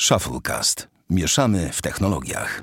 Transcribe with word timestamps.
Shufflecast. 0.00 0.88
Mieszamy 1.10 1.70
w 1.72 1.82
technologiach. 1.82 2.62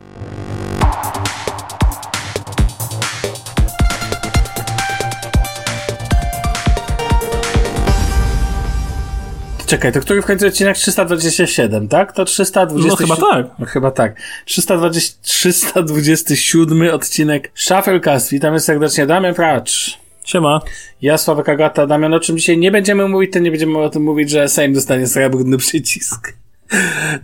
Czekaj, 9.65 9.91
to 9.91 9.99
który 10.01 10.21
w 10.21 10.25
końcu 10.25 10.47
odcinek 10.47 10.77
327, 10.77 11.87
tak? 11.87 12.11
To 12.11 12.25
327. 12.25 13.07
No 13.07 13.15
chyba 13.15 13.31
tak. 13.31 13.59
No, 13.59 13.65
chyba 13.65 13.91
tak. 13.91 14.21
320, 14.45 15.17
327 15.21 16.81
odcinek 16.93 17.51
Shufflecast. 17.55 18.29
Witamy 18.31 18.59
serdecznie. 18.59 19.05
Damian 19.05 19.33
Pracz. 19.33 19.99
Siema. 20.25 20.61
Ja, 21.01 21.17
Sławek 21.17 21.49
Agata. 21.49 21.87
Damian, 21.87 22.13
o 22.13 22.19
czym 22.19 22.37
dzisiaj 22.37 22.57
nie 22.57 22.71
będziemy 22.71 23.07
mówić, 23.07 23.33
to 23.33 23.39
nie 23.39 23.51
będziemy 23.51 23.77
o 23.77 23.89
tym 23.89 24.03
mówić, 24.03 24.29
że 24.29 24.49
Sejm 24.49 24.73
dostanie 24.73 25.07
srebrny 25.07 25.57
przycisk. 25.57 26.42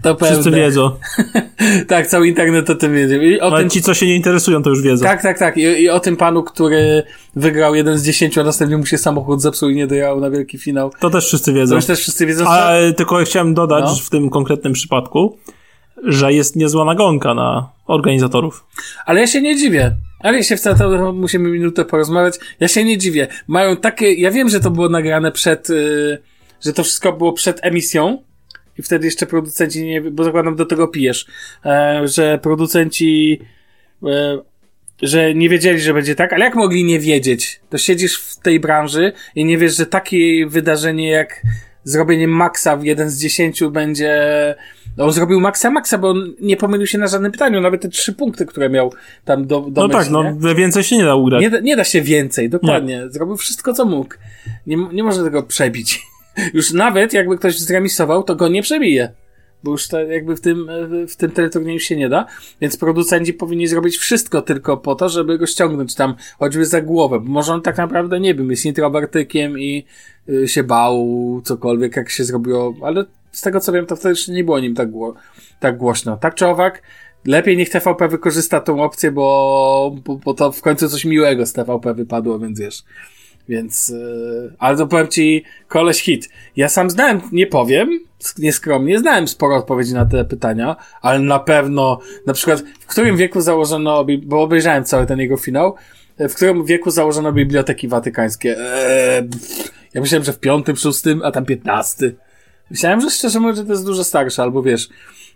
To 0.02 0.16
Wszyscy 0.16 0.44
pewne. 0.44 0.58
wiedzą. 0.58 0.92
tak, 1.88 2.08
cały 2.08 2.28
internet 2.28 2.70
o 2.70 2.76
tym 2.76 2.94
wiedzie. 2.94 3.18
I 3.30 3.42
o 3.42 3.44
Ale 3.44 3.60
tym, 3.60 3.70
ci, 3.70 3.82
co 3.82 3.94
się 3.94 4.06
nie 4.08 4.16
interesują, 4.16 4.64
to 4.64 4.70
już 4.70 4.82
wiedzą. 4.82 5.06
tak, 5.06 5.22
tak, 5.22 5.40
tak. 5.40 5.58
I, 5.58 5.62
I 5.62 5.90
o 5.90 6.00
tym 6.00 6.18
panu, 6.18 6.44
który 6.44 7.04
wygrał 7.36 7.76
jeden 7.76 7.98
z 7.98 8.04
dziesięciu, 8.06 8.42
a 8.42 8.44
następnie 8.44 8.78
mu 8.78 8.86
się 8.86 8.98
samochód 8.98 9.42
zepsuł 9.42 9.70
i 9.70 9.76
nie 9.76 9.88
dojechał 9.88 10.20
na 10.22 10.30
wielki 10.30 10.58
finał. 10.58 10.92
To 11.00 11.10
też 11.10 11.26
wszyscy 11.28 11.52
To 11.52 11.58
wiedzą. 11.58 11.76
już 11.76 11.86
też 11.86 12.00
wszyscy 12.00 12.26
wiedzą, 12.26 12.44
co? 12.44 12.50
Ale 12.52 12.94
tylko 12.94 13.18
chciałem 13.26 13.54
dodać 13.54 13.84
No. 13.86 13.96
w 13.96 14.10
tym 14.10 14.30
konkretnym 14.30 14.74
przypadku, 14.74 15.38
że 16.04 16.34
jest 16.34 16.56
niezła 16.56 16.86
nagonka 16.86 17.34
na 17.34 17.70
organizatorów. 17.88 18.66
Ale 19.06 19.22
ja 19.22 19.28
się 19.28 19.42
nie 19.42 19.56
dziwię. 19.56 19.92
Ale 20.20 20.38
ja 20.38 20.44
się 20.44 20.58
wcale 20.58 20.76
to 20.78 21.14
musimy 21.14 21.50
minutę 21.50 21.86
porozmawiać. 21.86 22.36
Ja 22.60 22.68
się 22.68 22.84
nie 22.84 22.98
dziwię. 22.98 23.28
Mają 23.48 23.78
takie, 23.78 24.14
ja 24.14 24.32
wiem, 24.32 24.50
że 24.50 24.60
to 24.60 24.72
było 24.72 24.90
nagrane 24.90 25.32
przed, 25.32 25.70
y, 25.70 26.18
że 26.66 26.74
to 26.74 26.84
wszystko 26.84 27.14
było 27.14 27.34
przed 27.34 27.60
emisją. 27.66 28.24
I 28.80 28.84
wtedy 28.84 29.06
jeszcze 29.06 29.26
producenci 29.26 29.84
nie, 29.86 30.02
bo 30.02 30.24
zakładam 30.24 30.56
do 30.56 30.66
tego 30.66 30.88
pijesz, 30.88 31.26
e, 31.66 32.02
że 32.08 32.40
producenci, 32.44 33.40
e, 34.08 34.40
że 35.02 35.34
nie 35.34 35.50
wiedzieli, 35.50 35.80
że 35.82 35.94
będzie 35.94 36.16
tak, 36.16 36.34
ale 36.34 36.46
jak 36.46 36.56
mogli 36.56 36.84
nie 36.84 37.00
wiedzieć? 37.00 37.62
To 37.70 37.78
siedzisz 37.78 38.20
w 38.20 38.40
tej 38.40 38.60
branży 38.60 39.12
i 39.36 39.46
nie 39.46 39.58
wiesz, 39.58 39.78
że 39.78 39.86
takie 39.86 40.48
wydarzenie 40.48 41.10
jak 41.10 41.42
zrobienie 41.84 42.28
Maxa 42.28 42.78
w 42.78 42.84
jeden 42.84 43.10
z 43.10 43.22
dziesięciu 43.22 43.72
będzie, 43.72 44.16
no 44.98 45.12
zrobił 45.12 45.40
Maxa 45.40 45.70
Maxa, 45.72 45.98
bo 45.98 46.10
on 46.10 46.34
nie 46.42 46.58
pomylił 46.58 46.88
się 46.88 46.98
na 46.98 47.08
żadnym 47.08 47.32
pytaniu, 47.32 47.62
nawet 47.62 47.82
te 47.82 47.90
trzy 47.90 48.14
punkty, 48.14 48.46
które 48.46 48.70
miał 48.70 48.94
tam 49.26 49.48
do, 49.48 49.62
do 49.62 49.82
No 49.88 49.90
tak, 49.90 50.10
no 50.10 50.56
więcej 50.56 50.84
się 50.84 50.98
nie 50.98 51.06
da 51.06 51.16
ugrać. 51.16 51.42
nie, 51.42 51.50
da- 51.50 51.60
nie 51.60 51.76
da 51.76 51.84
się 51.84 52.02
więcej, 52.02 52.50
dokładnie. 52.50 53.10
Zrobił 53.10 53.38
wszystko, 53.38 53.74
co 53.74 53.86
mógł. 53.86 54.16
Nie, 54.68 54.78
nie 54.94 55.04
można 55.04 55.24
tego 55.24 55.44
przebić. 55.44 56.02
Już 56.54 56.74
nawet 56.74 57.14
jakby 57.14 57.38
ktoś 57.38 57.60
zremisował, 57.60 58.24
to 58.24 58.36
go 58.36 58.48
nie 58.48 58.62
przebije. 58.62 59.12
Bo 59.64 59.72
już 59.72 59.88
to 59.88 60.00
jakby 60.00 60.36
w 60.36 60.42
tym, 60.42 60.70
w 61.10 61.16
tym 61.16 61.32
teleturnieju 61.32 61.80
się 61.80 61.96
nie 61.96 62.10
da. 62.10 62.26
Więc 62.62 62.78
producenci 62.78 63.34
powinni 63.34 63.68
zrobić 63.68 63.98
wszystko 63.98 64.42
tylko 64.42 64.78
po 64.78 64.96
to, 64.96 65.10
żeby 65.10 65.38
go 65.38 65.48
ściągnąć 65.48 65.96
tam, 65.96 66.16
choćby 66.40 66.66
za 66.66 66.82
głowę. 66.82 67.20
Bo 67.20 67.32
może 67.32 67.54
on 67.54 67.62
tak 67.62 67.78
naprawdę 67.78 68.20
nie 68.20 68.36
wiem, 68.36 68.52
jest 68.52 68.66
introwertykiem 68.66 69.60
i 69.60 69.86
y, 70.30 70.48
się 70.48 70.64
bał 70.64 71.08
cokolwiek, 71.44 71.96
jak 71.96 72.10
się 72.10 72.24
zrobiło. 72.24 72.76
Ale 72.84 73.06
z 73.32 73.42
tego 73.42 73.60
co 73.60 73.72
wiem, 73.72 73.86
to 73.86 73.96
wtedy 73.96 74.10
jeszcze 74.10 74.32
nie 74.32 74.44
było 74.44 74.60
nim 74.60 74.76
tak, 74.76 74.92
gło 74.92 75.16
tak 75.60 75.78
głośno. 75.78 76.18
Tak 76.18 76.36
czy 76.36 76.48
owak, 76.48 76.82
lepiej 77.26 77.58
niech 77.58 77.70
TVP 77.70 78.08
wykorzysta 78.08 78.60
tą 78.60 78.84
opcję, 78.84 79.12
bo, 79.12 79.96
bo, 80.06 80.16
bo 80.16 80.34
to 80.34 80.52
w 80.52 80.62
końcu 80.62 80.90
coś 80.90 81.06
miłego 81.06 81.46
z 81.46 81.54
TVP 81.54 81.94
wypadło, 81.94 82.40
więc 82.40 82.60
wiesz. 82.60 82.84
Więc, 83.50 83.90
yy, 83.90 84.54
ale 84.60 84.78
to 84.78 84.88
powiem 84.88 85.08
ci, 85.08 85.44
koleś 85.68 86.02
hit. 86.02 86.30
Ja 86.56 86.70
sam 86.70 86.90
znałem, 86.90 87.22
nie 87.32 87.48
powiem, 87.48 88.00
sk- 88.22 88.40
nieskromnie, 88.40 89.00
znałem 89.00 89.28
sporo 89.28 89.56
odpowiedzi 89.56 89.94
na 89.94 90.06
te 90.06 90.26
pytania, 90.26 90.76
ale 91.02 91.20
na 91.20 91.40
pewno, 91.40 92.00
na 92.26 92.34
przykład, 92.34 92.64
w 92.80 92.86
którym 92.86 93.18
wieku 93.18 93.42
założono, 93.42 94.06
bo 94.24 94.42
obejrzałem 94.42 94.84
cały 94.84 95.06
ten 95.06 95.20
jego 95.20 95.38
finał, 95.38 95.76
w 96.20 96.34
którym 96.36 96.66
wieku 96.66 96.92
założono 96.92 97.32
biblioteki 97.32 97.88
watykańskie? 97.88 98.58
Eee, 98.58 99.30
ja 99.94 100.02
myślałem, 100.02 100.24
że 100.26 100.34
w 100.34 100.40
piątym, 100.40 100.76
szóstym, 100.76 101.22
a 101.24 101.32
tam 101.32 101.46
piętnasty. 101.46 102.16
Myślałem, 102.72 103.02
że 103.02 103.10
szczerze 103.10 103.40
mówiąc, 103.40 103.58
że 103.58 103.66
to 103.66 103.72
jest 103.72 103.86
dużo 103.86 104.04
starsze, 104.04 104.42
albo 104.42 104.64
wiesz, 104.64 104.90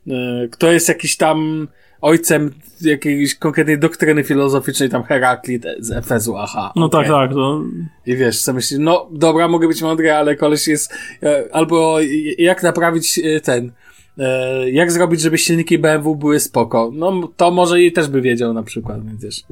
yy, 0.06 0.50
kto 0.52 0.72
jest 0.72 0.90
jakiś 0.90 1.18
tam 1.18 1.68
ojcem 2.04 2.52
jakiejś 2.82 3.36
konkretnej 3.36 3.80
doktryny 3.80 4.24
filozoficznej, 4.24 4.90
tam 4.90 5.04
Heraklit 5.04 5.66
z 5.80 5.92
Efezu, 5.92 6.38
aha. 6.38 6.72
No 6.76 6.86
okej. 6.86 7.00
tak, 7.02 7.10
tak. 7.12 7.32
To... 7.34 7.62
I 8.06 8.16
wiesz, 8.16 8.42
co 8.42 8.54
myślisz, 8.54 8.80
no 8.80 9.08
dobra, 9.12 9.48
mogę 9.48 9.68
być 9.68 9.82
mądry, 9.82 10.12
ale 10.14 10.36
koleś 10.36 10.68
jest, 10.68 10.94
e, 11.24 11.44
albo 11.52 11.98
jak 12.38 12.64
naprawić 12.64 13.20
e, 13.24 13.40
ten, 13.42 13.72
e, 14.18 14.70
jak 14.70 14.92
zrobić, 14.92 15.22
żeby 15.22 15.38
silniki 15.38 15.80
BMW 15.80 16.16
były 16.16 16.40
spoko. 16.40 16.92
No 16.94 17.28
to 17.38 17.52
może 17.52 17.82
i 17.82 17.92
też 17.92 18.08
by 18.08 18.22
wiedział 18.22 18.54
na 18.54 18.64
przykład, 18.64 19.06
więc 19.08 19.24
wiesz. 19.24 19.44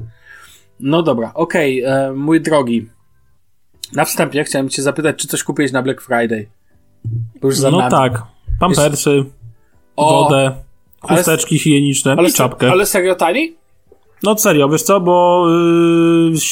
No 0.80 1.02
dobra, 1.02 1.30
okej, 1.34 1.82
e, 1.82 2.12
mój 2.16 2.40
drogi. 2.40 2.88
Na 3.92 4.04
wstępie 4.04 4.44
chciałem 4.44 4.68
cię 4.68 4.82
zapytać, 4.82 5.16
czy 5.16 5.28
coś 5.28 5.42
kupiłeś 5.42 5.72
na 5.72 5.82
Black 5.82 6.00
Friday? 6.00 6.46
Bo 7.40 7.48
już 7.48 7.56
za 7.58 7.70
No 7.70 7.78
nami. 7.78 7.90
tak. 7.90 8.22
Pampersy, 8.60 9.24
O, 9.96 10.24
wodę, 10.24 10.52
ale- 11.02 11.16
chusteczki 11.16 11.58
higieniczne 11.58 12.14
ale, 12.18 12.28
i 12.28 12.32
czapkę. 12.32 12.70
ale 12.70 12.86
serio 12.86 13.14
tani? 13.14 13.52
No 14.22 14.38
serio, 14.38 14.68
wiesz 14.68 14.82
co, 14.82 15.00
bo 15.00 15.46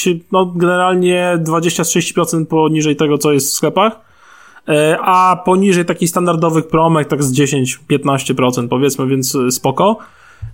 yy, 0.07 0.21
no, 0.33 0.47
generalnie 0.47 1.39
20-30% 1.45 2.47
poniżej 2.47 2.97
tego, 2.97 3.19
co 3.19 3.33
jest 3.33 3.51
w 3.51 3.53
sklepach, 3.53 4.01
e, 4.69 4.99
a 5.01 5.37
poniżej 5.45 5.85
takich 5.85 6.11
standardowych 6.11 6.69
promek 6.69 7.09
tak 7.09 7.23
z 7.23 7.33
10-15% 7.33 8.69
powiedzmy, 8.69 9.07
więc 9.07 9.35
y, 9.35 9.51
spoko. 9.51 9.99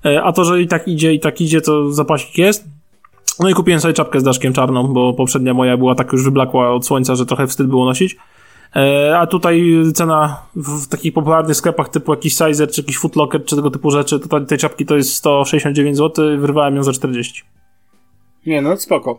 E, 0.05 0.23
A 0.23 0.33
to, 0.33 0.45
że 0.45 0.63
i 0.63 0.69
tak 0.69 0.89
idzie, 0.89 1.13
i 1.13 1.21
tak 1.21 1.41
idzie, 1.41 1.61
to 1.61 1.93
zapasik 1.93 2.39
jest. 2.39 2.65
No 3.41 3.49
i 3.49 3.55
kupiłem 3.55 3.81
sobie 3.81 3.95
czapkę 3.95 4.21
z 4.21 4.23
daszkiem 4.23 4.53
czarną, 4.53 4.89
bo 4.89 5.13
poprzednia 5.13 5.55
moja 5.55 5.77
była 5.77 5.95
tak 5.95 6.13
już 6.13 6.25
wyblakła 6.25 6.73
od 6.73 6.87
słońca, 6.87 7.15
że 7.15 7.27
trochę 7.27 7.47
wstyd 7.47 7.67
było 7.67 7.84
nosić. 7.84 8.17
E, 8.76 9.19
A 9.19 9.26
tutaj 9.26 9.64
cena 9.94 10.42
w 10.56 10.87
takich 10.88 11.12
popularnych 11.14 11.56
sklepach 11.56 11.88
typu 11.88 12.12
jakiś 12.14 12.32
Sizer, 12.32 12.70
czy 12.70 12.81
jakiś 12.81 12.98
Footlocker, 12.98 13.44
czy 13.44 13.56
tego 13.56 13.70
typu 13.70 13.91
rzeczy, 13.91 14.20
to 14.20 14.41
tej 14.41 14.59
czapki 14.59 14.87
to 14.87 14.97
jest 14.97 15.12
169 15.14 15.97
zł, 15.97 16.38
wyrwałem 16.38 16.76
ją 16.76 16.82
za 16.82 16.92
40. 16.92 17.42
Nie, 18.47 18.62
no 18.62 18.76
spoko. 18.76 19.19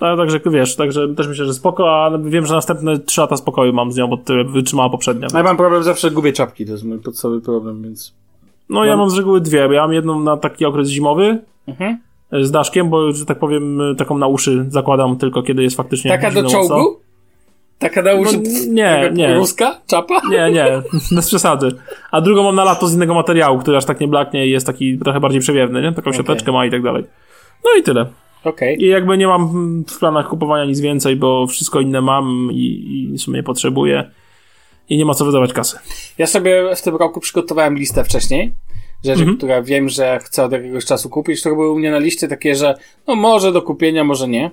Ale 0.00 0.16
także 0.16 0.40
wiesz, 0.46 0.76
także 0.76 1.14
też 1.14 1.28
myślę, 1.28 1.44
że 1.44 1.54
spoko, 1.54 2.04
ale 2.04 2.18
wiem, 2.22 2.46
że 2.46 2.54
następne 2.54 2.98
3 2.98 3.20
lata 3.20 3.36
spokoju 3.36 3.72
mam 3.72 3.92
z 3.92 3.96
nią, 3.96 4.08
bo 4.08 4.16
tyle 4.16 4.44
wytrzymała 4.44 4.90
poprzednia. 4.90 5.28
No 5.32 5.38
ja 5.38 5.44
mam 5.44 5.56
problem, 5.56 5.82
zawsze 5.82 6.10
gubię 6.10 6.32
czapki, 6.32 6.66
to 6.66 6.72
jest 6.72 6.84
mój 6.84 6.98
podstawowy 6.98 7.40
problem, 7.40 7.82
więc... 7.82 8.14
No 8.68 8.84
ja 8.84 8.96
mam 8.96 9.10
z 9.10 9.16
reguły 9.18 9.40
dwie, 9.40 9.68
bo 9.68 9.74
ja 9.74 9.82
mam 9.82 9.92
jedną 9.92 10.20
na 10.20 10.36
taki 10.36 10.64
okres 10.64 10.88
zimowy 10.88 11.38
Mhm. 11.66 11.98
e, 12.32 12.44
z 12.44 12.50
daszkiem, 12.50 12.90
bo 12.90 13.12
że 13.12 13.26
tak 13.26 13.38
powiem 13.38 13.80
e, 13.80 13.94
taką 13.94 14.18
na 14.18 14.26
uszy 14.26 14.66
zakładam 14.68 15.16
tylko 15.16 15.42
kiedy 15.42 15.62
jest 15.62 15.76
faktycznie 15.76 16.10
Taka 16.10 16.30
do 16.30 16.48
czołgu? 16.48 17.00
Taka 17.84 18.02
na 18.02 18.14
uszy? 18.14 18.36
No, 18.36 18.72
nie, 18.72 19.10
nie. 19.12 19.34
Ruska? 19.34 19.80
Czapa? 19.86 20.20
Nie, 20.30 20.50
nie, 20.50 20.82
bez 21.16 21.26
przesady. 21.28 21.68
A 22.10 22.20
drugą 22.20 22.42
mam 22.42 22.54
na 22.54 22.64
lato 22.64 22.86
z 22.86 22.94
innego 22.94 23.14
materiału, 23.14 23.58
który 23.58 23.76
aż 23.76 23.84
tak 23.84 24.00
nie 24.00 24.08
blaknie 24.08 24.46
i 24.46 24.50
jest 24.50 24.66
taki 24.66 24.98
trochę 24.98 25.20
bardziej 25.20 25.40
przewiewny, 25.40 25.82
nie? 25.82 25.92
Taką 25.92 26.12
siateczkę 26.12 26.52
ma 26.52 26.66
i 26.66 26.70
tak 26.70 26.82
dalej. 26.82 27.04
No 27.64 27.70
i 27.80 27.82
tyle. 27.82 28.06
Okej. 28.44 28.82
I 28.82 28.86
jakby 28.86 29.18
nie 29.18 29.26
mam 29.26 29.42
mm, 29.42 29.84
w 29.88 29.98
planach 29.98 30.28
kupowania 30.28 30.64
nic 30.64 30.80
więcej, 30.80 31.16
bo 31.16 31.46
wszystko 31.46 31.80
inne 31.80 32.00
mam 32.00 32.48
i, 32.52 32.64
i 33.12 33.18
w 33.18 33.20
sumie 33.20 33.42
potrzebuję. 33.42 34.10
I 34.88 34.96
nie 34.98 35.04
ma 35.04 35.14
co 35.14 35.24
wydawać 35.24 35.52
kasy. 35.52 35.78
Ja 36.18 36.26
sobie 36.26 36.76
w 36.76 36.82
tym 36.82 36.96
roku 36.96 37.20
przygotowałem 37.20 37.78
listę 37.78 38.04
wcześniej. 38.04 38.52
Rzeczy, 39.04 39.20
Mhm. 39.20 39.36
które 39.36 39.62
wiem, 39.62 39.88
że 39.88 40.18
chcę 40.22 40.44
od 40.44 40.52
jakiegoś 40.52 40.84
czasu 40.84 41.10
kupić, 41.10 41.40
które 41.40 41.54
były 41.54 41.70
u 41.70 41.78
mnie 41.78 41.90
na 41.90 41.98
liście 41.98 42.28
takie, 42.28 42.54
że 42.54 42.74
no 43.06 43.14
może 43.14 43.52
do 43.52 43.62
kupienia, 43.62 44.04
może 44.04 44.28
nie. 44.28 44.50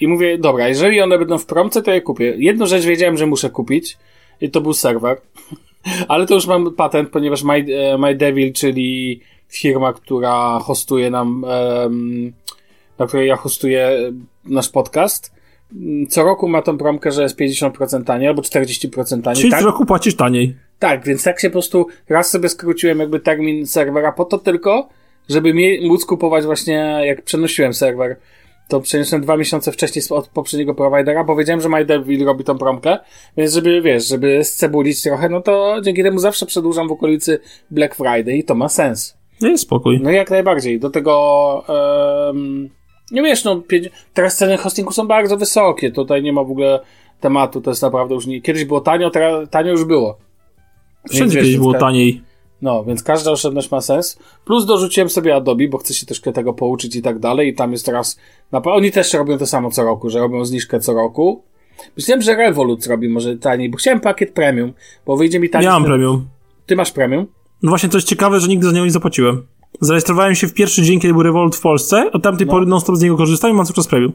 I 0.00 0.08
mówię, 0.08 0.38
dobra, 0.38 0.68
jeżeli 0.68 1.00
one 1.00 1.18
będą 1.18 1.38
w 1.38 1.46
promce, 1.46 1.82
to 1.82 1.92
je 1.92 2.00
kupię. 2.00 2.34
Jedną 2.38 2.66
rzecz 2.66 2.84
wiedziałem, 2.84 3.16
że 3.16 3.26
muszę 3.26 3.50
kupić 3.50 3.96
i 4.40 4.50
to 4.50 4.60
był 4.60 4.72
serwer. 4.72 5.20
Ale 6.08 6.26
to 6.26 6.34
już 6.34 6.46
mam 6.46 6.74
patent, 6.74 7.10
ponieważ 7.10 7.42
My, 7.42 7.66
e, 7.76 7.98
My 7.98 8.14
Devil, 8.14 8.52
czyli 8.52 9.20
firma, 9.48 9.92
która 9.92 10.58
hostuje 10.58 11.10
nam, 11.10 11.44
na 12.98 13.06
której 13.06 13.28
ja 13.28 13.36
hostuję 13.36 14.12
nasz 14.44 14.68
podcast, 14.68 15.34
m, 15.72 16.06
co 16.06 16.22
roku 16.22 16.48
ma 16.48 16.62
tą 16.62 16.78
promkę, 16.78 17.12
że 17.12 17.22
jest 17.22 17.38
50% 17.38 18.04
taniej 18.04 18.28
albo 18.28 18.42
40% 18.42 19.22
taniej. 19.22 19.40
Czyli 19.40 19.50
tak? 19.50 19.62
w 19.62 19.64
roku 19.64 19.86
płacisz 19.86 20.16
taniej. 20.16 20.54
Tak, 20.78 21.04
więc 21.04 21.24
tak 21.24 21.40
się 21.40 21.48
po 21.48 21.52
prostu 21.52 21.86
raz 22.08 22.30
sobie 22.30 22.48
skróciłem 22.48 22.98
jakby 22.98 23.20
termin 23.20 23.66
serwera 23.66 24.12
po 24.12 24.24
to 24.24 24.38
tylko, 24.38 24.88
żeby 25.28 25.54
móc 25.82 26.04
kupować 26.04 26.44
właśnie 26.44 27.00
jak 27.04 27.22
przenosiłem 27.22 27.74
serwer. 27.74 28.16
To 28.70 28.80
przeniosłem 28.80 29.22
dwa 29.22 29.36
miesiące 29.36 29.72
wcześniej 29.72 30.04
od 30.10 30.28
poprzedniego 30.28 30.74
providera, 30.74 31.24
bo 31.24 31.36
wiedziałem, 31.36 31.60
że 31.60 31.68
MyDevil 31.68 32.24
robi 32.24 32.44
tą 32.44 32.58
promkę, 32.58 32.98
więc 33.36 33.54
żeby, 33.54 33.82
wiesz, 33.82 34.08
żeby 34.08 34.44
scebulić 34.44 35.02
trochę, 35.02 35.28
no 35.28 35.40
to 35.40 35.76
dzięki 35.82 36.02
temu 36.02 36.18
zawsze 36.18 36.46
przedłużam 36.46 36.88
w 36.88 36.92
okolicy 36.92 37.40
Black 37.70 37.94
Friday 37.94 38.36
i 38.36 38.44
to 38.44 38.54
ma 38.54 38.68
sens. 38.68 39.16
Nie 39.40 39.50
jest 39.50 39.62
spokój. 39.62 40.00
No 40.02 40.10
jak 40.10 40.30
najbardziej. 40.30 40.80
Do 40.80 40.90
tego, 40.90 41.64
em, 42.28 42.68
nie 43.10 43.22
wiesz, 43.22 43.44
no, 43.44 43.62
teraz 44.14 44.36
ceny 44.36 44.56
hostingu 44.56 44.92
są 44.92 45.06
bardzo 45.06 45.36
wysokie, 45.36 45.92
tutaj 45.92 46.22
nie 46.22 46.32
ma 46.32 46.44
w 46.44 46.50
ogóle 46.50 46.80
tematu, 47.20 47.60
to 47.60 47.70
jest 47.70 47.82
naprawdę 47.82 48.14
już 48.14 48.26
nie, 48.26 48.40
kiedyś 48.42 48.64
było 48.64 48.80
tanio, 48.80 49.10
teraz 49.10 49.48
tanio 49.50 49.70
już 49.70 49.84
było. 49.84 50.18
Wszędzie 51.10 51.38
kiedyś 51.38 51.56
było 51.56 51.74
taniej. 51.74 52.22
No, 52.62 52.84
więc 52.84 53.02
każda 53.02 53.30
oszczędność 53.30 53.70
ma 53.70 53.80
sens. 53.80 54.18
Plus 54.44 54.66
dorzuciłem 54.66 55.10
sobie 55.10 55.36
Adobe, 55.36 55.68
bo 55.68 55.78
chcę 55.78 55.94
się 55.94 56.06
troszkę 56.06 56.32
tego 56.32 56.54
pouczyć 56.54 56.96
i 56.96 57.02
tak 57.02 57.18
dalej. 57.18 57.48
I 57.48 57.54
tam 57.54 57.72
jest 57.72 57.86
teraz. 57.86 58.18
Oni 58.52 58.92
też 58.92 59.14
robią 59.14 59.38
to 59.38 59.46
samo 59.46 59.70
co 59.70 59.84
roku, 59.84 60.10
że 60.10 60.18
robią 60.18 60.44
zniżkę 60.44 60.80
co 60.80 60.92
roku. 60.92 61.42
Myślałem, 61.96 62.22
że 62.22 62.36
Revolut 62.36 62.86
robi 62.86 63.08
może 63.08 63.36
taniej, 63.36 63.70
bo 63.70 63.76
chciałem 63.76 64.00
pakiet 64.00 64.32
premium, 64.32 64.72
bo 65.06 65.16
wyjdzie 65.16 65.40
mi 65.40 65.50
taniej. 65.50 65.64
Ja 65.64 65.72
mam 65.72 65.84
premium. 65.84 66.28
Ty 66.66 66.76
masz 66.76 66.92
premium? 66.92 67.26
No 67.62 67.68
właśnie, 67.68 67.88
to 67.88 67.96
jest 67.96 68.08
ciekawe, 68.08 68.40
że 68.40 68.48
nigdy 68.48 68.66
za 68.66 68.72
niego 68.72 68.84
nie 68.84 68.90
zapłaciłem. 68.90 69.46
Zarejestrowałem 69.80 70.34
się 70.34 70.46
w 70.46 70.54
pierwszy 70.54 70.82
dzień, 70.82 71.00
kiedy 71.00 71.14
był 71.14 71.22
Revolut 71.22 71.56
w 71.56 71.60
Polsce, 71.60 72.10
od 72.12 72.22
tamtej 72.22 72.46
no. 72.46 72.52
pory 72.52 72.66
non-stop 72.66 72.96
z 72.96 73.02
niego 73.02 73.16
korzystam 73.16 73.50
i 73.50 73.54
mam 73.54 73.66
cały 73.66 73.74
czas 73.74 73.86
premium. 73.86 74.12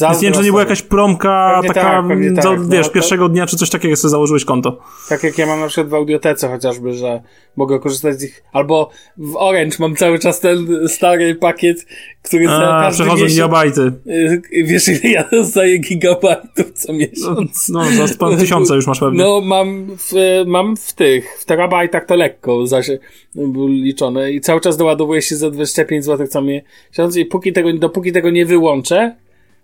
Więc 0.00 0.22
nie 0.22 0.30
nie 0.30 0.50
była 0.50 0.60
jakaś 0.60 0.82
promka 0.82 1.60
pewnie 1.62 1.74
taka, 1.74 2.02
tak, 2.08 2.34
do, 2.34 2.42
tak. 2.42 2.68
wiesz, 2.68 2.86
no, 2.86 2.92
pierwszego 2.92 3.24
to... 3.24 3.28
dnia, 3.28 3.46
czy 3.46 3.56
coś 3.56 3.70
takiego 3.70 3.96
sobie 3.96 4.10
założyłeś 4.10 4.44
konto. 4.44 4.78
Tak 5.08 5.22
jak 5.22 5.38
ja 5.38 5.46
mam 5.46 5.60
na 5.60 5.66
przykład 5.68 5.88
w 5.88 5.94
audiotece 5.94 6.48
chociażby, 6.48 6.94
że 6.94 7.22
mogę 7.56 7.78
korzystać 7.78 8.20
z 8.20 8.24
ich, 8.24 8.42
albo 8.52 8.90
w 9.16 9.36
Orange 9.36 9.76
mam 9.78 9.96
cały 9.96 10.18
czas 10.18 10.40
ten 10.40 10.88
stary 10.88 11.34
pakiet, 11.34 11.86
który 12.22 12.46
za 12.46 12.78
każdy 12.80 13.04
przechodzą 13.04 13.26
gigabajty. 13.26 13.92
Y, 14.06 14.42
wiesz, 14.64 14.88
ile 14.88 15.10
ja 15.10 15.24
dostaję 15.32 15.78
gigabajtów 15.78 16.72
co 16.74 16.92
miesiąc? 16.92 17.68
No, 17.68 17.84
no 17.98 18.06
za 18.06 18.36
tysiąca 18.38 18.74
już 18.74 18.86
masz 18.86 19.00
pewnie. 19.00 19.18
No, 19.18 19.40
mam 19.40 19.86
w, 19.98 20.12
mam 20.46 20.76
w 20.76 20.92
tych, 20.92 21.38
w 21.40 21.44
terabajtach 21.44 22.06
to 22.06 22.16
lekko 22.16 22.66
zaś 22.66 22.90
był 23.34 23.68
liczone 23.68 24.32
i 24.32 24.40
cały 24.40 24.60
czas 24.60 24.76
doładowuje 24.76 25.22
się 25.22 25.36
za 25.36 25.50
25 25.50 26.04
zł 26.04 26.26
co 26.26 26.42
miesiąc 26.42 27.16
i 27.16 27.24
póki 27.24 27.52
tego, 27.52 27.72
dopóki 27.72 28.12
tego 28.12 28.30
nie 28.30 28.46
wyłączę, 28.46 29.16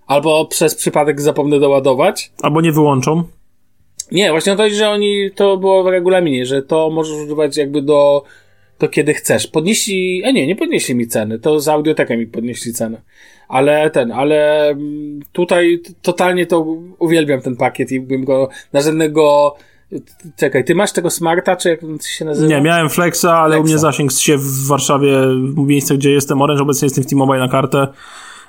Albo 0.07 0.47
przez 0.47 0.75
przypadek 0.75 1.21
zapomnę 1.21 1.61
doładować. 1.61 2.33
Albo 2.43 2.61
nie 2.61 2.73
wyłączą. 2.73 3.25
Nie, 4.13 4.31
właśnie 4.31 4.57
to, 4.57 4.71
że 4.71 4.91
oni, 4.91 5.31
to 5.35 5.57
było 5.57 5.85
w 5.85 5.87
regulaminie, 5.87 6.47
że 6.47 6.63
to 6.63 6.91
możesz 6.91 7.17
używać 7.17 7.57
jakby 7.57 7.83
do, 7.83 8.25
to 8.79 8.89
kiedy 8.89 9.15
chcesz. 9.15 9.47
Podnieśli, 9.47 10.25
a 10.25 10.31
nie, 10.31 10.47
nie 10.47 10.57
podnieśli 10.57 10.95
mi 10.95 11.07
ceny, 11.07 11.39
to 11.39 11.61
z 11.61 11.69
audioteką 11.69 12.17
mi 12.17 12.27
podnieśli 12.27 12.73
cenę. 12.73 13.03
Ale 13.49 13.91
ten, 13.91 14.13
ale 14.13 14.69
mm, 14.69 15.21
tutaj 15.33 15.81
totalnie 16.03 16.47
to 16.47 16.67
uwielbiam 16.99 17.41
ten 17.41 17.57
pakiet 17.57 17.93
i 17.93 18.01
bym 18.01 18.25
go 18.25 18.49
na 18.73 18.81
żadnego 18.81 19.57
Czekaj, 20.37 20.65
ty 20.65 20.75
masz 20.75 20.93
tego 20.93 21.11
smarta, 21.11 21.57
czy 21.57 21.69
jak 21.69 21.81
się 22.03 22.25
nazywa? 22.25 22.49
Nie, 22.49 22.61
miałem 22.61 22.89
Flexa, 22.89 23.25
ale 23.25 23.57
Flexa. 23.57 23.61
u 23.61 23.65
mnie 23.65 23.79
zasięg 23.79 24.13
się 24.13 24.39
w 24.39 24.67
Warszawie, 24.67 25.13
w 25.55 25.59
miejsce, 25.59 25.95
gdzie 25.95 26.11
jestem 26.11 26.43
Orange, 26.43 26.63
obecnie 26.63 26.87
jestem 26.87 27.05
w 27.05 27.07
T-Mobile 27.07 27.39
na 27.39 27.49
kartę. 27.49 27.89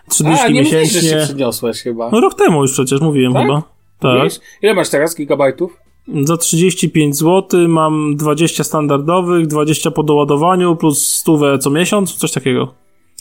30 0.09 0.45
A, 0.45 0.47
nie 0.47 0.59
miesięcznie. 0.59 0.99
Mówisz, 0.99 1.11
że 1.11 1.19
się 1.19 1.25
przyniosłeś 1.25 1.81
chyba. 1.81 2.09
No 2.11 2.19
rok 2.21 2.35
temu 2.35 2.61
już 2.61 2.71
przecież 2.71 3.01
mówiłem 3.01 3.33
tak? 3.33 3.41
chyba. 3.41 3.63
Tak. 3.99 4.23
Wiesz? 4.23 4.39
Ile 4.61 4.73
masz 4.73 4.89
teraz 4.89 5.15
gigabajtów? 5.15 5.77
Za 6.23 6.37
35 6.37 7.17
zł 7.17 7.67
mam 7.67 8.15
20 8.15 8.63
standardowych, 8.63 9.47
20 9.47 9.91
po 9.91 10.03
doładowaniu 10.03 10.75
plus 10.75 11.07
100 11.07 11.57
co 11.57 11.69
miesiąc, 11.69 12.15
coś 12.15 12.31
takiego. 12.31 12.73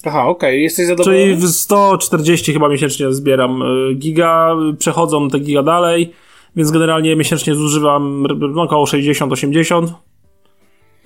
Aha, 0.04 0.20
okej, 0.20 0.50
okay. 0.50 0.58
jesteś 0.58 0.86
zadowolony? 0.86 1.24
Czyli 1.24 1.36
w 1.36 1.48
140 1.48 2.52
chyba 2.52 2.68
miesięcznie 2.68 3.12
zbieram 3.12 3.62
y, 3.62 3.94
giga, 3.94 4.56
przechodzą 4.78 5.28
te 5.28 5.38
giga 5.38 5.62
dalej, 5.62 6.12
więc 6.56 6.70
generalnie 6.70 7.16
miesięcznie 7.16 7.54
zużywam 7.54 8.26
no, 8.54 8.62
około 8.62 8.84
60-80, 8.84 9.86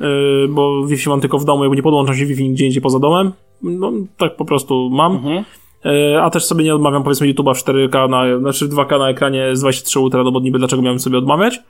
yy, 0.01 0.49
bo 0.49 0.87
Wi-Fi 0.87 1.09
mam 1.09 1.21
tylko 1.21 1.39
w 1.39 1.45
domu, 1.45 1.65
jakby 1.65 1.77
nie 1.77 1.83
podłączam 1.83 2.17
się 2.17 2.27
Wi-Fi 2.27 2.45
nigdzie 2.45 2.67
indziej 2.67 2.83
poza 2.83 2.99
domem. 2.99 3.33
No, 3.63 3.93
tak 4.17 4.37
po 4.37 4.45
prostu 4.45 4.91
mam. 4.93 5.13
Mhm. 5.13 5.45
E, 5.85 6.23
a 6.23 6.31
też 6.31 6.45
sobie 6.45 6.65
nie 6.65 6.75
odmawiam 6.75 7.03
powiedzmy 7.03 7.27
YouTube'a 7.27 7.55
w 7.55 7.65
4K, 7.65 8.11
na, 8.11 8.39
znaczy 8.39 8.69
2K 8.69 8.99
na 8.99 9.09
ekranie 9.09 9.57
z 9.57 9.61
23 9.61 10.01
ultra, 10.01 10.23
no 10.25 10.33
bo 10.33 10.41
niby 10.41 10.59
dlaczego 10.59 10.83
miałem 10.83 10.99
sobie 10.99 11.19
odmawiać. 11.19 11.61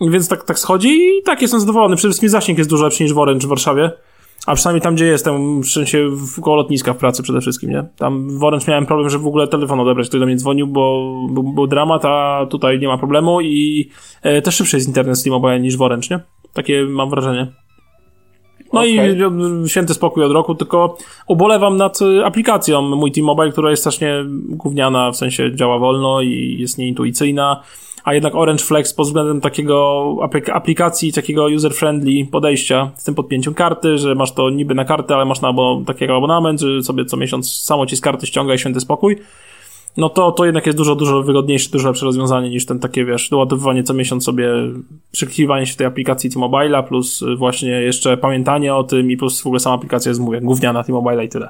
Więc 0.00 0.28
tak, 0.28 0.44
tak 0.44 0.58
schodzi 0.58 0.88
i 0.88 1.22
tak 1.24 1.42
jestem 1.42 1.60
zadowolony. 1.60 1.96
Przede 1.96 2.10
wszystkim 2.10 2.28
zasięg 2.28 2.58
jest 2.58 2.70
dużo 2.70 2.84
lepszy 2.84 3.02
niż 3.02 3.12
w 3.12 3.18
Orange 3.18 3.46
w 3.46 3.50
Warszawie. 3.50 3.90
A 4.46 4.54
przynajmniej 4.54 4.82
tam, 4.82 4.94
gdzie 4.94 5.06
jestem, 5.06 5.60
w 5.60 5.68
sensie 5.68 6.10
koło 6.42 6.56
lotniska 6.56 6.92
w 6.94 6.96
pracy 6.96 7.22
przede 7.22 7.40
wszystkim, 7.40 7.70
nie? 7.70 7.84
Tam 7.96 8.38
w 8.38 8.44
Orange 8.44 8.66
miałem 8.68 8.86
problem, 8.86 9.10
że 9.10 9.18
w 9.18 9.26
ogóle 9.26 9.48
telefon 9.48 9.80
odebrać, 9.80 10.08
ktoś 10.08 10.20
do 10.20 10.26
mnie 10.26 10.36
dzwonił, 10.36 10.66
bo 10.66 11.12
był, 11.30 11.42
był 11.42 11.66
dramat, 11.66 12.04
a 12.04 12.46
tutaj 12.50 12.78
nie 12.78 12.88
ma 12.88 12.98
problemu 12.98 13.40
i 13.40 13.90
e, 14.22 14.42
też 14.42 14.54
szybszy 14.54 14.76
jest 14.76 14.88
internet 14.88 15.18
z 15.18 15.22
T-Mobile 15.22 15.60
niż 15.60 15.76
w 15.76 15.82
Orange, 15.82 16.08
nie? 16.10 16.20
Takie 16.52 16.84
mam 16.84 17.10
wrażenie. 17.10 17.52
No 18.72 18.80
okay. 18.80 19.16
i 19.64 19.68
święty 19.68 19.94
spokój 19.94 20.24
od 20.24 20.32
roku, 20.32 20.54
tylko 20.54 20.96
ubolewam 21.26 21.76
nad 21.76 21.98
aplikacją 22.24 22.82
mój 22.82 23.12
T-Mobile, 23.12 23.52
która 23.52 23.70
jest 23.70 23.82
strasznie 23.82 24.24
gówniana, 24.48 25.10
w 25.10 25.16
sensie 25.16 25.54
działa 25.54 25.78
wolno 25.78 26.20
i 26.20 26.56
jest 26.58 26.78
nieintuicyjna, 26.78 27.62
a 28.04 28.14
jednak 28.14 28.34
Orange 28.34 28.64
Flex 28.64 28.94
pod 28.94 29.06
względem 29.06 29.40
takiego 29.40 30.16
aplikacji, 30.52 31.12
takiego 31.12 31.44
user-friendly 31.46 32.30
podejścia 32.30 32.90
z 32.96 33.04
tym 33.04 33.14
podpięciem 33.14 33.54
karty, 33.54 33.98
że 33.98 34.14
masz 34.14 34.32
to 34.32 34.50
niby 34.50 34.74
na 34.74 34.84
kartę, 34.84 35.14
ale 35.14 35.24
masz 35.24 35.40
na 35.40 35.48
abo, 35.48 35.82
takiego 35.86 36.16
abonament, 36.16 36.60
że 36.60 36.82
sobie 36.82 37.04
co 37.04 37.16
miesiąc 37.16 37.52
samo 37.52 37.86
ci 37.86 37.96
z 37.96 38.00
karty 38.00 38.26
ściąga 38.26 38.54
i 38.54 38.58
święty 38.58 38.80
spokój 38.80 39.16
no 39.96 40.08
to, 40.08 40.32
to 40.32 40.44
jednak 40.44 40.66
jest 40.66 40.78
dużo, 40.78 40.94
dużo 40.94 41.22
wygodniejsze, 41.22 41.70
dużo 41.70 41.88
lepsze 41.88 42.04
rozwiązanie 42.04 42.50
niż 42.50 42.66
ten 42.66 42.78
takie, 42.78 43.04
wiesz, 43.04 43.28
doładowywanie 43.28 43.82
co 43.82 43.94
miesiąc 43.94 44.24
sobie, 44.24 44.48
przykliwanie 45.12 45.66
się 45.66 45.72
w 45.72 45.76
tej 45.76 45.86
aplikacji 45.86 46.30
T-Mobile'a, 46.30 46.82
plus 46.88 47.24
właśnie 47.36 47.70
jeszcze 47.70 48.16
pamiętanie 48.16 48.74
o 48.74 48.84
tym 48.84 49.10
i 49.10 49.16
plus 49.16 49.40
w 49.40 49.46
ogóle 49.46 49.60
sama 49.60 49.76
aplikacja 49.76 50.08
jest, 50.08 50.20
mówię, 50.20 50.40
gówniana 50.40 50.82
T-Mobile'a 50.82 51.24
i 51.24 51.28
tyle. 51.28 51.48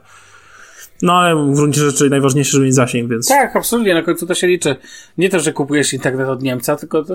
No 1.02 1.12
ale 1.12 1.36
w 1.36 1.54
gruncie 1.54 1.80
rzeczy 1.80 2.10
najważniejsze, 2.10 2.52
żeby 2.52 2.64
mieć 2.64 2.74
zasięg, 2.74 3.10
więc... 3.10 3.28
Tak, 3.28 3.56
absolutnie, 3.56 3.94
na 3.94 4.02
końcu 4.02 4.26
to 4.26 4.34
się 4.34 4.46
liczy. 4.46 4.76
Nie 5.18 5.28
to, 5.28 5.40
że 5.40 5.52
kupujesz 5.52 5.92
internet 5.92 6.28
od 6.28 6.42
Niemca, 6.42 6.76
tylko 6.76 7.04
to 7.04 7.14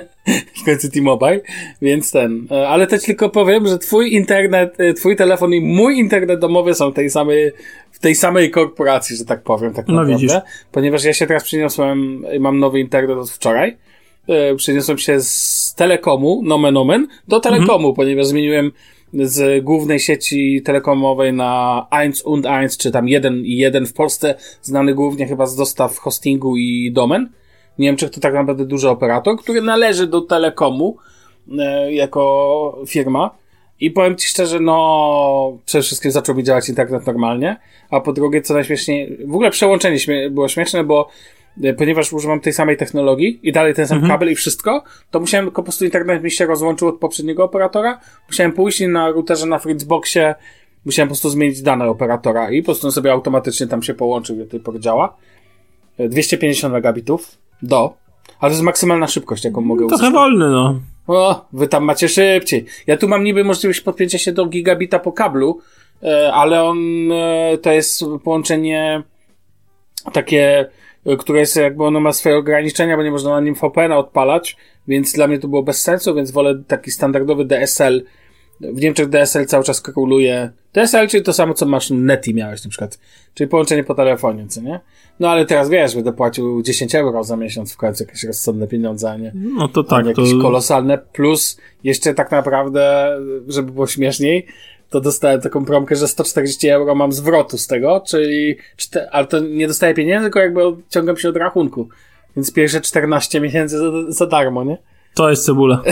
w 0.60 0.64
końcu 0.64 0.90
T-Mobile, 0.90 1.40
więc 1.82 2.12
ten. 2.12 2.46
E, 2.50 2.68
ale 2.68 2.86
też 2.86 3.02
tylko 3.02 3.28
powiem, 3.28 3.66
że 3.66 3.78
twój 3.78 4.12
internet, 4.12 4.74
e, 4.78 4.94
twój 4.94 5.16
telefon 5.16 5.54
i 5.54 5.60
mój 5.60 5.98
internet 5.98 6.40
domowy 6.40 6.74
są 6.74 6.92
tej 6.92 7.10
samej, 7.10 7.52
w 7.92 7.98
tej 7.98 8.14
samej 8.14 8.50
korporacji, 8.50 9.16
że 9.16 9.24
tak 9.24 9.42
powiem, 9.42 9.74
tak 9.74 9.88
no, 9.88 9.94
naprawdę. 9.94 10.14
Widzisz. 10.14 10.36
Ponieważ 10.72 11.04
ja 11.04 11.12
się 11.12 11.26
teraz 11.26 11.44
przyniosłem, 11.44 12.24
mam 12.40 12.58
nowy 12.58 12.80
internet 12.80 13.18
od 13.18 13.30
wczoraj, 13.30 13.76
e, 14.28 14.54
przyniosłem 14.54 14.98
się 14.98 15.20
z 15.20 15.74
Telekomu, 15.76 16.42
nomen 16.44 16.76
omen, 16.76 17.06
do 17.28 17.40
Telekomu, 17.40 17.88
mhm. 17.88 17.94
ponieważ 17.94 18.26
zmieniłem 18.26 18.72
z 19.12 19.64
głównej 19.64 20.00
sieci 20.00 20.62
telekomowej 20.64 21.32
na 21.32 21.86
1 21.92 22.12
und 22.24 22.44
1, 22.44 22.68
czy 22.78 22.90
tam 22.90 23.08
1 23.08 23.44
i 23.44 23.56
1 23.56 23.86
w 23.86 23.92
Polsce, 23.92 24.34
znany 24.62 24.94
głównie 24.94 25.26
chyba 25.26 25.46
z 25.46 25.56
dostaw 25.56 25.98
hostingu 25.98 26.56
i 26.56 26.92
domen. 26.92 27.30
Niemczech 27.78 28.10
to 28.10 28.20
tak 28.20 28.34
naprawdę 28.34 28.64
duży 28.64 28.88
operator, 28.88 29.36
który 29.36 29.62
należy 29.62 30.06
do 30.06 30.20
Telekomu 30.20 30.96
e, 31.58 31.92
jako 31.92 32.78
firma. 32.88 33.30
I 33.80 33.90
powiem 33.90 34.16
Ci 34.16 34.28
szczerze, 34.28 34.60
no, 34.60 35.58
przede 35.64 35.82
wszystkim 35.82 36.10
zaczął 36.10 36.34
mi 36.34 36.44
działać 36.44 36.68
internet 36.68 37.06
normalnie, 37.06 37.56
a 37.90 38.00
po 38.00 38.12
drugie, 38.12 38.42
co 38.42 38.54
najśmieszniej, 38.54 39.18
w 39.26 39.34
ogóle 39.34 39.50
przełączenie 39.50 39.98
śmie 39.98 40.30
było 40.30 40.48
śmieszne, 40.48 40.84
bo 40.84 41.08
ponieważ 41.78 42.12
używam 42.12 42.40
tej 42.40 42.52
samej 42.52 42.76
technologii 42.76 43.40
i 43.42 43.52
dalej 43.52 43.74
ten 43.74 43.86
sam 43.86 43.98
mhm. 43.98 44.12
kabel 44.12 44.32
i 44.32 44.34
wszystko, 44.34 44.84
to 45.10 45.20
musiałem 45.20 45.50
po 45.50 45.62
prostu 45.62 45.84
internet 45.84 46.22
mi 46.22 46.30
się 46.30 46.46
rozłączył 46.46 46.88
od 46.88 46.98
poprzedniego 46.98 47.44
operatora. 47.44 48.00
Musiałem 48.28 48.52
pójść 48.52 48.80
na 48.80 49.10
routerze 49.10 49.46
na 49.46 49.58
Fritzboxie, 49.58 50.34
musiałem 50.84 51.08
po 51.08 51.10
prostu 51.10 51.30
zmienić 51.30 51.62
dane 51.62 51.88
operatora 51.88 52.50
i 52.50 52.62
po 52.62 52.66
prostu 52.66 52.90
sobie 52.90 53.12
automatycznie 53.12 53.66
tam 53.66 53.82
się 53.82 53.94
połączył, 53.94 54.36
do 54.36 54.46
tej 54.46 54.60
pory 54.60 54.80
działa. 54.80 55.16
250 55.98 56.72
e, 56.72 56.74
megabitów 56.74 57.38
do, 57.62 57.94
ale 58.40 58.50
to 58.50 58.54
jest 58.54 58.62
maksymalna 58.62 59.06
szybkość, 59.06 59.44
jaką 59.44 59.60
mogę 59.60 59.86
uzyskać. 59.86 60.00
Trochę 60.00 60.14
wolny, 60.14 60.48
no. 60.48 60.80
O, 61.06 61.46
wy 61.52 61.68
tam 61.68 61.84
macie 61.84 62.08
szybciej. 62.08 62.64
Ja 62.86 62.96
tu 62.96 63.08
mam 63.08 63.24
niby 63.24 63.44
możliwość 63.44 63.80
podpięcia 63.80 64.18
się 64.18 64.32
do 64.32 64.46
gigabita 64.46 64.98
po 64.98 65.12
kablu, 65.12 65.60
e, 66.02 66.32
ale 66.32 66.64
on 66.64 66.78
to 67.62 67.72
jest 67.72 68.04
połączenie 68.24 69.02
takie 70.12 70.70
które 71.18 71.40
jest 71.40 71.56
jakby 71.56 71.84
ono 71.84 72.00
ma 72.00 72.12
swoje 72.12 72.36
ograniczenia, 72.36 72.96
bo 72.96 73.02
nie 73.02 73.10
można 73.10 73.30
na 73.30 73.40
nim 73.40 73.54
VPN-a 73.54 73.98
odpalać, 73.98 74.56
więc 74.88 75.12
dla 75.12 75.26
mnie 75.26 75.38
to 75.38 75.48
było 75.48 75.62
bez 75.62 75.82
sensu, 75.82 76.14
więc 76.14 76.30
wolę 76.30 76.62
taki 76.66 76.90
standardowy 76.90 77.44
DSL. 77.44 78.04
W 78.60 78.80
Niemczech 78.80 79.08
DSL 79.08 79.46
cały 79.46 79.64
czas 79.64 79.80
króluje. 79.80 80.50
DSL, 80.72 81.08
czyli 81.08 81.24
to 81.24 81.32
samo, 81.32 81.54
co 81.54 81.66
masz 81.66 81.90
Neti 81.90 82.34
miałeś 82.34 82.64
na 82.64 82.70
przykład. 82.70 82.98
Czyli 83.34 83.48
połączenie 83.48 83.84
po 83.84 83.94
telefonie, 83.94 84.46
co 84.48 84.60
nie? 84.60 84.80
No 85.20 85.30
ale 85.30 85.46
teraz 85.46 85.70
wiesz, 85.70 85.94
będę 85.94 86.12
płacił 86.12 86.62
10 86.62 86.94
euro 86.94 87.24
za 87.24 87.36
miesiąc 87.36 87.72
w 87.72 87.76
końcu 87.76 88.04
jakieś 88.04 88.24
rozsądne 88.24 88.66
pieniądze, 88.66 89.10
a 89.10 89.16
nie? 89.16 89.32
No 89.34 89.68
to 89.68 89.84
tak. 89.84 90.06
Jakieś 90.06 90.30
to... 90.30 90.38
kolosalne, 90.38 90.98
plus 90.98 91.60
jeszcze 91.84 92.14
tak 92.14 92.30
naprawdę, 92.30 93.16
żeby 93.48 93.72
było 93.72 93.86
śmieszniej, 93.86 94.46
to 94.90 95.00
dostałem 95.00 95.40
taką 95.40 95.64
promkę, 95.64 95.96
że 95.96 96.08
140 96.08 96.68
euro 96.68 96.94
mam 96.94 97.12
zwrotu 97.12 97.58
z 97.58 97.66
tego, 97.66 98.02
czyli, 98.06 98.56
ale 99.10 99.26
to 99.26 99.40
nie 99.40 99.68
dostaję 99.68 99.94
pieniędzy, 99.94 100.24
tylko 100.24 100.40
jakby 100.40 100.66
odciągam 100.66 101.16
się 101.16 101.28
od 101.28 101.36
rachunku. 101.36 101.88
Więc 102.36 102.52
pierwsze 102.52 102.80
14 102.80 103.40
miesięcy 103.40 103.78
za, 103.78 103.84
za 104.08 104.26
darmo, 104.26 104.64
nie? 104.64 104.78
To 105.14 105.30
jest 105.30 105.44
cebula. 105.44 105.82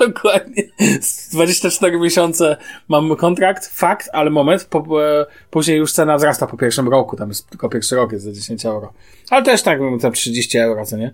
Dokładnie. 0.00 0.62
24 1.32 1.98
miesiące 1.98 2.56
mam 2.88 3.16
kontrakt, 3.16 3.66
fakt, 3.66 4.08
ale 4.12 4.30
moment, 4.30 4.64
po, 4.64 5.04
e, 5.04 5.26
później 5.50 5.78
już 5.78 5.92
cena 5.92 6.16
wzrasta 6.16 6.46
po 6.46 6.56
pierwszym 6.56 6.88
roku, 6.88 7.16
tam 7.16 7.28
jest 7.28 7.50
tylko 7.50 7.68
pierwszy 7.68 7.96
rok 7.96 8.12
jest 8.12 8.24
za 8.24 8.32
10 8.32 8.66
euro. 8.66 8.92
Ale 9.30 9.42
też 9.42 9.62
tak, 9.62 9.78
tam 10.00 10.12
30 10.12 10.58
euro, 10.58 10.86
co 10.86 10.96
nie? 10.96 11.12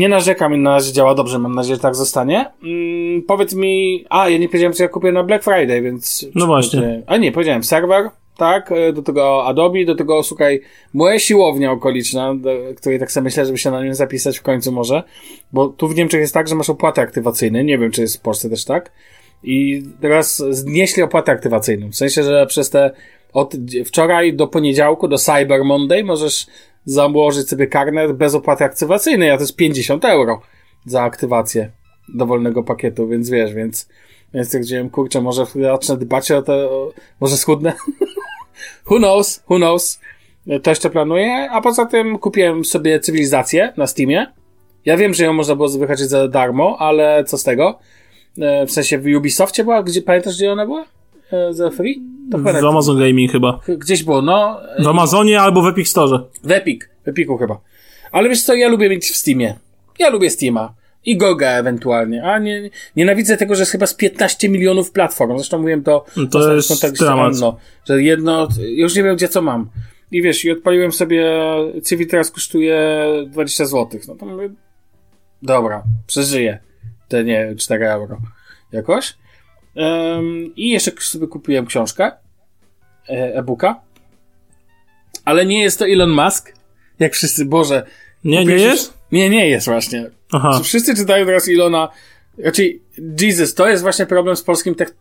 Nie 0.00 0.08
narzekam, 0.08 0.62
na 0.62 0.70
razie 0.70 0.92
działa 0.92 1.14
dobrze, 1.14 1.38
mam 1.38 1.54
nadzieję, 1.54 1.76
że 1.76 1.82
tak 1.82 1.94
zostanie. 1.94 2.50
Mm, 2.62 3.22
powiedz 3.22 3.54
mi, 3.54 4.04
a 4.10 4.28
ja 4.28 4.38
nie 4.38 4.48
powiedziałem, 4.48 4.72
co 4.72 4.82
ja 4.82 4.88
kupię 4.88 5.12
na 5.12 5.24
Black 5.24 5.44
Friday, 5.44 5.82
więc... 5.82 6.26
No 6.34 6.46
właśnie. 6.46 7.02
A 7.06 7.16
nie, 7.16 7.32
powiedziałem 7.32 7.64
serwer, 7.64 8.10
tak, 8.36 8.72
e, 8.72 8.92
do 8.92 9.02
tego 9.02 9.46
Adobe, 9.46 9.84
do 9.84 9.94
tego, 9.94 10.22
słuchaj, 10.22 10.60
moja 10.94 11.18
siłownia 11.18 11.72
okoliczna, 11.72 12.34
do 12.34 12.50
której 12.76 12.98
tak 12.98 13.12
sobie 13.12 13.24
myślę, 13.24 13.46
żeby 13.46 13.58
się 13.58 13.70
na 13.70 13.84
nią 13.84 13.94
zapisać 13.94 14.38
w 14.38 14.42
końcu 14.42 14.72
może, 14.72 15.02
bo 15.52 15.68
tu 15.68 15.88
w 15.88 15.94
Niemczech 15.94 16.20
jest 16.20 16.34
tak, 16.34 16.48
że 16.48 16.54
masz 16.54 16.70
opłaty 16.70 17.00
aktywacyjne, 17.00 17.64
nie 17.64 17.78
wiem, 17.78 17.90
czy 17.90 18.00
jest 18.00 18.16
w 18.16 18.20
Polsce 18.20 18.50
też 18.50 18.64
tak, 18.64 18.92
i 19.42 19.82
teraz 20.00 20.42
znieśli 20.50 21.02
opłatę 21.02 21.32
aktywacyjną, 21.32 21.90
w 21.90 21.96
sensie, 21.96 22.22
że 22.22 22.46
przez 22.46 22.70
te 22.70 22.90
od 23.32 23.54
wczoraj 23.86 24.34
do 24.34 24.46
poniedziałku, 24.46 25.08
do 25.08 25.18
Cyber 25.18 25.64
Monday 25.64 26.04
możesz 26.04 26.46
założyć 26.84 27.48
sobie 27.48 27.66
karnet 27.66 28.12
bez 28.12 28.34
opłaty 28.34 28.64
aktywacyjnej, 28.64 29.30
a 29.30 29.36
to 29.36 29.42
jest 29.42 29.56
50 29.56 30.04
euro 30.04 30.42
za 30.86 31.02
aktywację 31.02 31.70
dowolnego 32.14 32.62
pakietu, 32.62 33.08
więc 33.08 33.30
wiesz, 33.30 33.54
więc, 33.54 33.88
więc 34.34 34.52
jak 34.52 34.62
wziąłem, 34.62 34.90
kurczę, 34.90 35.20
może 35.20 35.46
zacznę 35.54 35.96
dbać 35.96 36.30
o 36.30 36.42
to, 36.42 36.88
może 37.20 37.36
schudnę? 37.36 37.72
who 38.90 38.98
knows, 38.98 39.42
who 39.50 39.56
knows. 39.56 40.00
To 40.62 40.70
jeszcze 40.70 40.90
planuję, 40.90 41.50
a 41.50 41.60
poza 41.60 41.86
tym 41.86 42.18
kupiłem 42.18 42.64
sobie 42.64 43.00
cywilizację 43.00 43.72
na 43.76 43.86
Steamie. 43.86 44.26
Ja 44.84 44.96
wiem, 44.96 45.14
że 45.14 45.24
ją 45.24 45.32
można 45.32 45.56
było 45.56 45.68
wychodzić 45.68 46.06
za 46.06 46.28
darmo, 46.28 46.76
ale 46.78 47.24
co 47.24 47.38
z 47.38 47.42
tego? 47.42 47.78
E, 48.38 48.66
w 48.66 48.72
sensie 48.72 48.98
w 48.98 49.06
Ubisoftie 49.16 49.64
była? 49.64 49.82
Gdzie, 49.82 50.02
pamiętasz, 50.02 50.36
gdzie 50.36 50.52
ona 50.52 50.66
była? 50.66 50.84
E, 51.32 51.54
za 51.54 51.70
free? 51.70 52.02
To 52.30 52.38
w 52.38 52.64
Amazon 52.64 52.98
Gaming 52.98 53.32
chyba. 53.32 53.60
Gdzieś 53.68 54.02
było, 54.02 54.22
no. 54.22 54.60
W 54.78 54.86
Amazonie 54.86 55.40
albo 55.40 55.62
w 55.62 55.66
Epic 55.66 55.88
Store. 55.88 56.18
W 56.44 56.50
Epic. 56.50 56.82
W 57.04 57.08
Epiku 57.08 57.38
chyba. 57.38 57.60
Ale 58.12 58.28
wiesz 58.28 58.42
co, 58.42 58.54
ja 58.54 58.68
lubię 58.68 58.88
mieć 58.90 59.04
w 59.04 59.16
Steamie. 59.16 59.54
Ja 59.98 60.10
lubię 60.10 60.30
Steama. 60.30 60.74
I 61.04 61.16
Goga 61.16 61.50
ewentualnie. 61.50 62.24
A 62.24 62.38
nie, 62.38 62.70
nienawidzę 62.96 63.36
tego, 63.36 63.54
że 63.54 63.60
jest 63.62 63.72
chyba 63.72 63.86
z 63.86 63.94
15 63.94 64.48
milionów 64.48 64.90
platform. 64.90 65.36
Zresztą 65.36 65.58
mówiłem 65.58 65.82
to, 65.82 66.04
no 66.16 66.26
to 66.26 66.54
jest. 66.54 66.84
Anno, 67.08 67.56
że 67.84 68.02
jedno, 68.02 68.48
już 68.58 68.96
nie 68.96 69.02
wiem 69.02 69.16
gdzie 69.16 69.28
co 69.28 69.42
mam. 69.42 69.70
I 70.12 70.22
wiesz, 70.22 70.44
i 70.44 70.50
odpaliłem 70.50 70.92
sobie, 70.92 71.32
Civil 71.88 72.08
teraz 72.08 72.30
kosztuje 72.30 73.06
20 73.26 73.66
zł. 73.66 74.00
No 74.08 74.14
to 74.14 74.26
mówię, 74.26 74.50
dobra, 75.42 75.82
przeżyję 76.06 76.58
te, 77.08 77.24
nie 77.24 77.54
4 77.58 77.88
euro 77.88 78.20
jakoś. 78.72 79.14
Um, 79.74 80.52
I 80.56 80.70
jeszcze 80.70 80.92
sobie 80.98 81.26
kupiłem 81.26 81.66
książkę, 81.66 82.12
e, 83.08 83.34
e-booka. 83.34 83.80
Ale 85.24 85.46
nie 85.46 85.62
jest 85.62 85.78
to 85.78 85.86
Elon 85.86 86.10
Musk, 86.10 86.52
jak 86.98 87.14
wszyscy, 87.14 87.44
Boże. 87.44 87.86
Nie, 88.24 88.44
nie 88.44 88.54
jest? 88.54 88.94
Nie, 89.12 89.30
nie 89.30 89.48
jest 89.48 89.66
właśnie. 89.66 90.10
Aha. 90.32 90.60
Wszyscy 90.64 90.94
czytają 90.94 91.26
teraz 91.26 91.48
Ilona. 91.48 91.88
Raczej, 92.38 92.82
Jesus, 93.20 93.54
to 93.54 93.68
jest 93.68 93.82
właśnie 93.82 94.06
problem 94.06 94.36
z 94.36 94.42
polskim 94.42 94.74
tech, 94.74 94.96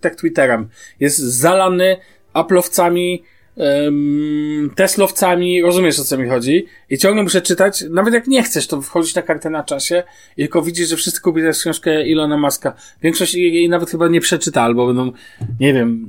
tech 0.00 0.16
Twitterem. 0.16 0.68
Jest 1.00 1.18
zalany 1.18 1.96
aplowcami, 2.32 3.22
um, 3.60 4.70
teslowcami, 4.74 5.62
rozumiesz 5.62 6.00
o 6.00 6.04
co 6.04 6.18
mi 6.18 6.28
chodzi? 6.28 6.66
I 6.90 6.98
ciągle 6.98 7.22
muszę 7.22 7.40
czytać, 7.40 7.84
nawet 7.90 8.14
jak 8.14 8.26
nie 8.26 8.42
chcesz, 8.42 8.66
to 8.66 8.82
wchodzić 8.82 9.14
na 9.14 9.22
kartę 9.22 9.50
na 9.50 9.64
czasie 9.64 10.02
i 10.36 10.42
tylko 10.42 10.62
widzisz, 10.62 10.88
że 10.88 10.96
wszyscy 10.96 11.20
kupili 11.20 11.50
książkę 11.52 12.06
Ilona 12.06 12.36
Maska. 12.36 12.74
Większość 13.02 13.34
jej 13.34 13.68
nawet 13.68 13.90
chyba 13.90 14.08
nie 14.08 14.20
przeczyta, 14.20 14.62
albo 14.62 14.86
będą, 14.86 15.12
nie 15.60 15.74
wiem... 15.74 16.06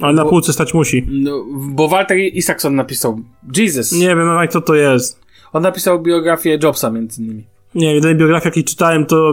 Ale 0.00 0.12
na 0.12 0.24
półce 0.24 0.52
stać 0.52 0.74
musi. 0.74 1.06
No, 1.08 1.44
bo 1.50 1.88
Walter 1.88 2.18
Isaacson 2.18 2.74
napisał. 2.74 3.20
Jesus. 3.56 3.92
Nie 3.92 4.08
wiem, 4.08 4.28
jak 4.40 4.52
to 4.52 4.60
to 4.60 4.74
jest. 4.74 5.20
On 5.52 5.62
napisał 5.62 6.02
biografię 6.02 6.58
Jobsa 6.62 6.90
między 6.90 7.22
innymi. 7.22 7.51
Nie, 7.74 7.94
jedynej 7.94 8.16
biografii, 8.16 8.48
jakiej 8.48 8.64
czytałem, 8.64 9.06
to 9.06 9.32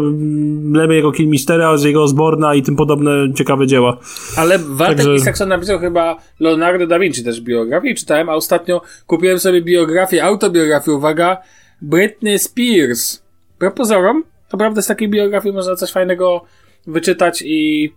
lepiej 0.72 0.96
jego 0.96 1.12
Kilmistera, 1.12 1.78
z 1.78 1.84
jego 1.84 2.04
Osborna 2.04 2.56
i 2.56 2.64
tym 2.64 2.76
podobne 2.76 3.34
ciekawe 3.34 3.68
dzieła. 3.68 3.98
Ale 4.38 4.60
Walter 4.60 4.98
Także... 4.98 5.16
Isaacson 5.16 5.50
napisał 5.50 5.80
chyba 5.80 6.18
Leonardo 6.40 6.88
da 6.88 7.00
Vinci 7.00 7.24
też 7.24 7.42
biografię 7.42 7.96
czytałem, 7.96 8.30
a 8.30 8.34
ostatnio 8.34 8.82
kupiłem 9.08 9.40
sobie 9.40 9.62
biografię, 9.62 10.24
autobiografię, 10.24 10.92
uwaga, 10.92 11.38
Britney 11.82 12.40
Spears. 12.40 13.22
Propozorom, 13.58 14.24
naprawdę 14.54 14.82
z 14.82 14.88
takiej 14.88 15.10
biografii 15.10 15.56
można 15.56 15.76
coś 15.76 15.92
fajnego 15.92 16.44
wyczytać 16.88 17.44
i 17.46 17.94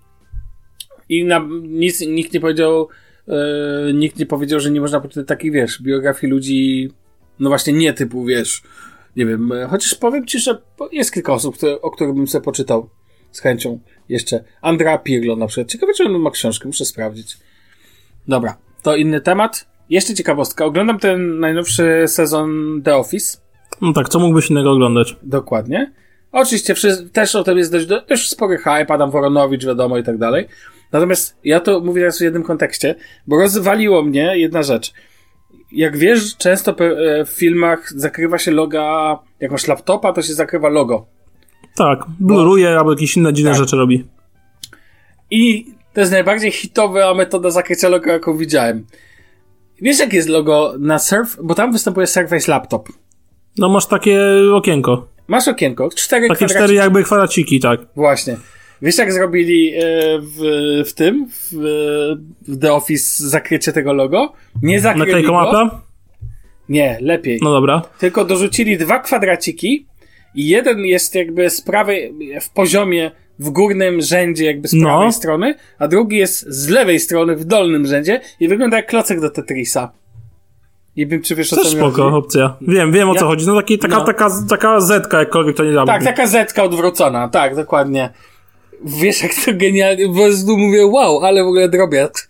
i 1.09 1.25
na, 1.25 1.47
nic, 1.63 2.01
nikt 2.01 2.33
nie 2.33 2.41
powiedział 2.41 2.89
yy, 3.27 3.35
nikt 3.95 4.19
nie 4.19 4.27
powiedział, 4.27 4.61
że 4.61 4.71
nie 4.71 4.81
można 4.81 5.01
poczytać 5.01 5.29
takich, 5.29 5.53
wiesz, 5.53 5.83
biografii 5.83 6.33
ludzi 6.33 6.91
no 7.41 7.49
właśnie 7.49 7.73
nie 7.73 7.93
typu, 7.93 8.25
wiesz, 8.25 8.63
nie 9.17 9.27
wiem, 9.27 9.53
e, 9.53 9.67
chociaż 9.67 9.95
powiem 9.95 10.27
ci, 10.27 10.39
że 10.39 10.63
jest 10.93 11.13
kilka 11.13 11.33
osób, 11.33 11.57
które, 11.57 11.81
o 11.81 11.91
których 11.91 12.15
bym 12.15 12.29
sobie 12.29 12.45
poczytał 12.45 12.89
z 13.31 13.41
chęcią 13.41 13.79
jeszcze. 14.09 14.45
Andrea 14.61 14.99
Pirlo 14.99 15.37
na 15.37 15.47
przykład. 15.47 15.69
Ciekawe, 15.69 15.93
czy 15.95 16.05
on 16.05 16.19
ma 16.19 16.31
książkę, 16.31 16.69
muszę 16.69 16.85
sprawdzić. 16.85 17.37
Dobra, 18.29 18.57
to 18.83 18.97
inny 18.97 19.21
temat. 19.21 19.69
Jeszcze 19.91 20.15
ciekawostka. 20.15 20.65
Oglądam 20.65 20.99
ten 20.99 21.41
najnowszy 21.41 22.05
sezon 22.07 22.81
The 22.85 22.97
Office. 22.97 23.39
No 23.81 23.93
tak, 23.93 24.09
co 24.09 24.19
mógłbyś 24.19 24.51
innego 24.51 24.73
oglądać? 24.73 25.17
Dokładnie. 25.23 25.93
Oczywiście 26.33 26.75
też 27.13 27.35
o 27.35 27.45
tym 27.45 27.59
jest 27.59 27.73
dość, 27.73 27.87
dość 28.09 28.31
spory 28.31 28.59
hype, 28.59 28.95
Adam 28.95 29.11
Woronowicz, 29.11 29.67
wiadomo 29.67 29.99
i 29.99 30.03
tak 30.03 30.19
dalej. 30.19 30.49
Natomiast 30.93 31.37
ja 31.45 31.61
to 31.61 31.81
mówię 31.81 32.01
teraz 32.01 32.19
w 32.19 32.21
jednym 32.21 32.43
kontekście, 32.43 32.95
bo 33.27 33.37
rozwaliło 33.37 34.03
mnie 34.03 34.39
jedna 34.39 34.63
rzecz 34.63 34.93
jak 35.73 35.97
wiesz, 35.97 36.37
często 36.37 36.71
e, 36.79 37.25
w 37.25 37.29
filmach 37.29 37.93
zakrywa 37.93 38.39
się 38.39 38.51
loga, 38.51 39.19
jak 39.41 39.51
masz 39.51 39.67
laptopa, 39.67 40.13
to 40.13 40.23
się 40.23 40.35
zakrywa 40.35 40.69
logo. 40.69 41.07
Tak, 41.77 41.99
bluruje 42.21 42.71
Bo... 42.71 42.79
albo 42.79 42.93
jakieś 42.93 43.17
inne 43.17 43.33
dziwne 43.33 43.51
tak. 43.51 43.61
rzeczy 43.61 43.77
robi. 43.77 44.05
I 45.31 45.67
to 45.93 46.01
jest 46.01 46.13
najbardziej 46.13 46.51
hitowa 46.51 47.15
metoda 47.15 47.51
zakrycia 47.51 47.89
loga, 47.89 48.13
jaką 48.13 48.37
widziałem. 48.37 48.87
Wiesz, 49.83 49.99
jak 49.99 50.13
jest 50.13 50.29
logo 50.29 50.75
na 50.79 50.99
Surf? 50.99 51.39
Bo 51.43 51.55
tam 51.55 51.73
występuje 51.73 52.07
Surface 52.07 52.53
Laptop. 52.53 52.89
No 53.59 53.69
masz 53.69 53.87
takie 53.87 54.21
okienko. 54.55 55.09
Masz 55.29 55.49
okienko, 55.49 55.89
cztery 55.97 56.29
Takie 56.29 56.47
cztery 56.47 56.75
jakby 56.75 57.05
kwadraciki, 57.05 57.61
tak. 57.61 57.81
Właśnie. 57.97 58.37
Wiesz, 58.83 58.99
jak 58.99 59.13
zrobili 59.13 59.75
e, 59.75 59.81
w, 60.21 60.41
w 60.87 60.93
tym, 60.93 61.29
w, 61.31 61.53
w 62.49 62.59
The 62.61 62.73
Office 62.73 63.29
zakrycie 63.29 63.73
tego 63.73 63.93
logo? 63.93 64.33
Nie 64.63 64.81
zakryli 64.81 65.23
go. 65.23 65.33
mapę? 65.33 65.69
Nie, 66.69 66.99
lepiej. 67.01 67.39
No 67.43 67.53
dobra. 67.53 67.83
Tylko 67.99 68.25
dorzucili 68.25 68.79
dwa 68.79 68.99
kwadraciki 68.99 69.87
i 70.35 70.49
jeden 70.49 70.79
jest 70.79 71.15
jakby 71.15 71.51
z 71.51 71.61
prawej, 71.61 72.15
w 72.41 72.51
poziomie, 72.51 73.11
w 73.39 73.51
górnym 73.51 74.01
rzędzie 74.01 74.45
jakby 74.45 74.69
z 74.69 74.81
prawej 74.81 75.07
no. 75.07 75.13
strony, 75.13 75.55
a 75.79 75.89
drugi 75.89 76.17
jest 76.17 76.47
z 76.49 76.69
lewej 76.69 77.01
strony 77.01 77.37
w 77.37 77.45
dolnym 77.45 77.87
rzędzie 77.87 78.21
i 78.41 78.49
wygląda 78.49 78.77
jak 78.77 78.87
klocek 78.87 79.21
do 79.21 79.31
Tetrisa. 79.31 79.93
I 80.97 81.07
wiem, 81.07 81.23
czy 81.23 81.35
wiesz 81.35 81.53
o 81.53 81.57
co 81.57 81.65
spoko, 81.65 82.03
chodzi. 82.03 82.17
opcja. 82.17 82.57
Wiem, 82.61 82.93
wiem 82.93 83.11
o 83.11 83.15
ja? 83.15 83.21
co 83.21 83.27
chodzi. 83.27 83.47
No, 83.47 83.57
taki, 83.57 83.79
taka, 83.79 83.99
no. 83.99 84.05
taka, 84.05 84.31
taka 84.49 84.81
zetka, 84.81 85.19
jakkolwiek 85.19 85.57
to 85.57 85.65
nie 85.65 85.73
da. 85.73 85.87
Tak, 85.87 86.05
taka 86.05 86.27
zetka 86.27 86.63
odwrócona, 86.63 87.29
tak, 87.29 87.57
dokładnie 87.57 88.11
wiesz 88.85 89.23
jak 89.23 89.35
to 89.35 89.53
genialnie, 89.55 90.09
po 90.09 90.15
prostu 90.15 90.59
mówię 90.59 90.87
wow, 90.87 91.25
ale 91.25 91.45
w 91.45 91.47
ogóle 91.47 91.69
drobiazg. 91.69 92.29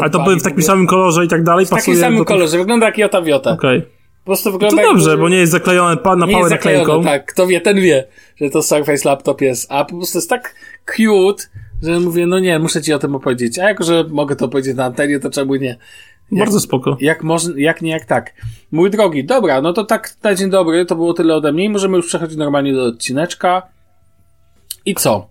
Ale 0.00 0.10
to 0.10 0.18
były 0.18 0.36
w 0.36 0.42
takim 0.42 0.62
samym 0.62 0.86
kolorze 0.86 1.24
i 1.24 1.28
tak 1.28 1.42
dalej? 1.42 1.66
W 1.66 1.70
takim 1.70 1.96
samym 1.96 2.24
kolorze, 2.24 2.58
wygląda 2.58 2.86
jak 2.86 2.98
Jota 2.98 3.22
Wiota. 3.22 3.50
Okej. 3.50 3.78
Okay. 3.78 3.90
Po 4.24 4.30
prostu 4.30 4.52
wygląda 4.52 4.82
to 4.82 4.88
dobrze, 4.88 5.10
jak, 5.10 5.20
bo 5.20 5.28
nie 5.28 5.36
jest 5.36 5.52
zaklejone 5.52 5.96
na 6.16 6.26
nie 6.26 6.32
pałę 6.32 6.50
naklejką. 6.50 7.04
tak, 7.04 7.26
kto 7.26 7.46
wie, 7.46 7.60
ten 7.60 7.80
wie, 7.80 8.04
że 8.36 8.50
to 8.50 8.62
Surface 8.62 9.08
Laptop 9.08 9.40
jest, 9.40 9.72
a 9.72 9.84
po 9.84 9.96
prostu 9.96 10.18
jest 10.18 10.30
tak 10.30 10.54
cute, 10.86 11.44
że 11.82 12.00
mówię, 12.00 12.26
no 12.26 12.38
nie, 12.38 12.58
muszę 12.58 12.82
ci 12.82 12.92
o 12.92 12.98
tym 12.98 13.14
opowiedzieć, 13.14 13.58
a 13.58 13.68
jako, 13.68 13.84
że 13.84 14.04
mogę 14.10 14.36
to 14.36 14.48
powiedzieć 14.48 14.76
na 14.76 14.84
antenie, 14.84 15.20
to 15.20 15.30
czemu 15.30 15.54
nie? 15.54 15.76
Jak, 16.32 16.38
Bardzo 16.38 16.60
spoko. 16.60 16.96
Jak, 17.00 17.22
można, 17.22 17.54
jak 17.56 17.82
nie, 17.82 17.90
jak 17.90 18.04
tak. 18.04 18.34
Mój 18.72 18.90
drogi, 18.90 19.24
dobra, 19.24 19.60
no 19.62 19.72
to 19.72 19.84
tak 19.84 20.14
na 20.22 20.34
dzień 20.34 20.50
dobry, 20.50 20.86
to 20.86 20.94
było 20.94 21.14
tyle 21.14 21.34
ode 21.34 21.52
mnie 21.52 21.64
i 21.64 21.68
możemy 21.68 21.96
już 21.96 22.06
przechodzić 22.06 22.38
normalnie 22.38 22.72
do 22.72 22.84
odcineczka. 22.84 23.62
I 24.86 24.94
co? 24.94 25.28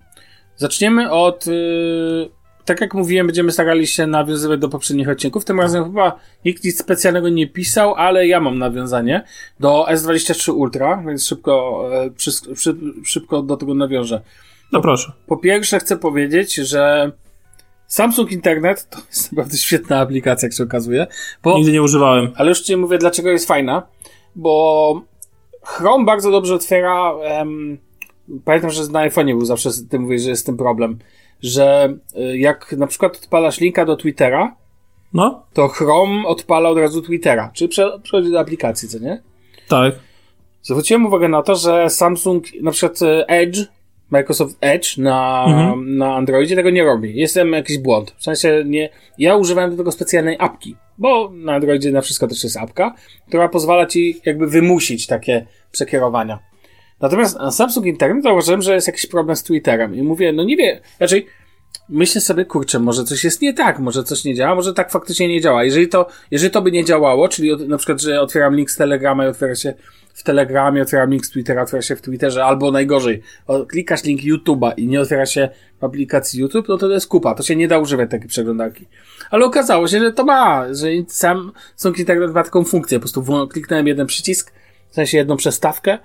Zaczniemy 0.58 1.12
od. 1.12 1.48
Yy, 1.48 2.30
tak 2.66 2.82
jak 2.82 2.94
mówiłem, 2.94 3.28
będziemy 3.28 3.52
starali 3.52 3.88
się 3.88 4.08
nawiązywać 4.08 4.60
do 4.60 4.70
poprzednich 4.70 5.10
odcinków. 5.10 5.46
Tym 5.46 5.60
razem 5.60 5.84
chyba 5.84 6.20
nikt 6.46 6.64
nic 6.64 6.80
specjalnego 6.80 7.30
nie 7.30 7.48
pisał, 7.48 7.96
ale 7.96 8.28
ja 8.28 8.40
mam 8.40 8.58
nawiązanie 8.58 9.24
do 9.60 9.86
S23 9.90 10.54
Ultra, 10.54 11.04
więc 11.08 11.28
szybko, 11.28 11.84
yy, 12.04 12.12
przy, 12.12 12.32
przy, 12.54 12.76
szybko 13.04 13.42
do 13.42 13.58
tego 13.58 13.74
nawiążę. 13.74 14.22
No 14.72 14.82
proszę. 14.82 15.12
Po 15.28 15.38
pierwsze, 15.38 15.80
chcę 15.80 15.98
powiedzieć, 15.98 16.56
że 16.56 17.12
Samsung 17.88 18.32
Internet 18.32 18.90
to 18.90 18.98
jest 19.10 19.32
naprawdę 19.32 19.58
świetna 19.58 20.00
aplikacja, 20.00 20.46
jak 20.46 20.54
się 20.54 20.64
okazuje. 20.64 21.08
Bo, 21.44 21.58
Nigdy 21.58 21.72
nie 21.72 21.82
używałem. 21.82 22.32
Ale 22.36 22.50
już 22.50 22.62
ci 22.62 22.78
mówię, 22.78 22.98
dlaczego 22.98 23.30
jest 23.30 23.48
fajna. 23.48 23.88
Bo 24.36 25.02
Chrome 25.64 26.06
bardzo 26.06 26.32
dobrze 26.32 26.56
otwiera. 26.56 27.12
Um, 27.12 27.87
pamiętam, 28.46 28.70
że 28.72 28.88
na 28.88 29.10
iPhone'ie 29.10 29.38
był 29.38 29.46
zawsze, 29.46 29.70
ty 29.90 30.00
mówisz, 30.00 30.22
że 30.22 30.30
jest 30.30 30.46
tym 30.46 30.58
problem, 30.58 30.98
że 31.42 31.98
y, 32.18 32.38
jak 32.38 32.72
na 32.72 32.88
przykład 32.88 33.16
odpalasz 33.18 33.60
linka 33.60 33.86
do 33.86 33.96
Twittera, 33.96 34.56
no. 35.14 35.44
to 35.54 35.68
Chrome 35.68 36.28
odpala 36.28 36.70
od 36.70 36.78
razu 36.78 37.02
Twittera, 37.02 37.52
czyli 37.54 37.70
przechodzi 38.04 38.32
do 38.32 38.40
aplikacji, 38.40 38.90
co 38.90 39.00
nie? 39.00 39.22
Tak. 39.68 39.94
Zwróciłem 40.62 41.06
uwagę 41.06 41.28
na 41.28 41.42
to, 41.42 41.56
że 41.56 41.90
Samsung, 41.90 42.44
na 42.62 42.72
przykład 42.72 43.02
e, 43.02 43.28
Edge, 43.28 43.60
Microsoft 44.12 44.58
Edge 44.62 44.98
na, 44.98 45.46
Mhm. 45.48 45.98
na 45.98 46.16
Androidzie 46.16 46.56
tego 46.56 46.70
nie 46.70 46.84
robi. 46.84 47.18
Jest 47.20 47.36
tam 47.36 47.52
jakiś 47.52 47.78
błąd. 47.78 48.16
W 48.18 48.24
sensie 48.24 48.64
nie, 48.66 48.90
ja 49.18 49.36
używałem 49.36 49.72
do 49.72 49.78
tego 49.78 49.92
specjalnej 49.92 50.36
apki, 50.40 50.76
bo 50.98 51.32
na 51.34 51.54
Androidzie 51.56 51.92
na 51.92 52.02
wszystko 52.02 52.28
też 52.28 52.44
jest 52.44 52.58
apka, 52.58 52.96
która 53.28 53.50
pozwala 53.50 53.86
ci 53.86 54.22
jakby 54.26 54.48
wymusić 54.48 55.08
takie 55.08 55.46
przekierowania. 55.72 56.40
Natomiast 57.02 57.40
na 57.40 57.52
Samsung 57.52 57.86
Internet 57.86 58.24
zauważyłem, 58.24 58.62
że 58.62 58.74
jest 58.76 58.88
jakiś 58.88 59.06
problem 59.06 59.36
z 59.36 59.44
Twitterem 59.44 59.96
i 59.96 60.02
mówię, 60.02 60.34
no 60.34 60.44
nie 60.44 60.58
wiem, 60.58 60.80
raczej 61.00 61.28
myślę 61.90 62.22
sobie, 62.22 62.46
kurczę, 62.46 62.80
może 62.80 63.04
coś 63.04 63.24
jest 63.24 63.42
nie 63.42 63.54
tak, 63.54 63.80
może 63.80 64.04
coś 64.04 64.24
nie 64.26 64.36
działa, 64.36 64.56
może 64.56 64.74
tak 64.74 64.92
faktycznie 64.92 65.28
nie 65.28 65.42
działa. 65.42 65.64
Jeżeli 65.64 65.88
to, 65.88 66.08
jeżeli 66.32 66.52
to 66.52 66.62
by 66.62 66.72
nie 66.72 66.86
działało, 66.86 67.28
czyli 67.28 67.52
od, 67.52 67.68
na 67.68 67.78
przykład, 67.78 68.02
że 68.02 68.22
otwieram 68.22 68.56
link 68.56 68.72
z 68.72 68.78
Telegrama 68.78 69.26
i 69.26 69.28
otwiera 69.28 69.56
się 69.56 69.74
w 70.14 70.24
Telegramie, 70.24 70.82
otwieram 70.82 71.12
link 71.12 71.26
z 71.26 71.30
Twittera, 71.30 71.62
otwiera 71.62 71.82
się 71.82 71.96
w 71.96 72.02
Twitterze, 72.02 72.46
albo 72.46 72.72
najgorzej, 72.72 73.22
klikasz 73.68 74.04
link 74.04 74.22
YouTube'a 74.22 74.72
i 74.78 74.88
nie 74.88 75.02
otwiera 75.02 75.26
się 75.26 75.50
w 75.80 75.84
aplikacji 75.84 76.40
YouTube, 76.40 76.68
no 76.68 76.78
to 76.78 76.88
to 76.88 76.94
jest 76.94 77.08
kupa, 77.08 77.36
to 77.36 77.44
się 77.44 77.56
nie 77.56 77.68
da 77.68 77.80
używać 77.80 78.12
takiej 78.12 78.28
przeglądarki. 78.28 78.86
Ale 79.32 79.46
okazało 79.46 79.88
się, 79.88 80.00
że 80.00 80.12
to 80.12 80.26
ma, 80.26 80.66
że 80.74 80.88
sam 81.08 81.52
Samsung 81.76 82.00
Internet 82.00 82.34
ma 82.34 82.44
taką 82.44 82.64
funkcję, 82.64 83.00
po 83.00 83.02
prostu 83.02 83.48
kliknąłem 83.48 83.88
jeden 83.88 84.08
przycisk, 84.08 84.54
w 84.90 84.96
sensie 84.96 85.18
jedną 85.18 85.38
przestawkę 85.38 86.00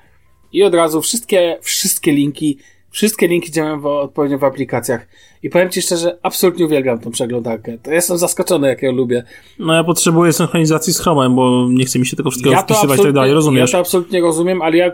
i 0.52 0.62
od 0.62 0.74
razu 0.74 1.02
wszystkie, 1.02 1.58
wszystkie 1.60 2.12
linki, 2.12 2.58
wszystkie 2.90 3.28
linki 3.28 3.50
działają 3.50 3.80
w, 3.80 3.86
odpowiednio 3.86 4.38
w 4.38 4.44
aplikacjach. 4.44 5.06
I 5.42 5.50
powiem 5.50 5.70
Ci 5.70 5.82
szczerze, 5.82 6.18
absolutnie 6.22 6.64
uwielbiam 6.66 6.98
tą 6.98 7.10
przeglądarkę. 7.10 7.78
To 7.82 7.90
jestem 7.92 8.18
zaskoczony, 8.18 8.68
jak 8.68 8.82
ją 8.82 8.92
lubię. 8.92 9.24
No 9.58 9.74
ja 9.74 9.84
potrzebuję 9.84 10.32
synchronizacji 10.32 10.92
z 10.92 11.00
Chromem, 11.00 11.36
bo 11.36 11.68
nie 11.70 11.84
chce 11.84 11.98
mi 11.98 12.06
się 12.06 12.16
tego 12.16 12.30
wszystkiego 12.30 12.56
Ja 12.56 12.62
wpisywać 12.62 13.00
i 13.00 13.02
tak 13.02 13.12
dalej, 13.12 13.28
ja 13.30 13.34
rozumiesz? 13.34 13.72
to 13.72 13.78
absolutnie 13.78 14.20
rozumiem, 14.20 14.62
ale 14.62 14.76
ja 14.76 14.92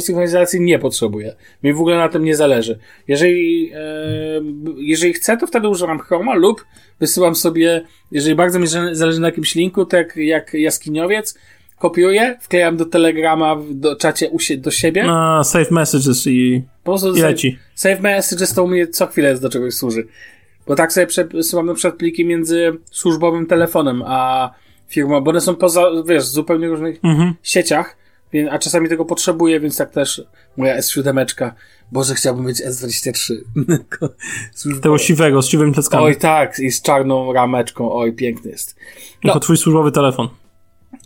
synchronizacji 0.00 0.60
nie 0.60 0.78
potrzebuję. 0.78 1.34
Mi 1.62 1.72
w 1.72 1.80
ogóle 1.80 1.96
na 1.96 2.08
tym 2.08 2.24
nie 2.24 2.36
zależy. 2.36 2.78
Jeżeli, 3.08 3.70
e, 3.74 3.78
jeżeli 4.76 5.12
chcę, 5.12 5.36
to 5.36 5.46
wtedy 5.46 5.68
używam 5.68 5.98
Chroma 5.98 6.34
lub 6.34 6.64
wysyłam 7.00 7.34
sobie, 7.34 7.82
jeżeli 8.12 8.34
bardzo 8.34 8.58
mi 8.58 8.66
zale- 8.66 8.94
zależy 8.94 9.20
na 9.20 9.28
jakimś 9.28 9.54
linku, 9.54 9.84
tak 9.84 10.16
jak 10.16 10.54
jaskiniowiec, 10.54 11.38
kopiuję, 11.78 12.38
wklejam 12.40 12.76
do 12.76 12.84
Telegrama, 12.86 13.56
w- 13.56 13.74
do 13.74 13.96
czacie 13.96 14.30
do 14.58 14.70
siebie. 14.70 15.04
A, 15.10 15.44
save 15.44 15.70
messages 15.70 16.26
i, 16.26 16.62
Po 16.84 16.90
prostu 16.92 17.08
i 17.12 17.20
save, 17.20 17.30
leci. 17.30 17.58
save 17.74 18.00
messages 18.00 18.54
to 18.54 18.64
u 18.64 18.68
mnie 18.68 18.86
co 18.88 19.06
chwilę 19.06 19.28
jest 19.28 19.42
do 19.42 19.48
czegoś 19.48 19.74
służy. 19.74 20.06
Bo 20.66 20.74
tak 20.74 20.92
sobie 20.92 21.06
przesyłam 21.06 21.66
na 21.66 21.74
przykład 21.74 21.94
pliki 21.98 22.24
między 22.24 22.72
służbowym 22.90 23.46
telefonem 23.46 24.02
a 24.06 24.50
firmą, 24.88 25.20
bo 25.20 25.30
one 25.30 25.40
są 25.40 25.54
poza, 25.56 25.82
wiesz, 26.08 26.22
w 26.24 26.26
zupełnie 26.26 26.68
różnych 26.68 26.98
Mhm. 27.04 27.34
sieciach, 27.42 27.96
więc, 28.32 28.50
a 28.52 28.58
czasami 28.58 28.88
tego 28.88 29.04
potrzebuję, 29.04 29.60
więc 29.60 29.76
tak 29.76 29.90
też 29.90 30.22
moja 30.56 30.78
S7. 30.78 31.50
Boże, 31.92 32.14
chciałbym 32.14 32.46
mieć 32.46 32.62
S23. 32.62 33.34
Służbowe. 34.54 34.82
Tego 34.82 34.98
siwego, 34.98 35.42
z 35.42 35.48
siwymi 35.48 35.74
tackami. 35.74 36.04
Oj 36.04 36.16
tak, 36.16 36.58
i 36.58 36.70
z 36.70 36.82
czarną 36.82 37.32
rameczką, 37.32 37.92
oj, 37.92 38.12
piękny 38.12 38.50
jest. 38.50 38.76
Jako 39.24 39.40
twój 39.40 39.56
służbowy 39.56 39.92
telefon. 39.92 40.28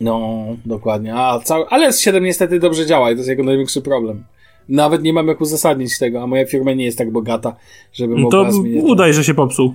No, 0.01 0.45
dokładnie. 0.65 1.15
A, 1.15 1.39
cały, 1.39 1.65
ale 1.69 1.89
S7 1.89 2.21
niestety 2.21 2.59
dobrze 2.59 2.85
działa 2.85 3.11
i 3.11 3.13
to 3.13 3.17
jest 3.17 3.29
jego 3.29 3.43
największy 3.43 3.81
problem. 3.81 4.23
Nawet 4.69 5.03
nie 5.03 5.13
mam 5.13 5.27
jak 5.27 5.41
uzasadnić 5.41 5.99
tego, 5.99 6.21
a 6.21 6.27
moja 6.27 6.45
firma 6.45 6.73
nie 6.73 6.85
jest 6.85 6.97
tak 6.97 7.11
bogata, 7.11 7.55
żeby 7.93 8.15
No 8.15 8.21
mogła 8.21 8.45
to 8.45 8.51
zmienić. 8.51 8.83
udaj, 8.83 9.13
że 9.13 9.23
się 9.23 9.33
popsuł. 9.33 9.73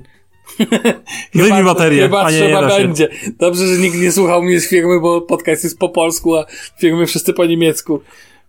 Wyjmij 1.35 1.65
baterię, 1.65 2.03
Chyba 2.03 2.23
a 2.23 2.31
nie, 2.31 2.37
trzeba 2.39 2.69
będzie. 2.69 3.09
Dobrze, 3.39 3.67
że 3.67 3.81
nikt 3.83 3.97
nie 4.01 4.13
słuchał 4.13 4.43
mnie 4.43 4.61
z 4.61 4.69
firmy, 4.69 5.01
bo 5.01 5.21
podcast 5.21 5.65
jest 5.65 5.79
po 5.79 5.89
polsku, 5.89 6.37
a 6.37 6.45
firmy 6.81 7.07
wszyscy 7.07 7.33
po 7.33 7.47
niemiecku. 7.47 8.01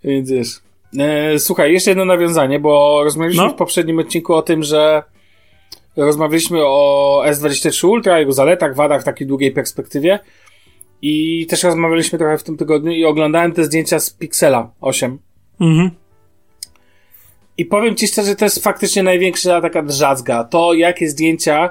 Więc 0.04 0.32
wiesz. 0.32 0.48
E, 1.00 1.40
słuchaj, 1.40 1.74
jeszcze 1.74 1.92
jedno 1.92 2.06
nawiązanie, 2.06 2.60
bo 2.60 3.02
rozmawialiśmy 3.04 3.44
No. 3.44 3.50
w 3.50 3.56
poprzednim 3.56 4.00
odcinku 4.00 4.34
o 4.34 4.42
tym, 4.42 4.64
że 4.64 5.04
rozmawialiśmy 5.98 6.60
o 6.66 7.22
S23 7.26 7.88
Ultra, 7.88 8.20
jego 8.20 8.34
zaletach, 8.34 8.76
wadach 8.76 9.02
w 9.02 9.06
takiej 9.06 9.28
długiej 9.28 9.52
perspektywie. 9.52 10.20
I 11.02 11.46
też 11.50 11.64
rozmawialiśmy 11.64 12.20
trochę 12.20 12.38
w 12.38 12.44
tym 12.44 12.58
tygodniu 12.58 12.92
i 12.92 13.06
oglądałem 13.06 13.52
te 13.52 13.64
zdjęcia 13.64 14.00
z 14.00 14.10
Pixela 14.10 14.72
8. 14.82 15.18
Mhm. 15.62 15.92
I 17.58 17.66
powiem 17.66 17.96
ci 17.96 18.08
szczerze, 18.08 18.36
to 18.36 18.46
jest 18.46 18.64
faktycznie 18.64 19.04
największa 19.04 19.62
taka 19.62 19.84
drzazga. 19.84 20.44
To, 20.44 20.74
jakie 20.74 21.10
zdjęcia, 21.10 21.70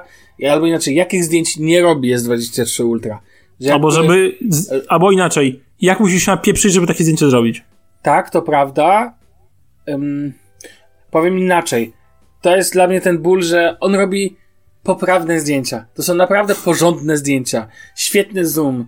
albo 0.49 0.67
inaczej, 0.67 0.95
jakich 0.95 1.23
zdjęć 1.23 1.57
nie 1.57 1.81
robi 1.81 2.15
S23 2.15 2.85
Ultra. 2.85 3.21
Że 3.59 3.73
Albo 3.73 3.91
żeby, 3.91 4.37
z, 4.49 4.85
albo 4.87 5.11
inaczej, 5.11 5.61
jak 5.81 5.99
musisz 5.99 6.25
się 6.25 6.31
napieprzyć, 6.31 6.73
żeby 6.73 6.87
takie 6.87 7.03
zdjęcie 7.03 7.29
zrobić? 7.29 7.63
Tak, 8.01 8.29
to 8.29 8.41
prawda. 8.41 9.13
Ym, 9.89 10.33
powiem 11.11 11.39
inaczej. 11.39 11.93
To 12.41 12.55
jest 12.55 12.73
dla 12.73 12.87
mnie 12.87 13.01
ten 13.01 13.17
ból, 13.17 13.43
że 13.43 13.77
on 13.79 13.95
robi 13.95 14.35
poprawne 14.83 15.39
zdjęcia. 15.39 15.85
To 15.93 16.03
są 16.03 16.15
naprawdę 16.15 16.55
porządne 16.55 17.17
zdjęcia. 17.17 17.67
Świetny 17.95 18.45
zoom. 18.45 18.87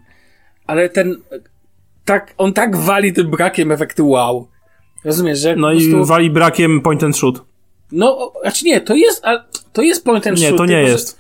Ale 0.70 0.90
ten, 0.90 1.16
tak, 2.06 2.34
on 2.38 2.54
tak 2.54 2.78
wali 2.78 3.14
tym 3.14 3.32
brakiem 3.32 3.72
efektu 3.72 4.10
wow. 4.10 4.48
Rozumiesz, 5.06 5.40
że 5.40 5.56
No 5.56 5.72
i 5.72 5.90
prostu, 5.90 6.06
wali 6.06 6.30
brakiem 6.30 6.82
point 6.82 7.04
and 7.04 7.18
shoot. 7.18 7.42
No, 7.92 8.32
znaczy 8.42 8.66
nie, 8.66 8.82
to 8.82 8.96
jest, 8.96 9.26
a, 9.26 9.44
to 9.74 9.82
jest 9.82 10.06
point 10.06 10.28
and 10.28 10.40
Nie, 10.40 10.48
shoot, 10.48 10.58
to 10.58 10.66
nie 10.66 10.72
tylko 10.76 10.88
że- 10.88 10.92
jest. 10.92 11.20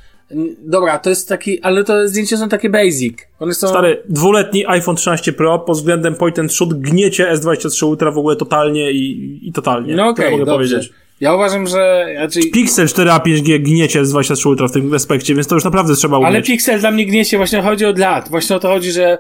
Dobra, 0.66 1.00
to 1.00 1.10
jest 1.10 1.30
taki, 1.30 1.62
ale 1.62 1.84
to 1.84 2.08
zdjęcia 2.08 2.38
są 2.38 2.50
takie 2.50 2.70
basic. 2.70 3.18
One 3.40 3.54
są... 3.54 3.68
Stary, 3.68 4.04
dwuletni 4.10 4.66
iPhone 4.68 4.96
13 4.96 5.34
Pro 5.34 5.60
pod 5.60 5.78
względem 5.78 6.16
point 6.16 6.40
and 6.40 6.54
shoot 6.54 6.74
gniecie 6.74 7.32
S23 7.34 7.86
Ultra 7.88 8.12
w 8.12 8.18
ogóle 8.18 8.36
totalnie 8.36 8.92
i, 8.92 9.40
i 9.44 9.52
totalnie. 9.54 9.96
No 9.96 10.04
To 10.04 10.10
okej, 10.10 10.32
mogę 10.32 10.46
dobrze. 10.46 10.76
powiedzieć. 10.76 10.94
Ja 11.20 11.34
uważam, 11.36 11.68
że, 11.68 12.08
znaczy, 12.18 12.40
Pixel 12.52 12.86
4a 12.88 13.20
5G 13.20 13.60
gniecie 13.60 14.02
S23 14.02 14.48
Ultra 14.50 14.68
w 14.68 14.72
tym 14.72 14.94
aspekcie, 14.94 15.36
więc 15.36 15.48
to 15.48 15.56
już 15.56 15.64
naprawdę 15.64 15.96
trzeba 15.96 16.18
umieć. 16.18 16.28
ale 16.28 16.42
Pixel 16.42 16.80
dla 16.80 16.92
mnie 16.92 17.06
gniecie, 17.06 17.38
właśnie 17.38 17.62
chodzi 17.62 17.86
od 17.86 18.00
lat. 18.00 18.30
Właśnie 18.30 18.56
o 18.56 18.60
to 18.60 18.68
chodzi, 18.68 18.92
że 18.92 19.18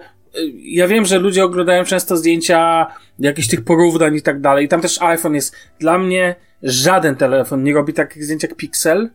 ja 0.64 0.88
wiem, 0.88 1.06
że 1.06 1.20
ludzie 1.20 1.44
oglądają 1.44 1.84
często 1.84 2.18
zdjęcia 2.18 2.88
jakichś 3.20 3.48
tych 3.48 3.64
porównań 3.64 4.16
i 4.16 4.22
tak 4.22 4.42
dalej. 4.42 4.68
Tam 4.68 4.82
też 4.82 5.02
iPhone 5.02 5.36
jest. 5.36 5.56
Dla 5.80 5.98
mnie 5.98 6.36
żaden 6.64 7.16
telefon 7.16 7.64
nie 7.64 7.74
robi 7.74 7.94
takich 7.94 8.24
zdjęć 8.24 8.44
jak 8.44 8.56
Pixel. 8.56 9.10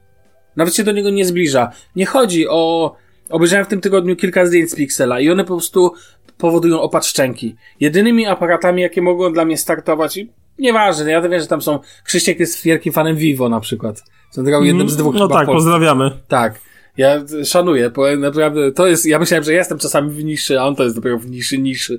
Nawet 0.56 0.74
się 0.74 0.84
do 0.84 0.92
niego 0.92 1.10
nie 1.10 1.24
zbliża. 1.24 1.70
Nie 1.96 2.06
chodzi 2.06 2.48
o... 2.48 2.96
Obejrzałem 3.30 3.64
w 3.64 3.68
tym 3.68 3.80
tygodniu 3.80 4.16
kilka 4.16 4.46
zdjęć 4.46 4.70
z 4.70 4.74
Pixela 4.74 5.20
i 5.20 5.30
one 5.30 5.44
po 5.44 5.54
prostu 5.54 5.92
powodują 6.38 6.80
opad 6.80 7.06
szczęki. 7.06 7.56
Jedynymi 7.80 8.26
aparatami, 8.26 8.82
jakie 8.82 9.02
mogą 9.02 9.32
dla 9.32 9.44
mnie 9.44 9.58
startować 9.58 10.16
i 10.16 10.30
nieważne, 10.58 11.10
ja 11.10 11.20
wiem, 11.20 11.40
że 11.40 11.46
tam 11.46 11.62
są... 11.62 11.78
Krzyściek 12.04 12.40
jest 12.40 12.62
wielkim 12.62 12.92
fanem 12.92 13.16
Vivo 13.16 13.48
na 13.48 13.60
przykład. 13.60 14.02
Co 14.30 14.42
grał 14.42 14.64
jednym 14.64 14.88
z 14.88 14.96
dwóch 14.96 15.14
No 15.14 15.28
tak, 15.28 15.46
pozdrawiamy. 15.46 16.10
Tak. 16.28 16.60
Ja 16.96 17.24
szanuję, 17.44 17.90
bo 17.90 18.16
naprawdę 18.16 18.72
to 18.72 18.86
jest. 18.86 19.06
Ja 19.06 19.18
myślałem, 19.18 19.44
że 19.44 19.52
jestem 19.52 19.78
czasami 19.78 20.10
w 20.10 20.24
niszy, 20.24 20.60
a 20.60 20.64
on 20.64 20.76
to 20.76 20.84
jest 20.84 20.96
dopiero 20.96 21.18
w 21.18 21.30
niszy 21.30 21.58
niszy. 21.58 21.98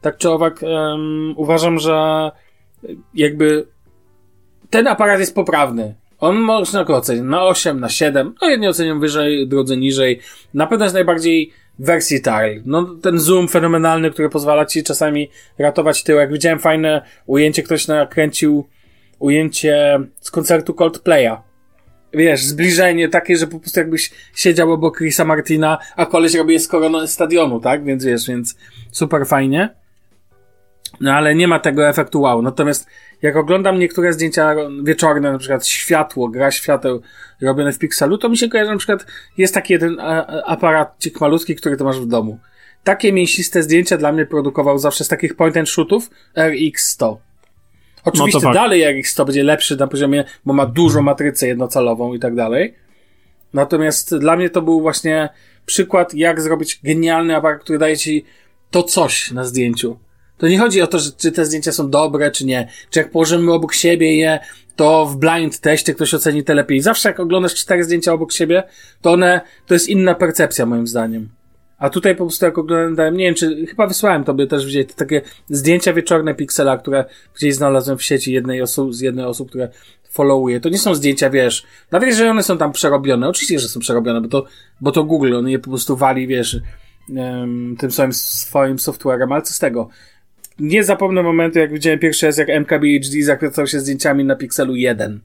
Tak 0.00 0.16
czy 0.16 0.30
owak, 0.30 0.62
um, 0.62 1.34
uważam, 1.36 1.78
że 1.78 2.30
jakby 3.14 3.66
ten 4.70 4.86
aparat 4.86 5.20
jest 5.20 5.34
poprawny. 5.34 5.94
On 6.20 6.36
można 6.36 6.84
go 6.84 6.96
ocenić 6.96 7.24
na 7.24 7.44
8, 7.44 7.80
na 7.80 7.88
7. 7.88 8.34
No 8.42 8.48
jedni 8.48 8.68
ocenią 8.68 9.00
wyżej, 9.00 9.48
drudzy 9.48 9.76
niżej. 9.76 10.20
Na 10.54 10.66
pewno 10.66 10.84
jest 10.84 10.94
najbardziej 10.94 11.52
versatile. 11.78 12.62
No 12.64 12.84
ten 13.02 13.18
zoom 13.18 13.48
fenomenalny, 13.48 14.10
który 14.10 14.28
pozwala 14.28 14.66
ci 14.66 14.82
czasami 14.82 15.30
ratować 15.58 16.02
tyłek. 16.02 16.32
Widziałem 16.32 16.58
fajne 16.58 17.02
ujęcie, 17.26 17.62
ktoś 17.62 17.88
nakręcił 17.88 18.66
ujęcie 19.18 20.00
z 20.20 20.30
koncertu 20.30 20.74
Coldplaya 20.74 21.36
wiesz, 22.14 22.44
zbliżenie 22.44 23.08
takie, 23.08 23.36
że 23.36 23.46
po 23.46 23.60
prostu 23.60 23.80
jakbyś 23.80 24.10
siedział 24.34 24.72
obok 24.72 24.96
Chrisa 24.96 25.24
Martina, 25.24 25.78
a 25.96 26.06
koleś 26.06 26.34
robi 26.34 26.52
je 26.52 26.60
z 26.60 26.68
koroną 26.68 27.06
stadionu, 27.06 27.60
tak? 27.60 27.84
Więc 27.84 28.04
wiesz, 28.04 28.28
więc 28.28 28.56
super 28.90 29.26
fajnie. 29.26 29.74
No 31.00 31.12
ale 31.12 31.34
nie 31.34 31.48
ma 31.48 31.58
tego 31.58 31.88
efektu 31.88 32.20
wow. 32.20 32.42
Natomiast 32.42 32.86
jak 33.22 33.36
oglądam 33.36 33.78
niektóre 33.78 34.12
zdjęcia 34.12 34.54
wieczorne, 34.82 35.32
na 35.32 35.38
przykład 35.38 35.66
światło, 35.66 36.28
gra 36.28 36.50
świateł 36.50 37.02
robione 37.42 37.72
w 37.72 37.78
Pixelu, 37.78 38.18
to 38.18 38.28
mi 38.28 38.36
się 38.36 38.48
kojarzy, 38.48 38.70
na 38.70 38.76
przykład 38.76 39.06
jest 39.38 39.54
taki 39.54 39.72
jeden 39.72 39.96
aparatcik 40.46 41.20
malutki, 41.20 41.56
który 41.56 41.76
ty 41.76 41.84
masz 41.84 42.00
w 42.00 42.06
domu. 42.06 42.38
Takie 42.84 43.12
mięsiste 43.12 43.62
zdjęcia 43.62 43.96
dla 43.96 44.12
mnie 44.12 44.26
produkował 44.26 44.78
zawsze 44.78 45.04
z 45.04 45.08
takich 45.08 45.36
point 45.36 45.56
and 45.56 45.68
shootów 45.68 46.10
RX100. 46.36 47.16
Oczywiście 48.04 48.38
No 48.42 48.48
to 48.48 48.54
dalej 48.54 49.02
RX100 49.02 49.26
będzie 49.26 49.42
lepszy 49.42 49.76
na 49.76 49.86
poziomie, 49.86 50.24
bo 50.44 50.52
ma 50.52 50.66
dużą 50.66 51.02
matrycę 51.02 51.46
jednocalową 51.46 52.14
i 52.14 52.18
tak 52.18 52.34
dalej. 52.34 52.74
Natomiast 53.54 54.16
dla 54.16 54.36
mnie 54.36 54.50
to 54.50 54.62
był 54.62 54.80
właśnie 54.80 55.28
przykład, 55.66 56.14
jak 56.14 56.40
zrobić 56.40 56.80
genialny 56.82 57.36
aparat, 57.36 57.60
który 57.60 57.78
daje 57.78 57.96
ci 57.96 58.24
to 58.70 58.82
coś 58.82 59.30
na 59.30 59.44
zdjęciu. 59.44 59.98
To 60.38 60.48
nie 60.48 60.58
chodzi 60.58 60.82
o 60.82 60.86
to, 60.86 60.98
że, 60.98 61.10
czy 61.12 61.32
te 61.32 61.46
zdjęcia 61.46 61.72
są 61.72 61.90
dobre, 61.90 62.30
czy 62.30 62.46
nie. 62.46 62.68
Czy 62.90 62.98
jak 62.98 63.10
położymy 63.10 63.52
obok 63.52 63.74
siebie 63.74 64.16
je, 64.16 64.40
to 64.76 65.06
w 65.06 65.16
blind 65.16 65.60
teście 65.60 65.94
ktoś 65.94 66.14
oceni 66.14 66.44
te 66.44 66.54
lepiej. 66.54 66.80
Zawsze 66.80 67.08
jak 67.08 67.20
oglądasz 67.20 67.54
cztery 67.54 67.84
zdjęcia 67.84 68.12
obok 68.12 68.32
siebie, 68.32 68.62
to 69.02 69.12
one, 69.12 69.40
to 69.66 69.74
jest 69.74 69.88
inna 69.88 70.14
percepcja 70.14 70.66
moim 70.66 70.86
zdaniem. 70.86 71.28
A 71.84 71.90
tutaj 71.90 72.16
po 72.16 72.24
prostu 72.24 72.44
jak 72.44 72.58
oglądałem, 72.58 73.16
nie 73.16 73.24
wiem, 73.24 73.34
czy 73.34 73.66
chyba 73.66 73.86
wysłałem 73.86 74.24
tobie 74.24 74.46
też 74.46 74.66
gdzieś 74.66 74.86
takie 74.86 75.20
zdjęcia 75.48 75.92
wieczorne 75.92 76.34
Pixela, 76.34 76.78
które 76.78 77.04
gdzieś 77.36 77.54
znalazłem 77.54 77.98
w 77.98 78.02
sieci 78.02 78.32
jednej 78.32 78.62
osób, 78.62 78.94
z 78.94 79.00
jednej 79.00 79.24
osób, 79.24 79.48
które 79.48 79.68
followuje. 80.10 80.60
To 80.60 80.68
nie 80.68 80.78
są 80.78 80.94
zdjęcia, 80.94 81.30
wiesz, 81.30 81.66
nawet 81.90 82.14
że 82.14 82.30
one 82.30 82.42
są 82.42 82.58
tam 82.58 82.72
przerobione, 82.72 83.28
oczywiście, 83.28 83.58
że 83.58 83.68
są 83.68 83.80
przerobione, 83.80 84.20
bo 84.20 84.28
to, 84.28 84.44
bo 84.80 84.92
to 84.92 85.04
Google, 85.04 85.34
on 85.36 85.48
je 85.48 85.58
po 85.58 85.70
prostu 85.70 85.96
wali, 85.96 86.26
wiesz, 86.26 86.60
tym 87.78 87.90
swoim, 87.90 88.12
swoim 88.12 88.78
softwarem, 88.78 89.32
ale 89.32 89.42
co 89.42 89.54
z 89.54 89.58
tego? 89.58 89.88
Nie 90.58 90.84
zapomnę 90.84 91.22
momentu, 91.22 91.58
jak 91.58 91.72
widziałem 91.72 91.98
pierwszy 91.98 92.26
raz, 92.26 92.38
jak 92.38 92.48
MKBHD 92.48 93.22
zakręcał 93.22 93.66
się 93.66 93.80
zdjęciami 93.80 94.24
na 94.24 94.36
Pixelu 94.36 94.76
1. 94.76 95.20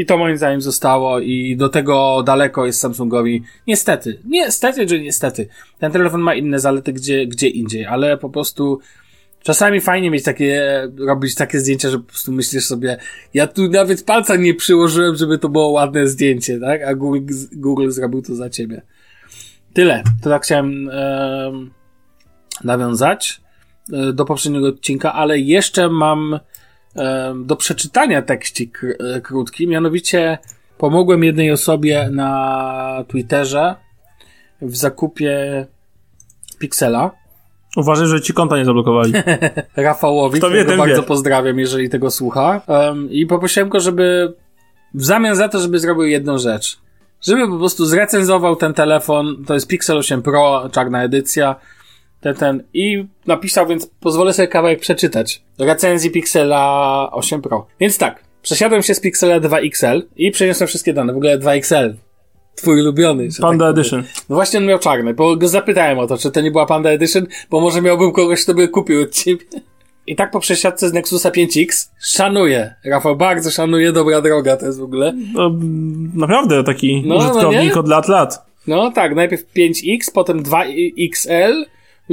I 0.00 0.06
to 0.06 0.18
moim 0.18 0.36
zdaniem 0.36 0.60
zostało 0.60 1.20
i 1.20 1.56
do 1.56 1.68
tego 1.68 2.22
daleko 2.26 2.66
jest 2.66 2.80
Samsungowi. 2.80 3.42
Niestety. 3.66 4.20
Niestety, 4.24 4.88
że 4.88 4.98
niestety. 4.98 5.48
Ten 5.78 5.92
telefon 5.92 6.20
ma 6.20 6.34
inne 6.34 6.60
zalety 6.60 6.92
gdzie, 6.92 7.26
gdzie 7.26 7.48
indziej, 7.48 7.86
ale 7.86 8.16
po 8.16 8.30
prostu 8.30 8.80
czasami 9.42 9.80
fajnie 9.80 10.10
mieć 10.10 10.24
takie, 10.24 10.62
robić 10.98 11.34
takie 11.34 11.60
zdjęcia, 11.60 11.90
że 11.90 11.98
po 11.98 12.04
prostu 12.04 12.32
myślisz 12.32 12.64
sobie, 12.64 12.96
ja 13.34 13.46
tu 13.46 13.68
nawet 13.68 14.04
palca 14.04 14.36
nie 14.36 14.54
przyłożyłem, 14.54 15.16
żeby 15.16 15.38
to 15.38 15.48
było 15.48 15.68
ładne 15.68 16.08
zdjęcie, 16.08 16.60
tak? 16.60 16.82
A 16.82 16.94
Google, 16.94 17.34
Google 17.52 17.90
zrobił 17.90 18.22
to 18.22 18.34
za 18.34 18.50
ciebie. 18.50 18.82
Tyle. 19.72 20.02
To 20.22 20.30
tak 20.30 20.42
chciałem 20.42 20.90
e, 20.92 21.52
nawiązać 22.64 23.40
do 24.12 24.24
poprzedniego 24.24 24.66
odcinka, 24.66 25.12
ale 25.12 25.38
jeszcze 25.38 25.88
mam 25.88 26.40
do 27.34 27.56
przeczytania 27.56 28.22
tekścik 28.22 28.82
e, 29.16 29.20
krótki. 29.20 29.68
Mianowicie 29.68 30.38
pomogłem 30.78 31.24
jednej 31.24 31.50
osobie 31.52 32.08
na 32.12 33.04
Twitterze 33.08 33.74
w 34.62 34.76
zakupie 34.76 35.66
Pixela. 36.58 37.10
Uważaj, 37.76 38.06
że 38.06 38.20
ci 38.20 38.32
konta 38.32 38.56
nie 38.58 38.64
zablokowali. 38.64 39.12
Rafałowi, 39.76 40.38
Kto 40.38 40.50
wie, 40.50 40.62
którego 40.62 40.82
bardzo 40.82 41.02
wie. 41.02 41.08
pozdrawiam, 41.08 41.58
jeżeli 41.58 41.90
tego 41.90 42.10
słucha. 42.10 42.60
Um, 42.66 43.10
I 43.10 43.26
poprosiłem 43.26 43.68
go, 43.68 43.80
żeby 43.80 44.34
w 44.94 45.04
zamian 45.04 45.36
za 45.36 45.48
to, 45.48 45.60
żeby 45.60 45.78
zrobił 45.78 46.04
jedną 46.04 46.38
rzecz. 46.38 46.78
Żeby 47.22 47.48
po 47.48 47.58
prostu 47.58 47.86
zrecenzował 47.86 48.56
ten 48.56 48.74
telefon. 48.74 49.44
To 49.46 49.54
jest 49.54 49.68
Pixel 49.68 49.98
8 49.98 50.22
Pro, 50.22 50.68
czarna 50.72 51.02
edycja 51.02 51.56
ten, 52.20 52.34
ten 52.34 52.62
i 52.74 53.04
napisał, 53.26 53.66
więc 53.66 53.90
pozwolę 54.00 54.32
sobie 54.32 54.48
kawałek 54.48 54.80
przeczytać. 54.80 55.42
Recenzji 55.58 56.10
Pixela 56.10 57.08
8 57.12 57.42
Pro. 57.42 57.66
Więc 57.80 57.98
tak, 57.98 58.24
przesiadłem 58.42 58.82
się 58.82 58.94
z 58.94 59.00
Pixela 59.00 59.40
2 59.40 59.58
XL 59.58 60.02
i 60.16 60.30
przeniosłem 60.30 60.68
wszystkie 60.68 60.92
dane. 60.92 61.12
W 61.12 61.16
ogóle 61.16 61.38
2 61.38 61.54
XL. 61.54 61.94
Twój 62.54 62.80
ulubiony. 62.80 63.30
że 63.30 63.42
Panda 63.42 63.66
tak. 63.72 63.78
Edition. 63.78 64.02
No 64.28 64.36
właśnie 64.36 64.58
on 64.58 64.66
miał 64.66 64.78
czarny, 64.78 65.14
bo 65.14 65.36
go 65.36 65.48
zapytałem 65.48 65.98
o 65.98 66.06
to, 66.06 66.18
czy 66.18 66.30
to 66.30 66.40
nie 66.40 66.50
była 66.50 66.66
Panda 66.66 66.90
Edition, 66.90 67.26
bo 67.50 67.60
może 67.60 67.82
miałbym 67.82 68.12
kogoś, 68.12 68.42
kto 68.42 68.54
by 68.54 68.68
kupił 68.68 69.02
od 69.02 69.10
ciebie. 69.10 69.44
I 70.06 70.16
tak 70.16 70.30
po 70.30 70.40
przesiadce 70.40 70.88
z 70.88 70.92
Nexusa 70.92 71.30
5X 71.30 71.88
szanuję. 72.00 72.74
Rafał, 72.84 73.16
bardzo 73.16 73.50
szanuję, 73.50 73.92
dobra 73.92 74.20
droga 74.20 74.56
to 74.56 74.66
jest 74.66 74.80
w 74.80 74.82
ogóle. 74.82 75.12
No, 75.34 75.50
naprawdę 76.14 76.64
taki 76.64 77.02
No, 77.06 77.14
no 77.14 77.20
użytkownik 77.20 77.74
nie? 77.74 77.80
od 77.80 77.88
lat, 77.88 78.08
lat. 78.08 78.46
No 78.66 78.90
tak, 78.92 79.14
najpierw 79.14 79.42
5X, 79.56 79.98
potem 80.14 80.42
2XL, 80.42 81.64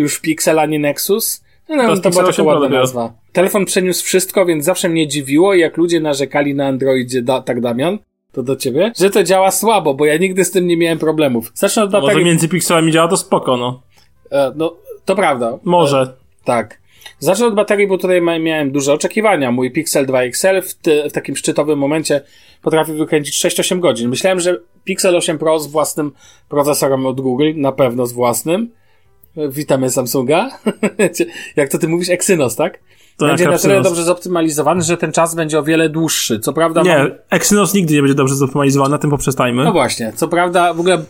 już 0.02 0.20
Pixel, 0.20 0.60
a 0.60 0.66
nie 0.66 0.80
Nexus. 0.80 1.44
No, 1.70 1.76
no 1.76 1.82
Teraz 1.82 2.02
to 2.02 2.10
była 2.10 2.24
taka 2.24 2.30
8 2.30 2.46
Pro 2.46 2.60
ładna 2.60 2.80
nazwa. 2.80 3.14
Telefon 3.32 3.66
przeniósł 3.66 4.06
wszystko, 4.06 4.46
więc 4.46 4.66
zawsze 4.66 4.90
mnie 4.90 5.08
dziwiło, 5.08 5.54
jak 5.54 5.78
ludzie 5.78 6.00
narzekali 6.00 6.56
na 6.56 6.68
Androidzie, 6.68 7.22
da, 7.22 7.42
tak 7.42 7.62
Damian, 7.62 8.00
to 8.32 8.44
do 8.44 8.56
ciebie, 8.56 8.92
że 9.00 9.10
to 9.10 9.24
działa 9.24 9.52
słabo, 9.52 9.94
bo 9.94 10.06
ja 10.06 10.18
nigdy 10.18 10.46
z 10.46 10.52
tym 10.52 10.68
nie 10.68 10.78
miałem 10.78 11.00
problemów. 11.00 11.52
Zacznę 11.56 11.84
od 11.84 11.92
Może 11.92 12.24
między 12.24 12.50
pikselami 12.50 12.92
działa 12.92 13.08
to 13.08 13.18
spoko, 13.18 13.58
no. 13.58 13.82
E, 14.32 14.52
no, 14.56 14.76
to 15.06 15.16
prawda. 15.16 15.60
Może. 15.64 16.14
Tak. 16.44 16.80
Zacznę 17.20 17.46
od 17.46 17.56
baterii, 17.56 17.88
bo 17.88 17.98
tutaj 17.98 18.22
miałem 18.22 18.72
duże 18.72 18.94
oczekiwania. 18.94 19.52
Mój 19.52 19.72
Pixel 19.72 20.06
2 20.06 20.24
XL 20.24 20.62
w, 20.62 20.74
ty, 20.74 21.10
w 21.10 21.14
takim 21.14 21.36
szczytowym 21.36 21.80
momencie 21.80 22.22
potrafił 22.62 22.96
wykręcić 22.96 23.46
6-8 23.46 23.80
godzin. 23.80 24.10
Myślałem, 24.10 24.40
że 24.40 24.60
Pixel 24.84 25.16
8 25.16 25.38
Pro 25.38 25.60
z 25.60 25.68
własnym 25.68 26.12
procesorem 26.50 27.06
od 27.06 27.22
Google, 27.22 27.52
na 27.56 27.72
pewno 27.72 28.06
z 28.06 28.14
własnym. 28.14 28.72
Witamy 29.50 29.89
Samsunga. 29.89 30.50
Jak 31.56 31.69
to 31.69 31.78
ty 31.78 31.88
mówisz? 31.88 32.10
Exynos, 32.10 32.56
tak? 32.56 32.80
Tak, 33.17 33.30
będzie 33.30 33.43
na 33.43 33.58
tyle 33.58 33.73
Exynos. 33.73 33.84
dobrze 33.84 34.04
zoptymalizowany, 34.04 34.84
że 34.84 34.97
ten 34.97 35.12
czas 35.12 35.36
będzie 35.36 35.60
o 35.60 35.63
wiele 35.63 35.89
dłuższy. 35.89 36.39
Co 36.39 36.54
prawda 36.54 36.84
mam... 36.84 36.88
Nie, 36.88 37.15
Exynos 37.30 37.73
nigdy 37.73 37.93
nie 37.93 38.02
będzie 38.02 38.15
dobrze 38.15 38.36
zoptymalizowany, 38.36 38.91
na 38.91 38.97
tym 38.97 39.10
poprzestajmy. 39.10 39.63
No 39.63 39.71
właśnie, 39.71 40.13
co 40.15 40.28
prawda, 40.28 40.73
w 40.73 40.80
ogóle 40.80 41.04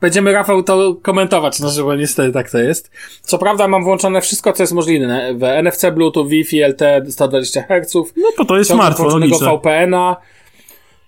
będziemy, 0.00 0.32
Rafał, 0.32 0.62
to 0.62 0.96
komentować 1.02 1.60
na 1.60 1.68
żywo, 1.68 1.96
niestety 1.96 2.32
tak 2.32 2.50
to 2.50 2.58
jest. 2.58 2.90
Co 3.22 3.38
prawda 3.38 3.68
mam 3.68 3.84
włączone 3.84 4.20
wszystko, 4.20 4.52
co 4.52 4.62
jest 4.62 4.72
możliwe 4.72 5.34
w 5.34 5.42
NFC, 5.42 5.84
Bluetooth, 5.94 6.28
Wi-Fi, 6.28 6.62
LTE, 6.62 7.02
120 7.10 7.62
Hz, 7.62 7.94
No 8.16 8.28
to 8.36 8.44
to 8.44 8.56
jest 8.58 8.70
smartfon, 8.70 9.06
logiczne. 9.06 9.46
VPN-a 9.46 10.16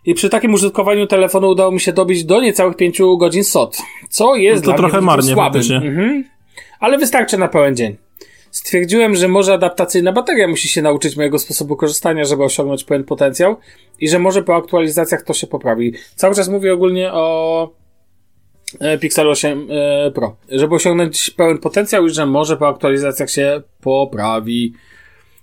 i 0.05 0.15
przy 0.15 0.29
takim 0.31 0.55
użytkowaniu 0.55 1.07
telefonu 1.07 1.49
udało 1.49 1.71
mi 1.73 1.81
się 1.81 1.93
dobić 1.93 2.25
do 2.25 2.41
niecałych 2.41 2.77
5 2.77 3.01
godzin 3.19 3.45
SOT, 3.45 3.77
co 4.11 4.37
jest 4.37 4.65
No 4.65 4.73
to 4.73 4.79
dla 4.79 4.79
trochę 4.79 4.97
mnie 4.97 5.07
marnie 5.07 5.33
słabym. 5.33 5.63
Mhm. 5.73 6.25
Ale 6.83 6.99
wystarczy 6.99 7.39
na 7.39 7.49
pełen 7.49 7.77
dzień. 7.77 7.97
Stwierdziłem, 8.51 9.17
że 9.17 9.29
może 9.29 9.53
adaptacyjna 9.53 10.13
bateria 10.13 10.49
musi 10.49 10.69
się 10.69 10.83
nauczyć 10.83 11.17
mojego 11.17 11.39
sposobu 11.39 11.77
korzystania, 11.77 12.25
żeby 12.25 12.45
osiągnąć 12.45 12.85
pełen 12.85 13.05
potencjał 13.05 13.57
i 14.01 14.09
że 14.09 14.19
może 14.19 14.43
po 14.43 14.57
aktualizacjach 14.57 15.23
to 15.23 15.35
się 15.35 15.47
poprawi. 15.47 15.95
Cały 16.17 16.35
czas 16.35 16.49
mówię 16.49 16.73
ogólnie 16.73 17.13
o 17.13 17.71
e, 18.81 18.99
Pixel 18.99 19.29
8 19.29 19.69
e, 19.71 20.11
Pro. 20.11 20.37
Żeby 20.49 20.75
osiągnąć 20.75 21.31
pełen 21.31 21.59
potencjał 21.59 22.07
i 22.07 22.11
że 22.11 22.27
może 22.27 22.57
po 22.57 22.69
aktualizacjach 22.69 23.31
się 23.31 23.63
poprawi. 23.81 24.73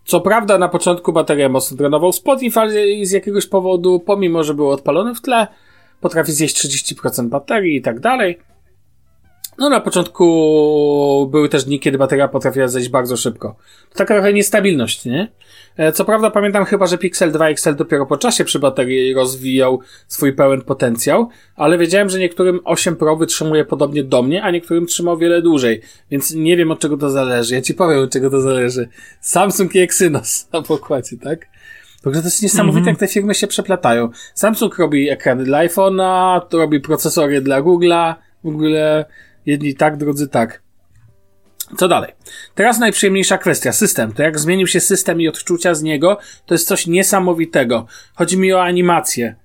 Co 0.05 0.21
prawda 0.21 0.57
na 0.57 0.69
początku 0.69 1.13
bateria 1.13 1.49
mocno 1.49 1.77
drenował 1.77 2.11
Spotify 2.11 2.69
z 3.03 3.11
jakiegoś 3.11 3.47
powodu, 3.47 3.99
pomimo 3.99 4.43
że 4.43 4.53
był 4.53 4.69
odpalony 4.69 5.15
w 5.15 5.21
tle, 5.21 5.47
potrafi 6.01 6.31
zjeść 6.31 6.65
30% 6.65 7.27
baterii 7.27 7.75
i 7.75 7.81
tak 7.81 7.99
dalej. 7.99 8.48
No 9.59 9.69
na 9.69 9.79
początku 9.79 10.25
były 11.31 11.49
też 11.49 11.63
dni, 11.63 11.79
kiedy 11.79 11.97
bateria 11.97 12.27
potrafiła 12.27 12.67
zejść 12.67 12.89
bardzo 12.89 13.17
szybko. 13.17 13.55
To 13.89 13.97
taka 13.97 14.13
trochę 14.13 14.33
niestabilność, 14.33 15.05
nie? 15.05 15.31
E, 15.77 15.91
Co 15.91 16.05
prawda 16.05 16.29
pamiętam 16.29 16.65
chyba, 16.65 16.87
że 16.87 16.97
Pixel 16.97 17.31
2 17.31 17.49
XL 17.49 17.75
dopiero 17.75 18.05
po 18.05 18.17
czasie 18.17 18.45
przy 18.45 18.59
baterii 18.59 19.13
rozwijał 19.13 19.79
swój 20.07 20.33
pełen 20.33 20.61
potencjał, 20.61 21.29
ale 21.55 21.77
wiedziałem, 21.77 22.09
że 22.09 22.19
niektórym 22.19 22.59
8 22.63 22.95
Pro 22.95 23.15
wytrzymuje 23.15 23.65
podobnie 23.65 24.03
do 24.03 24.23
mnie, 24.23 24.43
a 24.43 24.51
niektórym 24.51 24.85
trzyma 24.85 25.11
o 25.11 25.17
wiele 25.17 25.41
dłużej, 25.41 25.81
więc 26.11 26.33
nie 26.35 26.57
wiem 26.57 26.71
od 26.71 26.79
czego 26.79 26.97
to 26.97 27.09
zależy. 27.09 27.55
Ja 27.55 27.61
ci 27.61 27.73
powiem 27.73 27.99
od 27.99 28.11
czego 28.11 28.29
to 28.29 28.41
zależy. 28.41 28.89
Samsung 29.21 29.75
i 29.75 29.79
Exynos 29.79 30.47
na 30.53 30.61
pokładzie, 30.61 31.17
tak? 31.17 31.47
To 32.03 32.09
jest 32.09 32.43
niesamowite, 32.43 32.89
jak 32.89 32.99
te 32.99 33.07
firmy 33.07 33.35
się 33.35 33.47
przeplatają. 33.47 34.09
Samsung 34.33 34.77
robi 34.77 35.09
ekrany 35.09 35.43
dla 35.43 35.59
iPhone'a, 35.65 36.41
to 36.49 36.57
robi 36.57 36.79
procesory 36.79 37.41
dla 37.41 37.61
Google'a, 37.61 38.15
w 38.43 38.47
ogóle 38.47 39.05
jedni 39.49 39.75
tak, 39.75 39.97
drudzy 39.97 40.27
tak. 40.27 40.61
Co 41.77 41.87
dalej? 41.87 42.11
Teraz 42.55 42.79
najprzyjemniejsza 42.79 43.37
kwestia, 43.37 43.71
system. 43.71 44.13
To 44.13 44.23
jak 44.23 44.39
zmienił 44.39 44.67
się 44.67 44.79
system 44.79 45.21
i 45.21 45.27
odczucia 45.27 45.75
z 45.75 45.81
niego, 45.81 46.17
to 46.45 46.53
jest 46.53 46.67
coś 46.67 46.87
niesamowitego. 46.87 47.87
Chodzi 48.15 48.37
mi 48.37 48.53
o 48.53 48.63
animację. 48.63 49.35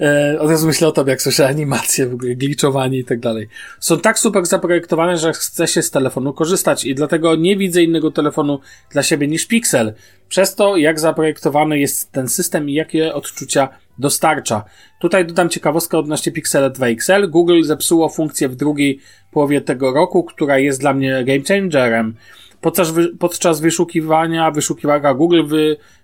E, 0.00 0.40
od 0.40 0.50
razu 0.50 0.66
myślę 0.66 0.88
o 0.88 0.92
tobie, 0.92 1.10
jak 1.10 1.22
słyszę 1.22 1.48
animacje, 1.48 2.06
w 2.06 2.14
ogóle 2.14 2.34
gliczowanie 2.34 2.98
i 2.98 3.04
tak 3.04 3.20
dalej. 3.20 3.48
Są 3.80 4.00
tak 4.00 4.18
super 4.18 4.46
zaprojektowane, 4.46 5.18
że 5.18 5.32
chce 5.32 5.68
się 5.68 5.82
z 5.82 5.90
telefonu 5.90 6.32
korzystać 6.32 6.84
i 6.84 6.94
dlatego 6.94 7.36
nie 7.36 7.56
widzę 7.56 7.82
innego 7.82 8.10
telefonu 8.10 8.60
dla 8.90 9.02
siebie 9.02 9.28
niż 9.28 9.46
Pixel. 9.46 9.94
Przez 10.28 10.54
to, 10.54 10.76
jak 10.76 11.00
zaprojektowany 11.00 11.78
jest 11.78 12.12
ten 12.12 12.28
system 12.28 12.70
i 12.70 12.72
jakie 12.72 13.14
odczucia 13.14 13.68
dostarcza. 13.98 14.64
Tutaj 15.00 15.26
dodam 15.26 15.48
ciekawostkę 15.48 15.98
odnośnie 15.98 16.32
Pixela 16.32 16.70
2 16.70 16.86
XL. 16.86 17.28
Google 17.28 17.62
zepsuło 17.62 18.08
funkcję 18.08 18.48
w 18.48 18.56
drugiej 18.56 19.00
połowie 19.30 19.60
tego 19.60 19.92
roku, 19.92 20.24
która 20.24 20.58
jest 20.58 20.80
dla 20.80 20.94
mnie 20.94 21.24
game 21.24 21.42
changerem. 21.48 22.14
Podczas, 22.60 22.92
podczas 23.18 23.60
wyszukiwania, 23.60 24.50
wyszukiwarka 24.50 25.14
Google 25.14 25.42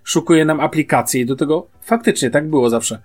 wyszukuje 0.03 0.45
nam 0.45 0.59
aplikacje 0.59 1.21
i 1.21 1.25
do 1.25 1.35
tego 1.35 1.67
faktycznie 1.81 2.29
tak 2.29 2.49
było 2.49 2.69
zawsze. 2.69 3.01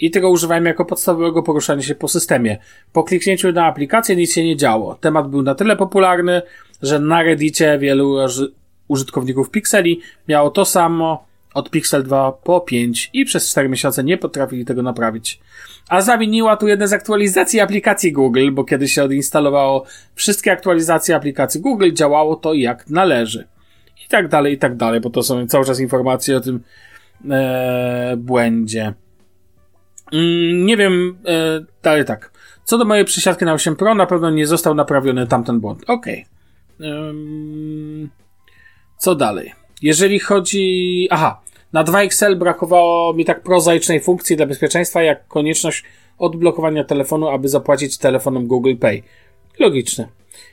I 0.00 0.10
tego 0.10 0.30
używałem 0.30 0.64
jako 0.64 0.84
podstawowego 0.84 1.42
poruszania 1.42 1.82
się 1.82 1.94
po 1.94 2.08
systemie. 2.08 2.58
Po 2.92 3.04
kliknięciu 3.04 3.52
na 3.52 3.66
aplikację 3.66 4.16
nic 4.16 4.32
się 4.32 4.44
nie 4.44 4.56
działo. 4.56 4.94
Temat 4.94 5.28
był 5.28 5.42
na 5.42 5.54
tyle 5.54 5.76
popularny, 5.76 6.42
że 6.82 7.00
na 7.00 7.22
Reddicie 7.22 7.78
wielu 7.78 8.10
uży- 8.10 8.52
użytkowników 8.88 9.50
Pixeli 9.50 10.00
miało 10.28 10.50
to 10.50 10.64
samo 10.64 11.25
od 11.56 11.70
Pixel 11.70 12.02
2 12.02 12.32
po 12.32 12.60
5 12.60 13.10
i 13.12 13.24
przez 13.24 13.50
4 13.50 13.68
miesiące 13.68 14.04
nie 14.04 14.18
potrafili 14.18 14.64
tego 14.64 14.82
naprawić. 14.82 15.40
A 15.88 16.00
zawiniła 16.00 16.56
tu 16.56 16.68
jedna 16.68 16.86
z 16.86 16.92
aktualizacji 16.92 17.60
aplikacji 17.60 18.12
Google, 18.12 18.50
bo 18.52 18.64
kiedy 18.64 18.88
się 18.88 19.04
odinstalowało 19.04 19.84
wszystkie 20.14 20.52
aktualizacje 20.52 21.16
aplikacji 21.16 21.60
Google, 21.60 21.92
działało 21.92 22.36
to 22.36 22.54
jak 22.54 22.90
należy. 22.90 23.48
I 24.04 24.08
tak 24.08 24.28
dalej, 24.28 24.54
i 24.54 24.58
tak 24.58 24.76
dalej, 24.76 25.00
bo 25.00 25.10
to 25.10 25.22
są 25.22 25.46
cały 25.46 25.64
czas 25.64 25.80
informacje 25.80 26.36
o 26.36 26.40
tym 26.40 26.60
e, 27.30 28.14
błędzie. 28.16 28.94
Mm, 30.12 30.66
nie 30.66 30.76
wiem, 30.76 31.18
e, 31.26 31.64
dalej 31.82 32.04
tak. 32.04 32.30
Co 32.64 32.78
do 32.78 32.84
mojej 32.84 33.04
przesiadki 33.04 33.44
na 33.44 33.52
8 33.52 33.76
Pro, 33.76 33.94
na 33.94 34.06
pewno 34.06 34.30
nie 34.30 34.46
został 34.46 34.74
naprawiony 34.74 35.26
tamten 35.26 35.60
błąd. 35.60 35.82
Okej. 35.86 36.26
Okay. 36.78 36.96
Um, 37.06 38.10
co 38.98 39.14
dalej? 39.14 39.52
Jeżeli 39.82 40.20
chodzi... 40.20 41.08
Aha, 41.10 41.40
na 41.72 41.84
2XL 41.84 42.34
brakowało 42.34 43.12
mi 43.12 43.24
tak 43.24 43.42
prozaicznej 43.42 44.00
funkcji 44.00 44.36
dla 44.36 44.46
bezpieczeństwa, 44.46 45.02
jak 45.02 45.28
konieczność 45.28 45.84
odblokowania 46.18 46.84
telefonu, 46.84 47.28
aby 47.28 47.48
zapłacić 47.48 47.98
telefonem 47.98 48.46
Google 48.46 48.76
Pay. 48.76 49.02
Logiczne. 49.58 50.08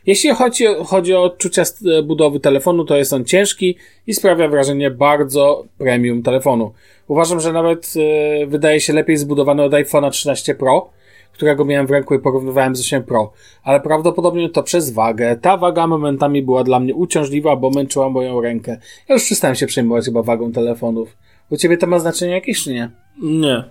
Jeśli 0.06 0.30
chodzi, 0.30 0.66
chodzi 0.86 1.14
o 1.14 1.24
odczucia 1.24 1.64
budowy 2.04 2.40
telefonu, 2.40 2.86
to 2.86 2.98
jest 2.98 3.14
on 3.14 3.26
ciężki 3.26 3.78
i 4.08 4.14
sprawia 4.14 4.48
wrażenie 4.48 4.92
bardzo 4.92 5.66
premium 5.78 6.24
telefonu. 6.24 6.74
Uważam, 7.08 7.40
że 7.40 7.54
nawet 7.54 7.94
e, 8.42 8.46
wydaje 8.46 8.82
się 8.82 8.94
lepiej 8.94 9.18
zbudowany 9.18 9.64
od 9.64 9.72
iPhone'a 9.72 10.12
13 10.12 10.56
Pro, 10.56 10.90
którego 11.34 11.66
miałem 11.66 11.88
w 11.88 11.92
ręku 11.92 12.14
i 12.14 12.20
porównywałem 12.20 12.76
z 12.76 12.80
8 12.80 13.04
Pro. 13.04 13.32
Ale 13.64 13.80
prawdopodobnie 13.80 14.50
to 14.50 14.64
przez 14.64 14.92
wagę. 14.92 15.38
Ta 15.38 15.58
waga 15.58 15.88
momentami 15.88 16.44
była 16.44 16.64
dla 16.64 16.80
mnie 16.80 16.96
uciążliwa, 16.96 17.56
bo 17.56 17.70
męczyła 17.70 18.10
moją 18.10 18.42
rękę. 18.42 18.78
Ja 19.10 19.16
już 19.16 19.24
przestałem 19.24 19.56
się 19.56 19.68
przejmować 19.68 20.06
chyba 20.06 20.24
wagą 20.24 20.52
telefonów. 20.52 21.18
U 21.50 21.58
ciebie 21.58 21.78
to 21.78 21.88
ma 21.88 22.00
znaczenie 22.00 22.32
jakieś, 22.32 22.64
czy 22.64 22.74
nie? 22.74 22.92
Nie. 23.22 23.64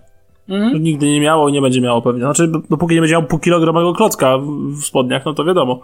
Mhm. 0.48 0.82
Nigdy 0.82 1.06
nie 1.06 1.20
miało 1.20 1.48
i 1.48 1.52
nie 1.52 1.60
będzie 1.60 1.80
miało 1.80 2.02
pewnie. 2.02 2.20
Znaczy, 2.20 2.52
dopóki 2.70 2.94
nie 2.94 3.00
będzie 3.00 3.14
miał 3.14 3.26
pół 3.26 3.38
kilogramowego 3.38 3.92
klocka 3.92 4.38
w 4.80 4.84
spodniach, 4.84 5.24
no 5.24 5.34
to 5.34 5.44
wiadomo. 5.44 5.80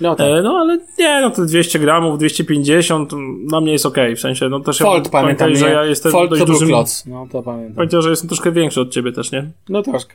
No, 0.00 0.14
tak. 0.14 0.26
e, 0.26 0.42
no 0.42 0.56
ale 0.58 0.78
nie, 0.98 1.20
no 1.20 1.30
to 1.30 1.44
200 1.44 1.78
gramów, 1.78 2.18
250 2.18 3.12
na 3.50 3.60
mnie 3.60 3.72
jest 3.72 3.86
okej, 3.86 4.04
okay. 4.04 4.16
w 4.16 4.20
sensie, 4.20 4.48
no 4.48 4.60
też 4.60 4.78
Fold, 4.78 5.04
ja 5.04 5.10
pamiętam, 5.10 5.56
że 5.56 5.70
ja 5.70 5.84
jestem 5.84 6.12
Fold 6.12 6.30
dość 6.30 6.40
to 6.40 6.46
dużym... 6.46 6.68
kloc, 6.68 7.06
no 7.06 7.26
to 7.32 7.42
pamiętam. 7.42 7.74
Pamiętam, 7.74 8.02
że 8.02 8.10
jestem 8.10 8.28
troszkę 8.28 8.52
większy 8.52 8.80
od 8.80 8.90
ciebie 8.90 9.12
też, 9.12 9.32
nie? 9.32 9.50
No 9.68 9.82
troszkę. 9.82 10.14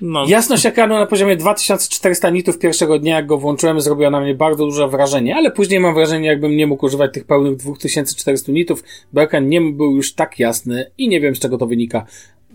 No. 0.00 0.24
Jasność 0.28 0.66
ekranu 0.66 0.94
na 0.94 1.06
poziomie 1.06 1.36
2400 1.36 2.30
nitów 2.30 2.58
pierwszego 2.58 2.98
dnia, 2.98 3.16
jak 3.16 3.26
go 3.26 3.38
włączyłem, 3.38 3.80
zrobiła 3.80 4.10
na 4.10 4.20
mnie 4.20 4.34
bardzo 4.34 4.64
duże 4.64 4.88
wrażenie, 4.88 5.36
ale 5.36 5.50
później 5.50 5.80
mam 5.80 5.94
wrażenie, 5.94 6.28
jakbym 6.28 6.56
nie 6.56 6.66
mógł 6.66 6.86
używać 6.86 7.12
tych 7.12 7.24
pełnych 7.24 7.56
2400 7.56 8.52
nitów, 8.52 8.84
bo 9.12 9.22
ekran 9.22 9.48
nie 9.48 9.60
był 9.60 9.96
już 9.96 10.14
tak 10.14 10.38
jasny 10.38 10.90
i 10.98 11.08
nie 11.08 11.20
wiem 11.20 11.36
z 11.36 11.38
czego 11.38 11.58
to 11.58 11.66
wynika. 11.66 12.06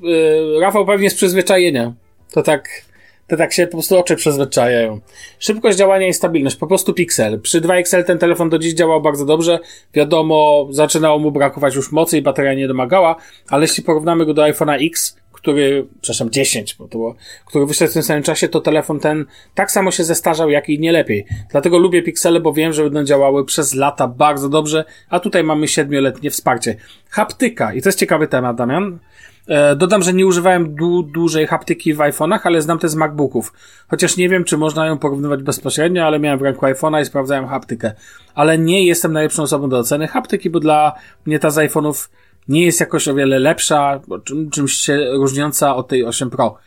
Yy, 0.01 0.59
Rafał 0.59 0.85
pewnie 0.85 1.09
z 1.09 1.15
przyzwyczajenia. 1.15 1.93
To 2.31 2.43
tak, 2.43 2.69
to 3.27 3.37
tak 3.37 3.53
się 3.53 3.67
po 3.67 3.71
prostu 3.71 3.99
oczy 3.99 4.15
przyzwyczajają. 4.15 4.99
Szybkość 5.39 5.77
działania 5.77 6.07
i 6.07 6.13
stabilność, 6.13 6.55
po 6.55 6.67
prostu 6.67 6.93
piksel. 6.93 7.41
Przy 7.41 7.61
2XL 7.61 8.03
ten 8.03 8.17
telefon 8.17 8.49
do 8.49 8.59
dziś 8.59 8.73
działał 8.73 9.01
bardzo 9.01 9.25
dobrze. 9.25 9.59
Wiadomo, 9.93 10.67
zaczynało 10.71 11.19
mu 11.19 11.31
brakować 11.31 11.75
już 11.75 11.91
mocy 11.91 12.17
i 12.17 12.21
bateria 12.21 12.53
nie 12.53 12.67
domagała, 12.67 13.15
ale 13.49 13.61
jeśli 13.61 13.83
porównamy 13.83 14.25
go 14.25 14.33
do 14.33 14.41
iPhone'a 14.41 14.87
X, 14.87 15.17
który, 15.41 15.87
przepraszam, 16.01 16.29
10, 16.29 16.75
bo 16.75 16.87
to 16.87 16.97
było, 16.97 17.15
który 17.45 17.65
wyszedł 17.65 17.91
w 17.91 17.93
tym 17.93 18.03
samym 18.03 18.23
czasie, 18.23 18.47
to 18.47 18.61
telefon 18.61 18.99
ten 18.99 19.25
tak 19.55 19.71
samo 19.71 19.91
się 19.91 20.03
zestarzał, 20.03 20.49
jak 20.49 20.69
i 20.69 20.79
nie 20.79 20.91
lepiej. 20.91 21.25
Dlatego 21.51 21.77
lubię 21.77 22.03
piksele, 22.03 22.39
bo 22.39 22.53
wiem, 22.53 22.73
że 22.73 22.83
będą 22.83 23.03
działały 23.03 23.45
przez 23.45 23.73
lata 23.73 24.07
bardzo 24.07 24.49
dobrze, 24.49 24.85
a 25.09 25.19
tutaj 25.19 25.43
mamy 25.43 25.67
siedmioletnie 25.67 26.31
wsparcie. 26.31 26.75
Haptyka, 27.09 27.73
i 27.73 27.81
to 27.81 27.89
jest 27.89 27.99
ciekawy 27.99 28.27
temat, 28.27 28.57
Damian. 28.57 28.99
E, 29.49 29.75
dodam, 29.75 30.03
że 30.03 30.13
nie 30.13 30.27
używałem 30.27 30.75
du 30.75 31.03
dużej 31.03 31.47
haptyki 31.47 31.93
w 31.93 31.97
iPhone'ach, 31.97 32.39
ale 32.43 32.61
znam 32.61 32.79
te 32.79 32.89
z 32.89 32.95
MacBooków. 32.95 33.53
Chociaż 33.87 34.17
nie 34.17 34.29
wiem, 34.29 34.43
czy 34.43 34.57
można 34.57 34.85
ją 34.85 34.97
porównywać 34.97 35.43
bezpośrednio, 35.43 36.05
ale 36.05 36.19
miałem 36.19 36.39
w 36.39 36.41
ręku 36.41 36.65
iPhone'a 36.65 37.01
i 37.01 37.05
sprawdzałem 37.05 37.47
haptykę. 37.47 37.91
Ale 38.35 38.57
nie 38.57 38.85
jestem 38.85 39.13
najlepszą 39.13 39.43
osobą 39.43 39.69
do 39.69 39.77
oceny 39.77 40.07
haptyki, 40.07 40.49
bo 40.49 40.59
dla 40.59 40.93
mnie 41.25 41.39
ta 41.39 41.49
z 41.49 41.57
iPhone'ów 41.57 42.09
nie 42.49 42.65
jest 42.65 42.79
jakoś 42.79 43.07
o 43.07 43.15
wiele 43.15 43.39
lepsza, 43.39 44.01
czym, 44.23 44.49
czymś 44.49 44.73
się 44.73 45.05
różniąca 45.11 45.75
od 45.75 45.87
tej 45.87 46.05
8 46.05 46.29
Pro. 46.29 46.57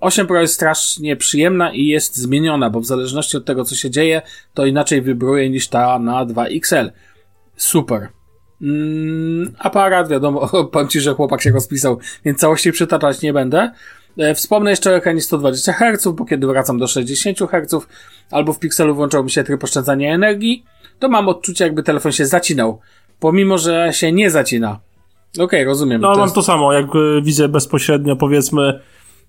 8 0.00 0.24
e, 0.24 0.28
Pro 0.28 0.40
jest 0.40 0.54
strasznie 0.54 1.16
przyjemna 1.16 1.72
i 1.72 1.86
jest 1.86 2.16
zmieniona, 2.16 2.70
bo 2.70 2.80
w 2.80 2.86
zależności 2.86 3.36
od 3.36 3.44
tego, 3.44 3.64
co 3.64 3.74
się 3.74 3.90
dzieje, 3.90 4.22
to 4.54 4.66
inaczej 4.66 5.02
wybruje 5.02 5.50
niż 5.50 5.68
ta 5.68 5.98
na 5.98 6.26
2XL. 6.26 6.90
Super. 7.56 8.08
Mm, 8.62 9.54
aparat, 9.58 10.08
wiadomo, 10.08 10.50
powiem 10.72 10.88
Ci, 10.88 11.00
że 11.00 11.14
chłopak 11.14 11.42
się 11.42 11.50
rozpisał, 11.50 11.98
więc 12.24 12.38
całości 12.38 12.72
przytaczać 12.72 13.22
nie 13.22 13.32
będę. 13.32 13.70
E, 14.18 14.34
wspomnę 14.34 14.70
jeszcze 14.70 14.90
o 14.90 14.96
ekranie 14.96 15.20
120 15.20 15.72
Hz, 15.72 16.08
bo 16.14 16.24
kiedy 16.24 16.46
wracam 16.46 16.78
do 16.78 16.86
60 16.86 17.38
Hz, 17.38 17.86
albo 18.30 18.52
w 18.52 18.58
Pixelu 18.58 18.94
włączał 18.94 19.24
mi 19.24 19.30
się 19.30 19.44
tryb 19.44 19.64
oszczędzania 19.64 20.14
energii, 20.14 20.64
to 20.98 21.08
mam 21.08 21.28
odczucie, 21.28 21.64
jakby 21.64 21.82
telefon 21.82 22.12
się 22.12 22.26
zacinał, 22.26 22.80
pomimo, 23.20 23.58
że 23.58 23.90
się 23.92 24.12
nie 24.12 24.30
zacina. 24.30 24.78
Okej, 25.34 25.44
okay, 25.44 25.64
rozumiem. 25.64 26.00
No, 26.00 26.08
to 26.08 26.18
mam 26.18 26.24
jest... 26.24 26.34
to 26.34 26.42
samo, 26.42 26.72
jak 26.72 26.86
e, 26.86 27.22
widzę 27.22 27.48
bezpośrednio, 27.48 28.16
powiedzmy, 28.16 28.80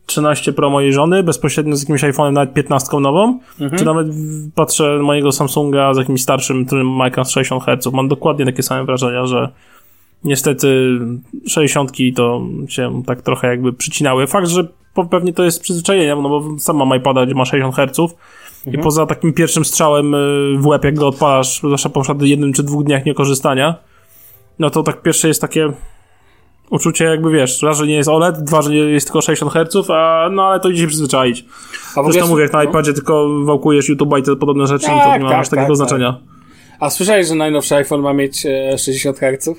13 0.06 0.54
Pro 0.54 0.70
mojej 0.70 0.94
żony, 0.94 1.24
bezpośrednio 1.24 1.76
z 1.76 1.82
jakimś 1.82 2.04
iPhone'em, 2.04 2.34
nawet 2.34 2.54
15 2.54 3.00
nową, 3.00 3.40
mhm. 3.60 3.80
czy 3.80 3.86
nawet 3.86 4.08
patrzę 4.56 5.00
mojego 5.02 5.32
Samsunga 5.32 5.94
z 5.94 5.98
jakimś 5.98 6.22
starszym, 6.22 6.66
którym 6.66 6.90
ma 6.90 7.08
ekran 7.08 7.26
60 7.26 7.64
Hz. 7.64 7.94
Mam 7.94 8.08
dokładnie 8.08 8.46
takie 8.46 8.64
same 8.64 8.86
wrażenia, 8.86 9.26
że 9.26 9.50
niestety 10.24 11.00
60 11.48 11.92
to 12.16 12.42
się 12.70 13.04
tak 13.06 13.22
trochę 13.22 13.48
jakby 13.48 13.74
przycinały. 13.74 14.28
Fakt, 14.28 14.48
że 14.48 14.68
pewnie 15.10 15.34
to 15.34 15.44
jest 15.44 15.62
przyzwyczajenie, 15.62 16.16
no 16.16 16.30
bo 16.30 16.60
sam 16.60 16.76
mam 16.76 16.98
iPada, 16.98 17.26
gdzie 17.26 17.36
ma 17.36 17.46
60 17.46 17.76
Hz 17.76 18.16
mhm. 18.68 18.82
i 18.82 18.84
poza 18.84 19.06
takim 19.06 19.34
pierwszym 19.34 19.66
strzałem 19.66 20.14
y, 20.16 20.58
w 20.58 20.68
łeb, 20.68 20.84
jak 20.84 20.96
go 20.96 21.08
odpalasz, 21.08 21.58
zwłaszcza 21.58 21.90
po 21.90 22.02
jednym 22.22 22.54
czy 22.54 22.64
dwóch 22.64 22.84
dniach 22.84 23.06
niekorzystania, 23.06 23.76
no 24.60 24.70
to 24.70 24.84
tak 24.84 25.02
pierwsze 25.02 25.28
jest 25.28 25.42
takie 25.42 25.74
uczucie 26.70 27.06
jakby, 27.06 27.32
wiesz, 27.32 27.62
raz, 27.62 27.78
że 27.78 27.88
nie 27.88 27.96
jest 27.96 28.10
OLED, 28.10 28.44
dwa, 28.44 28.62
że 28.62 28.70
nie 28.70 28.78
jest 28.78 29.08
tylko 29.08 29.22
60 29.22 29.52
Hz, 29.52 29.90
a 29.90 30.30
no 30.32 30.44
ale 30.44 30.60
to 30.60 30.70
idzie 30.70 30.82
się 30.82 30.88
przyzwyczaić. 30.88 31.46
A 31.96 32.04
Zresztą 32.04 32.28
mówię, 32.28 32.44
jak 32.44 32.54
na 32.54 32.64
no. 32.64 32.70
iPadzie 32.70 32.94
tylko 32.94 33.44
wałkujesz 33.44 33.90
YouTube'a 33.90 34.20
i 34.20 34.24
te 34.24 34.36
podobne 34.36 34.68
rzeczy, 34.68 34.86
tak, 34.86 35.04
to 35.04 35.18
nie 35.18 35.24
ma 35.24 35.30
tak, 35.30 35.40
aż 35.40 35.50
takiego 35.50 35.68
tak, 35.68 35.76
znaczenia. 35.76 36.14
Tak. 36.14 36.22
A 36.80 36.90
słyszałeś, 36.90 37.28
że 37.28 37.36
najnowszy 37.36 37.76
iPhone 37.76 38.02
ma 38.02 38.14
mieć 38.14 38.48
60 38.78 39.24
e, 39.24 39.38
Hz? 39.38 39.50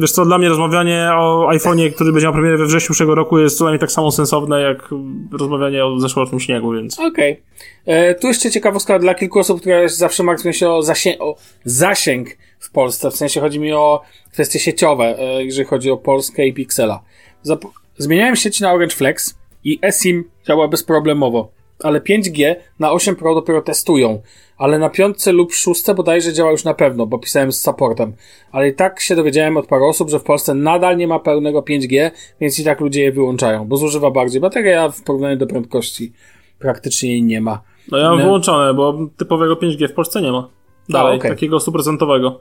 Wiesz 0.00 0.12
co, 0.12 0.24
dla 0.24 0.38
mnie 0.38 0.48
rozmawianie 0.48 1.10
o 1.14 1.48
iPhone'ie, 1.50 1.92
który 1.92 2.12
będzie 2.12 2.26
miał 2.26 2.32
premierę 2.32 2.58
we 2.58 2.66
wrześniu 2.66 2.86
przyszłego 2.86 3.14
roku 3.14 3.38
jest 3.38 3.58
co 3.58 3.64
najmniej 3.64 3.80
tak 3.80 3.92
samo 3.92 4.12
sensowne, 4.12 4.60
jak 4.60 4.88
rozmawianie 5.32 5.84
o 5.84 6.00
zeszłorocznym 6.00 6.40
śniegu, 6.40 6.72
więc... 6.72 6.98
Okej. 6.98 7.32
Okay. 7.32 7.94
E, 7.94 8.14
tu 8.14 8.26
jeszcze 8.26 8.50
ciekawostka 8.50 8.98
dla 8.98 9.14
kilku 9.14 9.38
osób, 9.38 9.60
które 9.60 9.88
zawsze 9.88 10.22
martwią 10.22 10.52
się 10.52 10.70
o, 10.70 10.82
zasię 10.82 11.18
o 11.18 11.36
zasięg 11.64 12.28
w 12.58 12.70
Polsce, 12.70 13.10
w 13.10 13.16
sensie 13.16 13.40
chodzi 13.40 13.60
mi 13.60 13.72
o 13.72 14.00
kwestie 14.32 14.58
sieciowe, 14.58 15.18
e, 15.18 15.44
jeżeli 15.44 15.68
chodzi 15.68 15.90
o 15.90 15.96
Polskę 15.96 16.46
i 16.46 16.52
Pixela. 16.52 17.02
Zap 17.42 17.64
Zmieniałem 17.98 18.36
sieć 18.36 18.60
na 18.60 18.72
Orange 18.72 18.94
Flex 18.94 19.38
i 19.64 19.78
eSIM 19.82 20.24
działa 20.46 20.68
bezproblemowo, 20.68 21.50
ale 21.82 22.00
5G 22.00 22.54
na 22.78 22.92
8 22.92 23.16
Pro 23.16 23.34
dopiero 23.34 23.62
testują, 23.62 24.22
ale 24.62 24.78
na 24.78 24.90
piątce 24.90 25.32
lub 25.32 25.52
szóstce 25.52 25.94
bodajże 25.94 26.32
działa 26.32 26.50
już 26.50 26.64
na 26.64 26.74
pewno, 26.74 27.06
bo 27.06 27.18
pisałem 27.18 27.52
z 27.52 27.60
supportem. 27.60 28.12
Ale 28.52 28.68
i 28.68 28.74
tak 28.74 29.00
się 29.00 29.16
dowiedziałem 29.16 29.56
od 29.56 29.66
paru 29.66 29.86
osób, 29.86 30.10
że 30.10 30.18
w 30.18 30.22
Polsce 30.22 30.54
nadal 30.54 30.96
nie 30.96 31.08
ma 31.08 31.18
pełnego 31.18 31.60
5G, 31.60 32.10
więc 32.40 32.58
i 32.58 32.64
tak 32.64 32.80
ludzie 32.80 33.02
je 33.02 33.12
wyłączają, 33.12 33.64
bo 33.64 33.76
zużywa 33.76 34.10
bardziej 34.10 34.40
bateria, 34.40 34.82
a 34.82 34.88
w 34.88 35.02
porównaniu 35.02 35.36
do 35.36 35.46
prędkości 35.46 36.12
praktycznie 36.58 37.10
jej 37.10 37.22
nie 37.22 37.40
ma. 37.40 37.62
No 37.90 37.98
ja 37.98 38.08
mam 38.08 38.18
no. 38.18 38.24
wyłączone, 38.24 38.74
bo 38.74 38.98
typowego 39.16 39.54
5G 39.54 39.88
w 39.88 39.92
Polsce 39.92 40.22
nie 40.22 40.32
ma. 40.32 40.48
Dalej, 40.88 41.12
a, 41.12 41.16
okay. 41.16 41.30
takiego 41.30 41.60
stuprocentowego. 41.60 42.40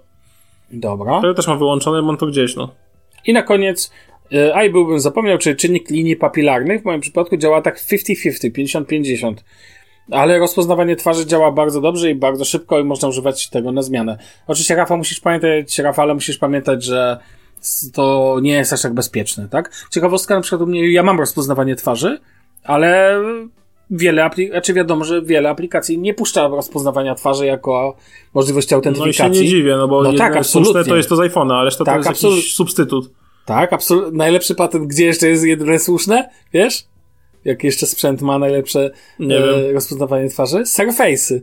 Dobra. 0.72 1.22
To 1.22 1.28
ja 1.28 1.34
też 1.34 1.48
mam 1.48 1.58
wyłączone, 1.58 2.02
mam 2.02 2.18
to 2.18 2.26
gdzieś, 2.26 2.56
no. 2.56 2.70
I 3.26 3.34
na 3.34 3.44
koniec, 3.44 3.92
yy, 4.32 4.56
a 4.56 4.64
i 4.64 4.70
byłbym 4.70 5.00
zapomniał, 5.00 5.38
czy 5.38 5.56
czynnik 5.56 5.90
linii 5.90 6.16
papilarnych 6.16 6.82
w 6.82 6.86
moim 6.86 7.02
przypadku 7.02 7.38
działa 7.38 7.62
tak 7.62 7.80
50-50, 7.80 8.52
50-50. 8.52 9.34
Ale 10.12 10.40
rozpoznawanie 10.40 10.96
twarzy 10.96 11.26
działa 11.26 11.52
bardzo 11.52 11.82
dobrze 11.82 12.10
i 12.10 12.16
bardzo 12.16 12.46
szybko 12.46 12.80
i 12.80 12.84
można 12.84 13.08
używać 13.08 13.50
tego 13.50 13.72
na 13.72 13.82
zmianę. 13.82 14.18
Oczywiście, 14.48 14.76
Rafał, 14.76 14.98
musisz 14.98 15.20
pamiętać, 15.20 15.80
Rafale, 15.80 16.14
musisz 16.14 16.38
pamiętać, 16.38 16.84
że 16.84 17.20
to 17.94 18.38
nie 18.42 18.52
jest 18.52 18.74
aż 18.74 18.82
tak 18.82 18.94
bezpieczne, 18.94 19.50
tak? 19.50 19.72
Ciekawostka, 19.92 20.36
na 20.36 20.42
przykład 20.42 20.62
u 20.62 20.66
mnie, 20.66 20.92
ja 20.92 21.04
mam 21.04 21.20
rozpoznawanie 21.20 21.76
twarzy, 21.76 22.20
ale 22.64 23.22
wiele 23.92 24.24
aplikacji, 24.24 24.52
znaczy 24.52 24.74
wiadomo, 24.74 25.04
że 25.04 25.22
wiele 25.22 25.50
aplikacji 25.50 26.00
nie 26.00 26.14
puszcza 26.14 26.48
rozpoznawania 26.48 27.16
twarzy 27.16 27.46
jako 27.46 27.96
możliwości 28.34 28.76
autentyfikacji. 28.76 29.24
No 29.24 29.30
i 29.30 29.36
się 29.36 29.42
nie 29.44 29.50
dziwię, 29.50 29.76
no 29.78 29.88
bo 29.88 30.04
no 30.04 30.14
tak, 30.14 30.36
absolutnie. 30.36 30.84
to 30.84 30.96
jest 30.96 31.10
to 31.10 31.16
z 31.16 31.20
iPhone'a, 31.20 31.54
a 31.54 31.64
reszta 31.64 31.86
tak, 31.86 31.94
to 31.94 31.98
jest 32.00 32.10
absolut... 32.10 32.38
jakiś 32.38 32.56
substytut. 32.56 33.12
Tak, 33.46 33.74
absolutnie. 33.74 34.18
Najlepszy 34.18 34.56
patent, 34.56 34.88
gdzie 34.88 35.06
jeszcze 35.06 35.28
jest 35.28 35.46
jedyne 35.46 35.80
słuszne, 35.80 36.30
wiesz? 36.54 36.84
Jak 37.46 37.64
jeszcze 37.64 37.86
sprzęt 37.86 38.22
ma 38.22 38.40
najlepsze 38.40 38.92
e, 39.20 39.74
rozpoznawanie 39.74 40.30
twarzy? 40.30 40.58
Surface'y. 40.58 41.42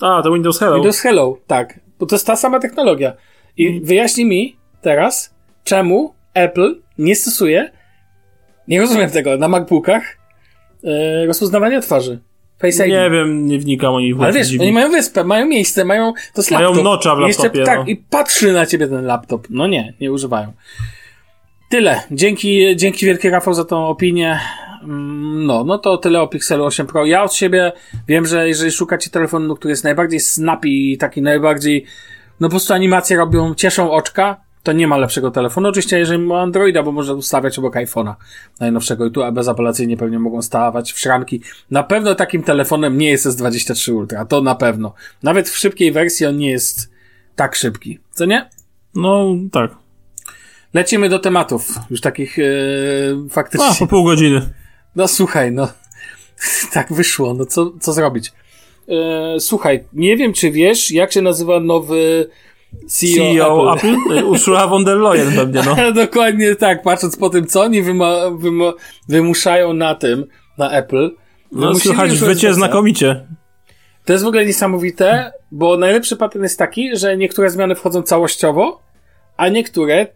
A, 0.00 0.22
to 0.22 0.32
Windows 0.32 0.58
Hello. 0.58 0.74
Windows 0.74 1.00
Hello, 1.00 1.38
tak. 1.46 1.80
Bo 1.98 2.06
to 2.06 2.14
jest 2.14 2.26
ta 2.26 2.36
sama 2.36 2.60
technologia. 2.60 3.12
I 3.56 3.66
hmm. 3.66 3.84
wyjaśnij 3.84 4.26
mi 4.26 4.56
teraz, 4.80 5.34
czemu 5.64 6.14
Apple 6.34 6.80
nie 6.98 7.16
stosuje, 7.16 7.70
nie 8.68 8.80
rozumiem 8.80 9.10
tego, 9.10 9.36
na 9.36 9.48
MacBookach 9.48 10.18
e, 10.84 11.26
rozpoznawania 11.26 11.80
twarzy. 11.80 12.20
Face 12.58 12.86
ID. 12.86 12.92
Nie 12.92 13.10
wiem, 13.10 13.46
nie 13.46 13.58
wnikam 13.58 13.94
oni 13.94 14.14
w 14.14 14.22
Ale 14.22 14.32
wiesz, 14.32 14.60
oni 14.60 14.72
mają 14.72 14.90
wyspę, 14.90 15.24
mają 15.24 15.46
miejsce, 15.46 15.84
mają, 15.84 16.12
to 16.12 16.40
jest 16.40 16.50
Mają 16.50 16.74
nocza 16.74 17.16
w 17.16 17.18
laptopie. 17.18 17.58
Jeszcze, 17.58 17.64
tak, 17.64 17.78
no. 17.78 17.86
i 17.86 17.96
patrzy 17.96 18.52
na 18.52 18.66
ciebie 18.66 18.88
ten 18.88 19.04
laptop. 19.04 19.46
No 19.50 19.66
nie, 19.66 19.94
nie 20.00 20.12
używają. 20.12 20.52
Tyle. 21.70 22.02
Dzięki, 22.10 22.76
dzięki 22.76 23.06
wielkie 23.06 23.30
Rafał 23.30 23.54
za 23.54 23.64
tą 23.64 23.86
opinię. 23.86 24.40
Mm, 24.86 25.46
No, 25.46 25.64
no 25.64 25.78
to 25.78 25.96
tyle 25.96 26.20
o 26.22 26.28
Pixelu 26.28 26.64
8 26.64 26.86
Pro. 26.86 27.06
Ja 27.06 27.22
od 27.22 27.34
siebie 27.34 27.72
wiem, 28.08 28.26
że 28.26 28.48
jeżeli 28.48 28.70
szukacie 28.70 29.10
telefonu, 29.10 29.56
który 29.56 29.72
jest 29.72 29.84
najbardziej 29.84 30.20
snappy 30.20 30.68
i 30.68 30.98
taki 30.98 31.22
najbardziej, 31.22 31.84
no 32.40 32.48
po 32.48 32.50
prostu 32.50 32.74
animacje 32.74 33.16
robią, 33.16 33.54
cieszą 33.54 33.90
oczka, 33.90 34.36
to 34.62 34.72
nie 34.72 34.86
ma 34.86 34.96
lepszego 34.96 35.30
telefonu. 35.30 35.68
Oczywiście, 35.68 35.98
jeżeli 35.98 36.18
ma 36.18 36.40
Androida, 36.40 36.82
bo 36.82 36.92
można 36.92 37.14
ustawiać 37.14 37.58
obok 37.58 37.74
iPhone'a 37.74 38.14
najnowszego 38.60 39.06
i 39.06 39.10
tu 39.10 39.32
bezapelacyjnie 39.32 39.96
pewnie 39.96 40.18
mogą 40.18 40.42
stawać 40.42 40.92
w 40.92 40.98
szranki. 40.98 41.40
Na 41.70 41.82
pewno 41.82 42.14
takim 42.14 42.42
telefonem 42.42 42.98
nie 42.98 43.10
jest 43.10 43.26
S23 43.26 43.92
Ultra, 43.92 44.24
to 44.24 44.40
na 44.40 44.54
pewno. 44.54 44.94
Nawet 45.22 45.48
w 45.48 45.58
szybkiej 45.58 45.92
wersji 45.92 46.26
on 46.26 46.36
nie 46.36 46.50
jest 46.50 46.90
tak 47.36 47.54
szybki. 47.54 47.98
Co 48.10 48.24
nie? 48.24 48.50
No, 48.94 49.34
tak. 49.52 49.70
Lecimy 50.74 51.08
do 51.08 51.18
tematów, 51.18 51.68
już 51.90 52.00
takich 52.00 52.38
yy, 52.38 53.28
faktycznie. 53.30 53.66
A, 53.66 53.74
po 53.74 53.86
pół 53.86 54.04
godziny. 54.04 54.48
No 54.96 55.08
słuchaj, 55.08 55.52
no 55.52 55.68
tak 56.72 56.92
wyszło, 56.92 57.34
no 57.34 57.46
co, 57.46 57.72
co 57.80 57.92
zrobić? 57.92 58.32
E, 58.88 59.40
słuchaj, 59.40 59.84
nie 59.92 60.16
wiem 60.16 60.32
czy 60.32 60.50
wiesz, 60.50 60.90
jak 60.90 61.12
się 61.12 61.22
nazywa 61.22 61.60
nowy 61.60 62.30
CEO, 62.88 63.16
CEO 63.16 63.74
Apple. 63.74 63.88
Apple? 63.88 64.24
Ursula 64.24 64.66
von 64.66 64.84
der 64.84 64.96
Leyen 64.96 65.32
pewnie, 65.32 65.62
no. 65.62 65.92
Dokładnie 66.04 66.54
tak, 66.54 66.82
patrząc 66.82 67.16
po 67.16 67.30
tym, 67.30 67.46
co 67.46 67.62
oni 67.62 67.82
wyma, 67.82 68.30
wyma, 68.30 68.72
wymuszają 69.08 69.72
na 69.72 69.94
tym, 69.94 70.24
na 70.58 70.70
Apple. 70.70 71.10
No 71.52 71.74
słychać 71.74 72.10
już 72.10 72.20
wycie 72.20 72.54
znakomicie. 72.54 73.26
To 74.04 74.12
jest 74.12 74.24
w 74.24 74.28
ogóle 74.28 74.46
niesamowite, 74.46 75.32
bo 75.52 75.76
najlepszy 75.76 76.16
patent 76.16 76.42
jest 76.42 76.58
taki, 76.58 76.96
że 76.96 77.16
niektóre 77.16 77.50
zmiany 77.50 77.74
wchodzą 77.74 78.02
całościowo, 78.02 78.80
a 79.36 79.48
niektóre 79.48 80.06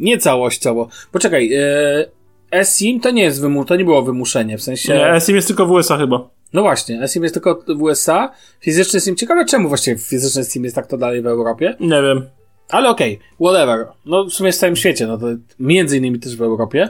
nie 0.00 0.18
całościowo. 0.18 0.88
Poczekaj, 1.12 1.54
e, 1.54 2.15
eSIM 2.58 3.00
to 3.00 3.10
nie 3.10 3.22
jest 3.22 3.40
wymu, 3.40 3.64
to 3.64 3.76
nie 3.76 3.84
było 3.84 4.02
wymuszenie, 4.02 4.58
w 4.58 4.62
sensie... 4.62 4.94
Nie, 4.94 5.20
SIM 5.20 5.36
jest 5.36 5.48
tylko 5.48 5.66
w 5.66 5.70
USA 5.70 5.96
chyba. 5.98 6.28
No 6.52 6.62
właśnie, 6.62 7.02
eSIM 7.02 7.22
jest 7.22 7.34
tylko 7.34 7.62
w 7.68 7.82
USA, 7.82 8.32
fizyczny 8.60 9.00
SIM, 9.00 9.16
ciekawe 9.16 9.44
czemu 9.44 9.68
właściwie 9.68 9.98
fizyczny 9.98 10.44
SIM 10.44 10.64
jest 10.64 10.76
tak 10.76 10.86
to 10.86 10.98
dalej 10.98 11.22
w 11.22 11.26
Europie, 11.26 11.76
Nie 11.80 12.02
wiem. 12.02 12.28
ale 12.68 12.88
okej, 12.88 13.18
whatever, 13.40 13.86
no 14.06 14.24
w 14.24 14.32
sumie 14.32 14.52
w 14.52 14.56
całym 14.56 14.76
świecie, 14.76 15.06
no 15.06 15.18
to 15.18 15.26
między 15.60 15.96
innymi 15.96 16.20
też 16.20 16.36
w 16.36 16.42
Europie. 16.42 16.88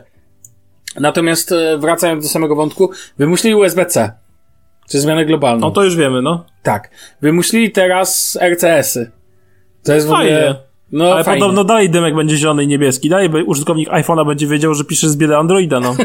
Natomiast 1.00 1.52
e, 1.52 1.78
wracając 1.78 2.24
do 2.24 2.28
samego 2.28 2.56
wątku, 2.56 2.90
wymyślili 3.18 3.54
USB-C, 3.54 4.12
czy 4.90 5.00
zmianę 5.00 5.26
globalną. 5.26 5.60
No 5.60 5.70
to 5.70 5.84
już 5.84 5.96
wiemy, 5.96 6.22
no. 6.22 6.46
Tak, 6.62 6.90
wymyślili 7.22 7.70
teraz 7.70 8.38
RCS-y. 8.42 9.10
To 9.84 9.94
jest 9.94 10.06
w 10.06 10.12
ogóle... 10.12 10.65
No 10.92 11.12
Ale 11.12 11.24
fajnie. 11.24 11.40
podobno 11.40 11.64
dalej 11.64 11.90
dymek 11.90 12.14
będzie 12.14 12.36
zielony 12.36 12.64
i 12.64 12.66
niebieski. 12.66 13.08
Dalej 13.08 13.30
użytkownik 13.46 13.88
iPhone'a 13.88 14.26
będzie 14.26 14.46
wiedział, 14.46 14.74
że 14.74 14.84
pisze 14.84 15.08
z 15.08 15.16
biedy 15.16 15.36
Androida, 15.36 15.80
no. 15.80 15.96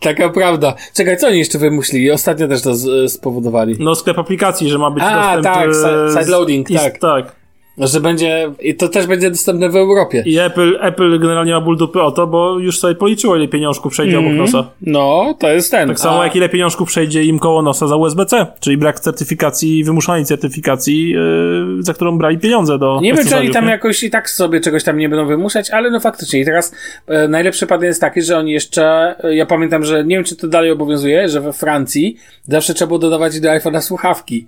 Taka 0.00 0.28
prawda. 0.28 0.74
Czekaj, 0.94 1.16
co 1.16 1.26
oni 1.26 1.38
jeszcze 1.38 1.58
wymyślili? 1.58 2.10
Ostatnio 2.10 2.48
też 2.48 2.62
to 2.62 2.74
z, 2.74 3.12
spowodowali. 3.12 3.76
No 3.78 3.94
sklep 3.94 4.18
aplikacji, 4.18 4.68
że 4.68 4.78
ma 4.78 4.90
być 4.90 5.02
A, 5.06 5.36
dostęp... 5.36 5.44
tak, 5.44 5.68
e, 5.70 5.74
si- 6.12 6.18
sideloading, 6.18 6.68
tak. 6.68 6.98
tak. 6.98 7.39
Że 7.86 8.00
będzie... 8.00 8.52
I 8.60 8.74
to 8.74 8.88
też 8.88 9.06
będzie 9.06 9.30
dostępne 9.30 9.68
w 9.68 9.76
Europie. 9.76 10.22
I 10.26 10.38
Apple, 10.38 10.78
Apple 10.80 11.18
generalnie 11.18 11.52
ma 11.52 11.60
ból 11.60 11.76
dupy 11.76 12.02
o 12.02 12.10
to, 12.10 12.26
bo 12.26 12.58
już 12.58 12.78
sobie 12.78 12.94
policzyło, 12.94 13.36
ile 13.36 13.48
pieniążków 13.48 13.92
przejdzie 13.92 14.18
obok 14.18 14.32
nosa. 14.32 14.66
No, 14.82 15.34
to 15.38 15.48
jest 15.48 15.70
ten. 15.70 15.88
Tak 15.88 16.00
samo 16.00 16.20
A- 16.20 16.24
jak 16.24 16.36
ile 16.36 16.48
pieniążków 16.48 16.88
przejdzie 16.88 17.24
im 17.24 17.38
koło 17.38 17.62
nosa 17.62 17.86
za 17.86 17.96
USB-C, 17.96 18.46
czyli 18.60 18.76
brak 18.76 19.00
certyfikacji, 19.00 19.84
wymuszonej 19.84 20.24
certyfikacji, 20.24 21.10
yy, 21.10 21.82
za 21.82 21.94
którą 21.94 22.18
brali 22.18 22.38
pieniądze 22.38 22.78
do 22.78 23.00
Nie 23.02 23.14
wiem, 23.14 23.26
czy 23.26 23.36
oni 23.36 23.50
tam 23.50 23.64
nie? 23.64 23.70
jakoś 23.70 24.02
i 24.02 24.10
tak 24.10 24.30
sobie 24.30 24.60
czegoś 24.60 24.84
tam 24.84 24.98
nie 24.98 25.08
będą 25.08 25.26
wymuszać, 25.26 25.70
ale 25.70 25.90
no 25.90 26.00
faktycznie. 26.00 26.40
I 26.40 26.44
teraz 26.44 26.74
e, 27.06 27.28
najlepszy 27.28 27.66
patent 27.66 27.84
jest 27.84 28.00
taki, 28.00 28.22
że 28.22 28.38
oni 28.38 28.52
jeszcze, 28.52 29.14
e, 29.24 29.34
ja 29.34 29.46
pamiętam, 29.46 29.84
że 29.84 30.04
nie 30.04 30.16
wiem, 30.16 30.24
czy 30.24 30.36
to 30.36 30.48
dalej 30.48 30.70
obowiązuje, 30.70 31.28
że 31.28 31.40
we 31.40 31.52
Francji 31.52 32.16
zawsze 32.48 32.74
trzeba 32.74 32.86
było 32.86 32.98
dodawać 32.98 33.40
do 33.40 33.48
iPhone'a 33.48 33.80
słuchawki. 33.80 34.46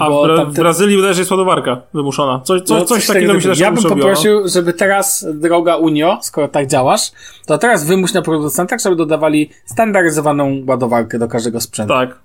A 0.00 0.10
w, 0.10 0.12
Bra- 0.12 0.36
tam 0.36 0.50
w 0.52 0.54
Brazylii 0.54 0.96
wydaje 0.96 1.14
się 1.14 1.20
jest 1.20 1.30
ładowarka 1.30 1.80
wymuszona. 1.94 2.40
Coś, 2.44 2.62
co, 2.62 2.74
No, 2.78 2.84
coś, 2.84 3.06
takiego 3.06 3.14
takiego 3.14 3.34
mi 3.34 3.42
się 3.42 3.48
też 3.48 3.58
Ja 3.58 3.70
bym 3.72 3.76
robiło, 3.76 3.94
no. 3.96 4.02
poprosił, 4.02 4.48
żeby 4.48 4.72
teraz, 4.72 5.26
droga 5.34 5.76
Unio, 5.76 6.18
skoro 6.22 6.48
tak 6.48 6.66
działasz, 6.66 7.12
to 7.46 7.58
teraz 7.58 7.86
wymuś 7.86 8.12
na 8.12 8.22
producentach, 8.22 8.80
żeby 8.80 8.96
dodawali 8.96 9.50
standaryzowaną 9.66 10.62
ładowarkę 10.66 11.18
do 11.18 11.28
każdego 11.28 11.60
sprzętu. 11.60 11.92
Tak. 11.94 12.18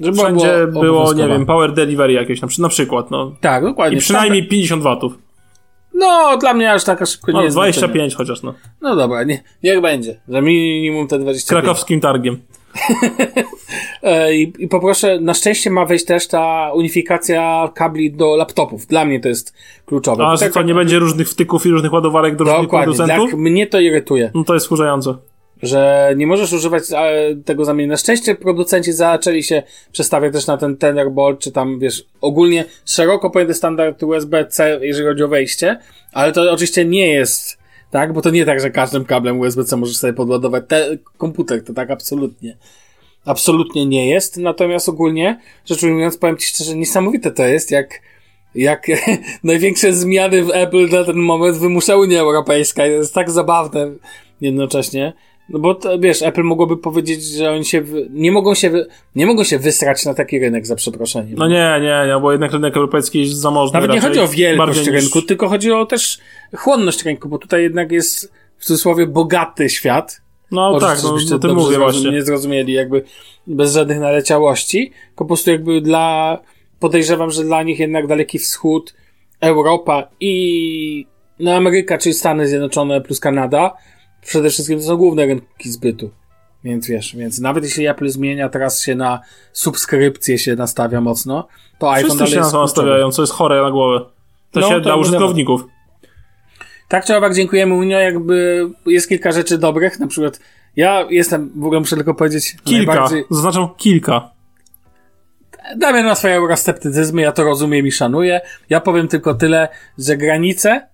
Żeby 0.00 0.16
Wszędzie 0.18 0.66
było, 0.66 0.84
nie 0.84 0.90
obowiązkowa. 0.90 1.28
wiem, 1.28 1.46
power 1.46 1.72
delivery 1.74 2.12
jakieś 2.12 2.40
na, 2.42 2.48
na 2.58 2.68
przykład, 2.68 3.10
no. 3.10 3.32
Tak, 3.40 3.64
dokładnie. 3.64 3.96
I 3.96 4.00
przynajmniej 4.00 4.48
50 4.48 4.82
watów. 4.82 5.12
No, 5.94 6.36
dla 6.40 6.54
mnie 6.54 6.72
aż 6.72 6.84
taka 6.84 7.06
szybko 7.06 7.32
nie 7.32 7.38
No, 7.38 7.44
jest. 7.44 7.54
znaczenie. 7.54 7.72
25 7.72 8.14
chociaż, 8.14 8.42
no. 8.42 8.54
No 8.82 8.96
dobra, 8.96 9.24
nie, 9.24 9.42
niech 9.62 9.80
będzie, 9.80 10.20
że 10.28 10.42
minimum 10.42 11.08
te 11.08 11.18
25. 11.18 11.62
Krakowskim 11.62 12.00
targiem. 12.00 12.38
E, 14.02 14.34
I, 14.34 14.52
I 14.58 14.68
poproszę, 14.68 15.20
na 15.20 15.34
szczęście 15.34 15.70
ma 15.70 15.84
wejść 15.84 16.04
też 16.04 16.28
ta 16.28 16.72
unifikacja 16.74 17.70
kabli 17.74 18.12
do 18.12 18.36
laptopów. 18.36 18.86
Dla 18.86 19.04
mnie 19.04 19.20
to 19.20 19.28
jest 19.28 19.54
kluczowe. 19.86 20.26
A 20.26 20.36
że 20.36 20.44
Tak- 20.44 20.52
co, 20.52 20.62
nie 20.62 20.74
będzie 20.74 20.98
różnych 20.98 21.28
wtyków 21.28 21.66
i 21.66 21.70
różnych 21.70 21.92
ładowarek 21.92 22.36
do 22.36 22.44
różnych 22.44 22.68
producentów? 22.68 23.30
tak 23.30 23.38
mnie 23.38 23.66
to 23.66 23.80
irytuje. 23.80 24.30
No 24.34 24.44
to 24.44 24.54
jest 24.54 24.66
wkurzające. 24.66 25.14
że 25.62 26.12
nie 26.16 26.26
możesz 26.26 26.52
używać 26.52 26.82
e, 26.92 27.36
tego 27.44 27.64
zamieniu. 27.64 27.90
Na 27.90 27.96
szczęście 27.96 28.34
producenci 28.34 28.92
zaczęli 28.92 29.42
się 29.42 29.62
przestawiać 29.92 30.32
też 30.32 30.46
na 30.46 30.56
ten 30.56 30.76
Thunderbolt, 30.76 31.38
czy 31.40 31.52
tam, 31.52 31.78
wiesz, 31.78 32.04
ogólnie 32.20 32.64
szeroko 32.84 33.30
pojęty 33.30 33.54
standard 33.54 34.02
USB-C, 34.02 34.78
jeżeli 34.82 35.06
chodzi 35.08 35.22
o 35.22 35.28
wejście, 35.28 35.78
ale 36.12 36.32
to 36.32 36.52
oczywiście 36.52 36.84
nie 36.84 37.12
jest, 37.12 37.55
tak, 37.90 38.12
bo 38.12 38.22
to 38.22 38.30
nie 38.30 38.44
tak, 38.44 38.60
że 38.60 38.70
każdym 38.70 39.04
kablem 39.04 39.40
USB-C 39.40 39.76
możesz 39.76 39.96
sobie 39.96 40.12
podładować 40.12 40.64
te, 40.68 40.98
komputer, 41.18 41.64
to 41.64 41.72
tak 41.72 41.90
absolutnie. 41.90 42.56
Absolutnie 43.24 43.86
nie 43.86 44.10
jest, 44.10 44.36
natomiast 44.36 44.88
ogólnie, 44.88 45.40
rzecz 45.64 45.82
ujmując, 45.82 46.18
powiem 46.18 46.36
Ci 46.36 46.46
szczerze, 46.46 46.76
niesamowite 46.76 47.30
to 47.30 47.44
jest, 47.44 47.70
jak 47.70 48.00
jak 48.56 48.86
największe 49.44 49.92
zmiany 49.92 50.44
w 50.44 50.50
Apple 50.50 50.88
na 50.90 51.04
ten 51.04 51.16
moment 51.16 51.56
wymusza 51.58 51.96
Unia 51.96 52.20
Europejska. 52.20 52.86
Jest 52.86 53.14
tak 53.14 53.30
zabawne 53.30 53.90
jednocześnie. 54.40 55.12
No 55.48 55.58
bo 55.58 55.74
to, 55.74 55.98
wiesz, 55.98 56.22
Apple 56.22 56.42
mogłoby 56.42 56.76
powiedzieć, 56.76 57.24
że 57.24 57.52
oni 57.52 57.64
się 57.64 57.80
wy... 57.80 58.08
nie 58.10 58.32
mogą 58.32 58.54
się 58.54 58.70
wy... 58.70 58.86
nie 59.14 59.26
mogą 59.26 59.44
się 59.44 59.58
wysrać 59.58 60.04
na 60.04 60.14
taki 60.14 60.38
rynek 60.38 60.66
za 60.66 60.76
przeproszeniem. 60.76 61.38
No 61.38 61.48
nie, 61.48 61.78
nie, 61.82 62.14
nie, 62.14 62.20
bo 62.22 62.32
jednak 62.32 62.52
rynek 62.52 62.76
europejski 62.76 63.20
jest 63.20 63.32
zamożny 63.32 63.80
Nawet 63.80 63.94
nie 63.94 64.00
chodzi 64.00 64.20
o 64.20 64.28
wielkość 64.28 64.78
niż- 64.78 64.88
rynku, 64.88 65.22
tylko 65.22 65.48
chodzi 65.48 65.72
o 65.72 65.86
też 65.86 66.18
chłonność 66.56 67.04
rynku, 67.04 67.28
bo 67.28 67.38
tutaj 67.38 67.62
jednak 67.62 67.92
jest 67.92 68.32
w 68.58 68.64
cudzysłowie 68.64 69.06
bogaty 69.06 69.68
świat. 69.68 70.20
No 70.50 70.72
Może 70.72 70.86
tak, 70.86 71.02
no, 71.02 71.08
żebyście 71.08 71.34
o 71.34 71.38
tym 71.38 71.54
mówię 71.54 71.78
właśnie. 71.78 72.10
Nie 72.10 72.22
zrozumieli, 72.22 72.72
jakby 72.72 73.04
bez 73.46 73.72
żadnych 73.72 74.00
naleciałości, 74.00 74.92
po 75.16 75.24
prostu 75.24 75.50
jakby 75.50 75.80
dla, 75.80 76.38
podejrzewam, 76.80 77.30
że 77.30 77.44
dla 77.44 77.62
nich 77.62 77.78
jednak 77.78 78.06
Daleki 78.06 78.38
Wschód, 78.38 78.94
Europa 79.40 80.08
i 80.20 81.06
no 81.38 81.54
Ameryka, 81.54 81.98
czyli 81.98 82.14
Stany 82.14 82.48
Zjednoczone 82.48 83.00
plus 83.00 83.20
Kanada, 83.20 83.76
przede 84.26 84.50
wszystkim 84.50 84.78
to 84.78 84.84
są 84.84 84.96
główne 84.96 85.26
rynki 85.26 85.70
zbytu. 85.70 86.10
Więc 86.64 86.88
wiesz, 86.88 87.16
więc 87.16 87.38
nawet 87.40 87.64
jeśli 87.64 87.86
Apple 87.86 88.08
zmienia 88.08 88.48
teraz 88.48 88.82
się 88.82 88.94
na 88.94 89.20
subskrypcję 89.52 90.38
się 90.38 90.56
nastawia 90.56 91.00
mocno, 91.00 91.48
to 91.78 91.92
iPhone 91.92 92.04
Wszyscy 92.04 92.18
dalej 92.18 92.34
się 92.34 92.40
na 92.40 92.50
to 92.50 92.62
nastawiają, 92.62 93.10
co 93.10 93.22
jest 93.22 93.32
chore 93.32 93.62
na 93.62 93.70
głowę. 93.70 94.04
To 94.50 94.60
No, 94.60 94.68
się 94.68 94.74
to 94.74 94.80
dla 94.80 94.96
użytkowników. 94.96 95.64
Tak 96.88 97.04
czy 97.04 97.16
owak 97.16 97.34
dziękujemy 97.34 97.74
Unio, 97.74 97.98
jakby 97.98 98.68
jest 98.86 99.08
kilka 99.08 99.32
rzeczy 99.32 99.58
dobrych, 99.58 100.00
na 100.00 100.06
przykład 100.06 100.40
ja 100.76 101.06
jestem, 101.10 101.50
w 101.56 101.64
ogóle 101.64 101.80
muszę 101.80 101.96
tylko 101.96 102.14
powiedzieć, 102.14 102.56
Kilka, 102.64 102.92
najbardziej... 102.92 103.24
zaznaczam 103.30 103.68
kilka. 103.76 104.30
Damian 105.76 106.04
ma 106.04 106.14
swoje 106.14 106.34
eurosceptycyzmy, 106.34 107.22
ja 107.22 107.32
to 107.32 107.44
rozumiem 107.44 107.86
i 107.86 107.92
szanuję. 107.92 108.40
Ja 108.70 108.80
powiem 108.80 109.08
tylko 109.08 109.34
tyle, 109.34 109.68
że 109.98 110.16
granice 110.16 110.88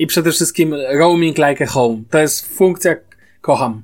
i 0.00 0.06
przede 0.06 0.32
wszystkim 0.32 0.74
roaming 0.92 1.38
like 1.38 1.64
a 1.64 1.66
home. 1.66 2.02
To 2.10 2.18
jest 2.18 2.56
funkcja, 2.56 2.96
kocham. 3.40 3.82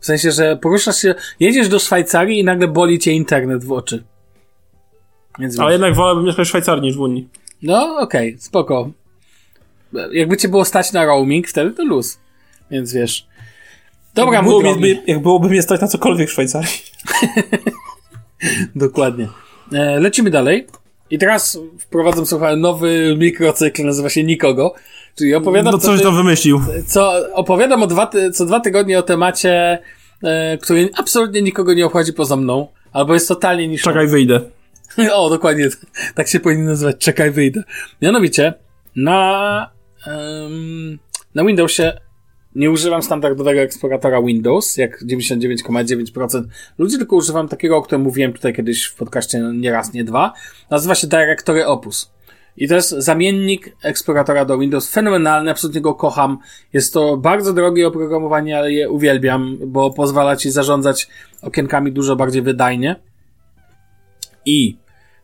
W 0.00 0.06
sensie, 0.06 0.32
że 0.32 0.56
poruszasz 0.56 0.96
się, 0.96 1.14
jedziesz 1.40 1.68
do 1.68 1.78
Szwajcarii 1.78 2.38
i 2.38 2.44
nagle 2.44 2.68
boli 2.68 2.98
cię 2.98 3.12
internet 3.12 3.64
w 3.64 3.72
oczy. 3.72 4.04
Więc 5.38 5.58
Ale 5.58 5.68
wiesz. 5.68 5.72
jednak 5.72 5.94
wolałbym 5.94 6.24
mieszkać 6.24 6.46
w 6.46 6.48
Szwajcarii 6.48 6.82
niż 6.82 6.96
w 6.96 7.00
Unii. 7.00 7.28
No, 7.62 7.98
okej, 7.98 8.36
spoko. 8.38 8.90
Jakby 10.12 10.36
cię 10.36 10.48
było 10.48 10.64
stać 10.64 10.92
na 10.92 11.04
roaming, 11.04 11.48
wtedy 11.48 11.70
to 11.70 11.84
luz. 11.84 12.18
Więc 12.70 12.92
wiesz. 12.92 13.26
Dobra, 14.14 14.42
mój 14.42 14.62
drogi. 14.62 15.00
jak 15.06 15.22
byłoby 15.22 15.48
mnie 15.48 15.62
stać 15.62 15.80
na 15.80 15.88
cokolwiek 15.88 16.28
w 16.28 16.32
Szwajcarii. 16.32 16.78
Dokładnie. 18.76 19.28
E, 19.72 20.00
lecimy 20.00 20.30
dalej. 20.30 20.66
I 21.10 21.18
teraz 21.18 21.58
wprowadzam, 21.78 22.26
słuchaj, 22.26 22.56
nowy 22.56 23.16
mikrocykl, 23.18 23.84
nazywa 23.84 24.10
się 24.10 24.24
Nikogo. 24.24 24.74
Czyli 25.18 25.34
opowiadam, 25.34 25.72
No 25.72 25.78
co, 25.78 25.86
coś 25.86 25.98
ty, 25.98 26.04
tam 26.04 26.16
wymyślił. 26.16 26.60
co 26.86 27.12
opowiadam 27.34 27.82
o 27.82 27.86
dwa, 27.86 28.10
co 28.34 28.46
dwa 28.46 28.60
tygodnie 28.60 28.98
o 28.98 29.02
temacie, 29.02 29.78
e, 30.22 30.58
który 30.58 30.88
absolutnie 30.96 31.42
nikogo 31.42 31.74
nie 31.74 31.86
obchodzi 31.86 32.12
poza 32.12 32.36
mną, 32.36 32.68
albo 32.92 33.14
jest 33.14 33.28
totalnie 33.28 33.68
niż. 33.68 33.82
Czekaj, 33.82 34.06
wyjdę. 34.06 34.40
O, 35.12 35.30
dokładnie. 35.30 35.68
Tak 36.14 36.28
się 36.28 36.40
powinien 36.40 36.64
nazywać. 36.66 36.96
Czekaj, 36.98 37.30
wyjdę. 37.30 37.62
Mianowicie, 38.02 38.54
na, 38.96 39.70
em, 40.06 40.98
na 41.34 41.44
Windowsie 41.44 41.92
nie 42.54 42.70
używam 42.70 43.02
standardowego 43.02 43.60
eksploratora 43.60 44.22
Windows, 44.22 44.76
jak 44.76 45.04
99,9% 45.04 46.42
ludzi, 46.78 46.98
tylko 46.98 47.16
używam 47.16 47.48
takiego, 47.48 47.76
o 47.76 47.82
którym 47.82 48.02
mówiłem 48.02 48.32
tutaj 48.32 48.54
kiedyś 48.54 48.84
w 48.84 48.94
podcaście 48.94 49.38
nie 49.54 49.72
raz, 49.72 49.92
nie 49.92 50.04
dwa. 50.04 50.32
Nazywa 50.70 50.94
się 50.94 51.06
Directory 51.06 51.66
Opus. 51.66 52.10
I 52.56 52.68
to 52.68 52.74
jest 52.74 52.90
zamiennik 52.90 53.76
eksploratora 53.82 54.44
do 54.44 54.58
Windows. 54.58 54.90
Fenomenalny, 54.90 55.50
absolutnie 55.50 55.80
go 55.80 55.94
kocham. 55.94 56.38
Jest 56.72 56.92
to 56.92 57.16
bardzo 57.16 57.52
drogie 57.52 57.88
oprogramowanie, 57.88 58.58
ale 58.58 58.72
je 58.72 58.90
uwielbiam, 58.90 59.58
bo 59.66 59.90
pozwala 59.90 60.36
ci 60.36 60.50
zarządzać 60.50 61.08
okienkami 61.42 61.92
dużo 61.92 62.16
bardziej 62.16 62.42
wydajnie. 62.42 62.96
I 64.46 64.76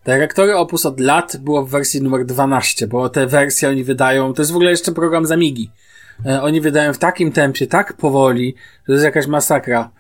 Directory 0.04 0.56
Opus 0.56 0.86
od 0.86 1.00
lat 1.00 1.36
było 1.36 1.64
w 1.64 1.70
wersji 1.70 2.02
numer 2.02 2.26
12, 2.26 2.86
bo 2.86 3.08
te 3.08 3.26
wersje 3.26 3.68
oni 3.68 3.84
wydają, 3.84 4.34
to 4.34 4.42
jest 4.42 4.52
w 4.52 4.56
ogóle 4.56 4.70
jeszcze 4.70 4.92
program 4.92 5.26
z 5.26 5.32
Amigi. 5.32 5.70
E, 6.26 6.42
oni 6.42 6.60
wydają 6.60 6.92
w 6.92 6.98
takim 6.98 7.32
tempie, 7.32 7.66
tak 7.66 7.92
powoli, 7.92 8.54
że 8.78 8.86
to 8.86 8.92
jest 8.92 9.04
jakaś 9.04 9.26
masakra. 9.26 9.90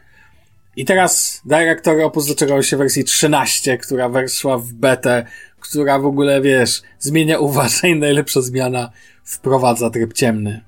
I 0.76 0.84
teraz 0.84 1.40
Directory 1.44 2.04
Opus 2.04 2.26
doczekał 2.26 2.62
się 2.62 2.76
wersji 2.76 3.04
13, 3.04 3.78
która 3.78 4.08
weszła 4.08 4.58
w 4.58 4.72
betę, 4.72 5.26
która 5.60 5.98
w 5.98 6.06
ogóle, 6.06 6.40
wiesz, 6.40 6.82
zmienia 6.98 7.38
uważaj, 7.48 7.96
najlepsza 7.96 8.40
zmiana, 8.40 8.90
wprowadza 9.24 9.90
tryb 9.90 10.12
ciemny. 10.12 10.60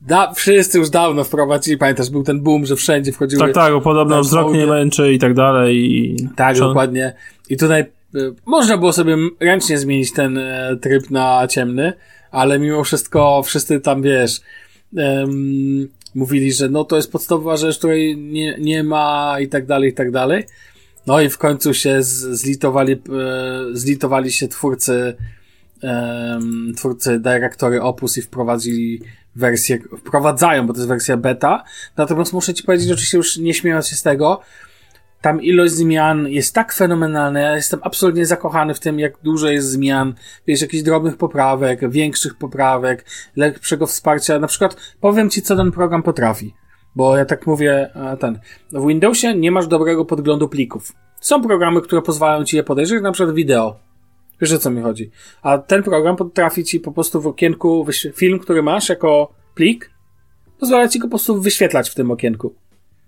Da, 0.00 0.32
wszyscy 0.32 0.78
już 0.78 0.90
dawno 0.90 1.24
wprowadzili, 1.24 1.78
pamiętasz, 1.78 2.10
był 2.10 2.22
ten 2.22 2.40
boom, 2.40 2.66
że 2.66 2.76
wszędzie 2.76 3.12
wchodziły... 3.12 3.40
Tak, 3.40 3.54
tak, 3.54 3.82
podobno 3.82 4.20
wzrok 4.20 4.54
nie 4.54 4.66
męczy 4.66 5.12
i 5.12 5.18
tak 5.18 5.34
dalej. 5.34 5.76
I... 5.76 6.16
Tak, 6.36 6.58
dokładnie. 6.58 7.14
I 7.48 7.56
tutaj 7.56 7.84
y, 8.14 8.34
można 8.46 8.78
było 8.78 8.92
sobie 8.92 9.16
ręcznie 9.40 9.78
zmienić 9.78 10.12
ten 10.12 10.38
e, 10.38 10.76
tryb 10.80 11.10
na 11.10 11.46
ciemny, 11.46 11.92
ale 12.30 12.58
mimo 12.58 12.84
wszystko 12.84 13.42
wszyscy 13.42 13.80
tam, 13.80 14.02
wiesz, 14.02 14.40
mówili, 16.14 16.52
że 16.52 16.68
no 16.68 16.84
to 16.84 16.96
jest 16.96 17.12
podstawowa 17.12 17.56
rzecz, 17.56 17.78
której 17.78 18.16
nie, 18.16 18.56
nie 18.58 18.84
ma 18.84 19.36
i 19.40 19.48
tak 19.48 19.66
dalej, 19.66 19.90
i 19.90 19.94
tak 19.94 20.10
dalej. 20.10 20.44
No 21.06 21.20
i 21.20 21.28
w 21.30 21.38
końcu 21.38 21.74
się 21.74 22.02
zlitowali, 22.02 22.92
e, 22.92 22.98
zlitowali 23.72 24.32
się 24.32 24.48
twórcy, 24.48 25.16
twórcy 26.76 27.20
Directory 27.20 27.82
Opus 27.82 28.18
i 28.18 28.22
wprowadzili 28.22 29.02
wersję, 29.36 29.78
wprowadzają, 29.98 30.66
bo 30.66 30.72
to 30.72 30.78
jest 30.78 30.88
wersja 30.88 31.16
beta. 31.16 31.64
Natomiast 31.96 32.32
muszę 32.32 32.54
ci 32.54 32.62
powiedzieć, 32.62 32.90
oczywiście 32.90 33.16
już 33.16 33.36
nie 33.36 33.54
śmiejąc 33.54 33.88
się 33.88 33.96
z 33.96 34.02
tego, 34.02 34.40
tam 35.20 35.42
ilość 35.42 35.74
zmian 35.74 36.28
jest 36.28 36.54
tak 36.54 36.72
fenomenalna. 36.72 37.40
Ja 37.40 37.56
jestem 37.56 37.80
absolutnie 37.82 38.26
zakochany 38.26 38.74
w 38.74 38.80
tym, 38.80 38.98
jak 38.98 39.12
dużo 39.22 39.48
jest 39.48 39.70
zmian. 39.70 40.14
Wiesz, 40.46 40.60
jakichś 40.60 40.82
drobnych 40.82 41.16
poprawek, 41.16 41.90
większych 41.90 42.34
poprawek, 42.34 43.04
lepszego 43.36 43.86
wsparcia. 43.86 44.38
Na 44.38 44.46
przykład 44.46 44.76
powiem 45.00 45.30
ci, 45.30 45.42
co 45.42 45.56
ten 45.56 45.72
program 45.72 46.02
potrafi. 46.02 46.54
Bo 46.96 47.16
ja 47.16 47.24
tak 47.24 47.46
mówię, 47.46 47.90
ten. 48.20 48.38
W 48.72 48.86
Windowsie 48.86 49.34
nie 49.34 49.50
masz 49.50 49.66
dobrego 49.66 50.04
podglądu 50.04 50.48
plików. 50.48 50.92
Są 51.20 51.42
programy, 51.42 51.80
które 51.80 52.02
pozwalają 52.02 52.44
ci 52.44 52.56
je 52.56 52.62
podejrzeć, 52.62 53.02
na 53.02 53.12
przykład 53.12 53.34
wideo. 53.34 53.76
Wiesz 54.40 54.52
o 54.52 54.58
co 54.58 54.70
mi 54.70 54.82
chodzi. 54.82 55.10
A 55.42 55.58
ten 55.58 55.82
program 55.82 56.16
potrafi 56.16 56.64
ci 56.64 56.80
po 56.80 56.92
prostu 56.92 57.20
w 57.20 57.26
okienku, 57.26 57.86
film, 58.14 58.38
który 58.38 58.62
masz 58.62 58.88
jako 58.88 59.32
plik, 59.54 59.90
pozwala 60.60 60.88
ci 60.88 60.98
go 60.98 61.06
po 61.06 61.10
prostu 61.10 61.40
wyświetlać 61.40 61.90
w 61.90 61.94
tym 61.94 62.10
okienku. 62.10 62.54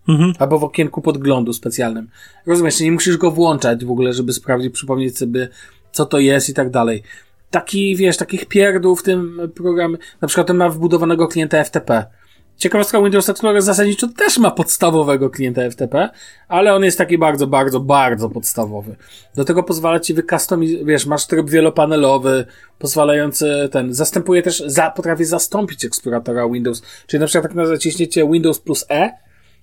Mhm. 0.08 0.32
Albo 0.38 0.58
w 0.58 0.64
okienku 0.64 1.02
podglądu 1.02 1.52
specjalnym. 1.52 2.08
Rozumiesz, 2.46 2.80
nie 2.80 2.92
musisz 2.92 3.16
go 3.16 3.30
włączać 3.30 3.84
w 3.84 3.90
ogóle, 3.90 4.12
żeby 4.12 4.32
sprawdzić, 4.32 4.74
przypomnieć 4.74 5.18
sobie, 5.18 5.48
co 5.92 6.06
to 6.06 6.18
jest 6.18 6.48
i 6.48 6.54
tak 6.54 6.70
dalej. 6.70 7.02
Taki, 7.50 7.96
wiesz, 7.96 8.16
takich 8.16 8.46
pierdół 8.46 8.96
w 8.96 9.02
tym 9.02 9.40
programie. 9.54 9.96
Na 10.20 10.28
przykład 10.28 10.46
ten 10.46 10.56
ma 10.56 10.68
wbudowanego 10.68 11.28
klienta 11.28 11.64
FTP. 11.64 12.06
Ciekawostka 12.58 13.02
Windows 13.02 13.28
Explorer 13.28 13.62
zasadniczo 13.62 14.08
też 14.08 14.38
ma 14.38 14.50
podstawowego 14.50 15.30
klienta 15.30 15.70
FTP, 15.70 16.08
ale 16.48 16.74
on 16.74 16.84
jest 16.84 16.98
taki 16.98 17.18
bardzo, 17.18 17.46
bardzo, 17.46 17.80
bardzo 17.80 18.28
podstawowy. 18.28 18.96
Do 19.34 19.44
tego 19.44 19.62
pozwala 19.62 20.00
ci 20.00 20.14
wykustomizować, 20.14 20.86
wiesz, 20.86 21.06
masz 21.06 21.26
tryb 21.26 21.50
wielopanelowy, 21.50 22.46
pozwalający 22.78 23.68
ten, 23.72 23.94
zastępuje 23.94 24.42
też, 24.42 24.62
za, 24.66 24.90
potrafi 24.90 25.24
zastąpić 25.24 25.84
eksploratora 25.84 26.48
Windows. 26.48 26.82
Czyli 27.06 27.20
na 27.20 27.26
przykład 27.26 27.54
tak 27.54 27.66
zaciśniecie 27.66 28.28
Windows 28.28 28.58
plus 28.58 28.86
E, 28.90 29.10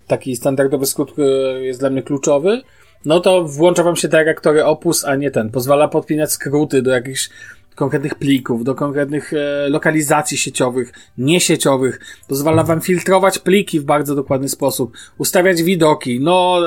taki 0.08 0.36
standardowy 0.36 0.86
skrót, 0.86 1.12
który 1.12 1.66
jest 1.66 1.80
dla 1.80 1.90
mnie 1.90 2.04
kluczowy, 2.04 2.62
no 3.06 3.20
to 3.20 3.44
włącza 3.44 3.84
wam 3.84 3.96
się 3.96 4.08
dyrektory 4.08 4.66
Opus, 4.66 5.06
a 5.06 5.16
nie 5.16 5.32
ten. 5.32 5.50
Pozwala 5.50 5.88
podpinać 5.88 6.32
skróty 6.32 6.82
do 6.82 6.92
jakichś 6.92 7.30
konkretnych 7.76 8.16
plików, 8.16 8.64
do 8.64 8.76
konkretnych 8.76 9.34
e, 9.34 9.70
lokalizacji 9.70 10.38
sieciowych, 10.38 10.94
niesieciowych. 11.18 12.00
Pozwala 12.28 12.64
wam 12.64 12.82
filtrować 12.82 13.40
pliki 13.40 13.80
w 13.80 13.84
bardzo 13.84 14.16
dokładny 14.16 14.50
sposób, 14.50 14.98
ustawiać 15.18 15.64
widoki. 15.64 16.20
No, 16.20 16.60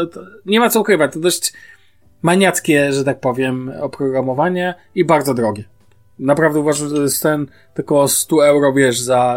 nie 0.46 0.60
ma 0.60 0.70
co 0.70 0.80
ukrywać. 0.80 1.12
To 1.12 1.20
dość 1.20 1.52
maniackie, 2.22 2.92
że 2.92 3.04
tak 3.04 3.20
powiem, 3.20 3.72
oprogramowanie 3.80 4.74
i 4.94 5.04
bardzo 5.04 5.34
drogie. 5.34 5.64
Naprawdę 6.18 6.60
uważam, 6.60 6.88
że 6.88 6.94
to 6.94 7.02
jest 7.02 7.22
ten 7.22 7.46
tylko 7.74 8.08
100 8.08 8.46
euro, 8.46 8.72
wiesz, 8.72 9.00
za 9.00 9.36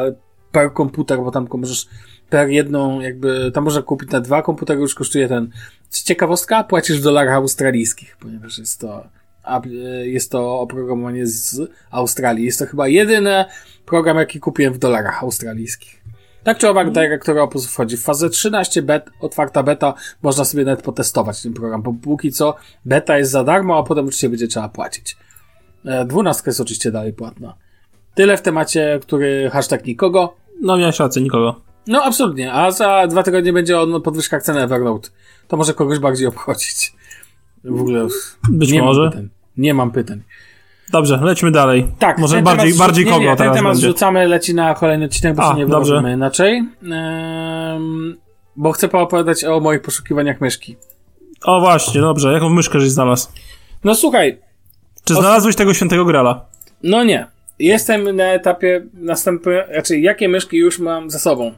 per 0.51 0.73
komputer, 0.73 1.19
bo 1.19 1.31
tam 1.31 1.47
możesz 1.53 1.87
per 2.29 2.49
jedną, 2.49 2.99
jakby, 2.99 3.51
tam 3.53 3.63
można 3.63 3.81
kupić 3.81 4.11
na 4.11 4.21
dwa 4.21 4.41
komputery, 4.41 4.79
już 4.79 4.95
kosztuje 4.95 5.27
ten. 5.27 5.49
Ciekawostka, 5.89 6.63
płacisz 6.63 6.99
w 6.99 7.03
dolarach 7.03 7.35
australijskich, 7.35 8.17
ponieważ 8.19 8.57
jest 8.57 8.79
to, 8.79 9.03
jest 10.03 10.31
to 10.31 10.59
oprogramowanie 10.59 11.27
z 11.27 11.61
Australii. 11.91 12.45
Jest 12.45 12.59
to 12.59 12.65
chyba 12.65 12.87
jedyny 12.87 13.45
program, 13.85 14.17
jaki 14.17 14.39
kupiłem 14.39 14.73
w 14.73 14.77
dolarach 14.77 15.23
australijskich. 15.23 16.01
Tak 16.43 16.57
czy 16.57 16.69
owak, 16.69 16.91
Director 16.91 17.39
Opus 17.39 17.67
wchodzi 17.67 17.97
w 17.97 18.01
fazę 18.01 18.29
13, 18.29 18.81
bet, 18.81 19.09
otwarta 19.19 19.63
beta, 19.63 19.93
można 20.21 20.45
sobie 20.45 20.65
nawet 20.65 20.81
potestować 20.81 21.41
ten 21.41 21.53
program, 21.53 21.81
bo 21.81 21.93
póki 22.03 22.31
co 22.31 22.55
beta 22.85 23.17
jest 23.17 23.31
za 23.31 23.43
darmo, 23.43 23.77
a 23.77 23.83
potem 23.83 24.05
oczywiście 24.05 24.29
będzie 24.29 24.47
trzeba 24.47 24.69
płacić. 24.69 25.17
E, 25.85 26.05
dwunastka 26.05 26.49
jest 26.49 26.61
oczywiście 26.61 26.91
dalej 26.91 27.13
płatna. 27.13 27.55
Tyle 28.15 28.37
w 28.37 28.41
temacie, 28.41 28.99
który 29.01 29.49
hashtag 29.53 29.85
nikogo. 29.85 30.35
No 30.61 30.77
miałeś 30.77 30.99
rację, 30.99 31.21
nikogo. 31.21 31.61
No 31.87 32.03
absolutnie, 32.03 32.53
a 32.53 32.71
za 32.71 33.07
dwa 33.07 33.23
tygodnie 33.23 33.53
będzie 33.53 33.79
on 33.79 34.01
podwyżka 34.01 34.39
ceny 34.39 34.61
Evernote. 34.61 35.09
To 35.47 35.57
może 35.57 35.73
kogoś 35.73 35.99
bardziej 35.99 36.27
obchodzić. 36.27 36.93
W 37.63 37.81
ogóle 37.81 38.07
Być 38.49 38.71
nie 38.71 38.81
może. 38.81 39.01
Mam 39.01 39.11
pytań. 39.11 39.29
Nie 39.57 39.73
mam 39.73 39.91
pytań. 39.91 40.21
Dobrze, 40.91 41.19
lećmy 41.23 41.51
dalej. 41.51 41.87
Tak, 41.99 42.17
może 42.17 42.41
bardziej, 42.41 42.73
bardziej 42.73 43.05
nie, 43.05 43.11
kogo 43.11 43.23
nie, 43.23 43.35
teraz 43.35 43.37
ten 43.37 43.53
temat 43.53 43.73
będzie. 43.73 43.87
zrzucamy, 43.87 44.27
leci 44.27 44.55
na 44.55 44.73
kolejny 44.73 45.05
odcinek, 45.05 45.35
bo 45.35 45.43
A, 45.43 45.51
się 45.51 45.57
nie 45.57 45.65
wyłożymy 45.65 46.13
inaczej. 46.13 46.63
Bo 48.55 48.71
chcę 48.71 48.87
poopowiadać 48.87 49.43
o 49.43 49.59
moich 49.59 49.81
poszukiwaniach 49.81 50.41
myszki. 50.41 50.75
O 51.43 51.59
właśnie, 51.59 52.01
dobrze, 52.01 52.33
jaką 52.33 52.49
myszkę 52.49 52.79
żeś 52.79 52.89
znalazł? 52.89 53.29
No 53.83 53.95
słuchaj, 53.95 54.39
Czy 55.03 55.13
znalazłeś 55.15 55.55
tego 55.55 55.73
świętego 55.73 56.05
grala? 56.05 56.45
no 56.83 57.03
nie. 57.03 57.27
Jestem 57.59 58.15
na 58.15 58.23
etapie 58.23 58.85
następny, 58.93 59.63
raczej 59.69 60.03
jakie 60.03 60.29
myszki 60.29 60.57
już 60.57 60.79
mam 60.79 61.09
za 61.09 61.19
sobą. 61.19 61.51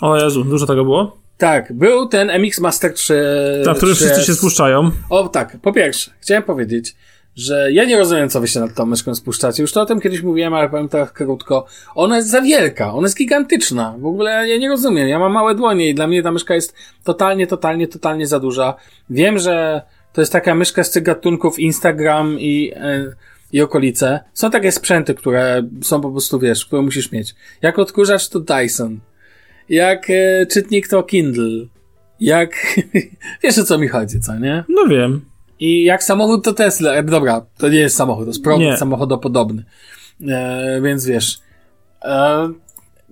O 0.00 0.16
Jezu, 0.16 0.44
dużo 0.44 0.66
tego 0.66 0.84
było? 0.84 1.16
Tak, 1.40 1.72
był 1.72 2.06
ten 2.06 2.30
MX 2.30 2.60
Master 2.60 2.94
3. 2.94 3.24
Na 3.66 3.74
który 3.74 3.94
3 3.94 4.04
wszyscy 4.04 4.24
się 4.24 4.34
spuszczają. 4.34 4.90
O 5.10 5.28
tak, 5.28 5.56
po 5.62 5.72
pierwsze, 5.72 6.10
chciałem 6.20 6.42
powiedzieć, 6.42 6.94
że 7.36 7.72
ja 7.72 7.84
nie 7.84 7.98
rozumiem, 7.98 8.28
co 8.28 8.40
wy 8.40 8.48
się 8.48 8.60
nad 8.60 8.74
tą 8.74 8.86
myszką 8.86 9.14
spuszczacie. 9.14 9.62
Już 9.62 9.72
to 9.72 9.80
o 9.80 9.86
tym 9.86 10.00
kiedyś 10.00 10.22
mówiłem, 10.22 10.54
ale 10.54 10.68
powiem 10.68 10.88
tak 10.88 11.12
krótko. 11.12 11.66
Ona 11.94 12.16
jest 12.16 12.30
za 12.30 12.40
wielka, 12.40 12.92
ona 12.92 13.06
jest 13.06 13.16
gigantyczna. 13.16 13.94
W 13.98 14.06
ogóle 14.06 14.48
ja 14.48 14.58
nie 14.58 14.68
rozumiem. 14.68 15.08
Ja 15.08 15.18
mam 15.18 15.32
małe 15.32 15.54
dłonie 15.54 15.88
i 15.88 15.94
dla 15.94 16.06
mnie 16.06 16.22
ta 16.22 16.32
myszka 16.32 16.54
jest 16.54 16.74
totalnie, 17.04 17.46
totalnie, 17.46 17.88
totalnie 17.88 18.26
za 18.26 18.40
duża. 18.40 18.74
Wiem, 19.10 19.38
że 19.38 19.82
to 20.12 20.20
jest 20.20 20.32
taka 20.32 20.54
myszka 20.54 20.84
z 20.84 20.90
tych 20.90 21.02
gatunków 21.02 21.58
Instagram 21.58 22.36
i, 22.40 22.72
e, 22.76 23.12
i 23.52 23.62
okolice. 23.62 24.20
Są 24.34 24.50
takie 24.50 24.72
sprzęty, 24.72 25.14
które 25.14 25.62
są 25.82 26.00
po 26.00 26.10
prostu, 26.10 26.38
wiesz, 26.38 26.66
które 26.66 26.82
musisz 26.82 27.12
mieć. 27.12 27.34
Jak 27.62 27.78
odkurzacz 27.78 28.28
to 28.28 28.40
Dyson. 28.40 29.00
Jak 29.70 30.10
e, 30.10 30.46
czytnik 30.46 30.88
to 30.88 31.02
Kindle. 31.02 31.66
Jak... 32.20 32.76
wiesz 33.42 33.58
o 33.58 33.64
co 33.64 33.78
mi 33.78 33.88
chodzi, 33.88 34.20
co 34.20 34.38
nie? 34.38 34.64
No 34.68 34.86
wiem. 34.86 35.24
I 35.60 35.84
jak 35.84 36.04
samochód 36.04 36.44
to 36.44 36.52
Tesla. 36.52 36.94
E, 36.94 37.02
Dobra, 37.02 37.46
to 37.58 37.68
nie 37.68 37.78
jest 37.78 37.96
samochód, 37.96 38.24
to 38.24 38.30
jest 38.30 38.42
produkt 38.42 38.64
Nie. 38.64 38.76
samochodopodobny. 38.76 39.64
E, 40.28 40.80
więc 40.84 41.06
wiesz. 41.06 41.40
E, 42.02 42.48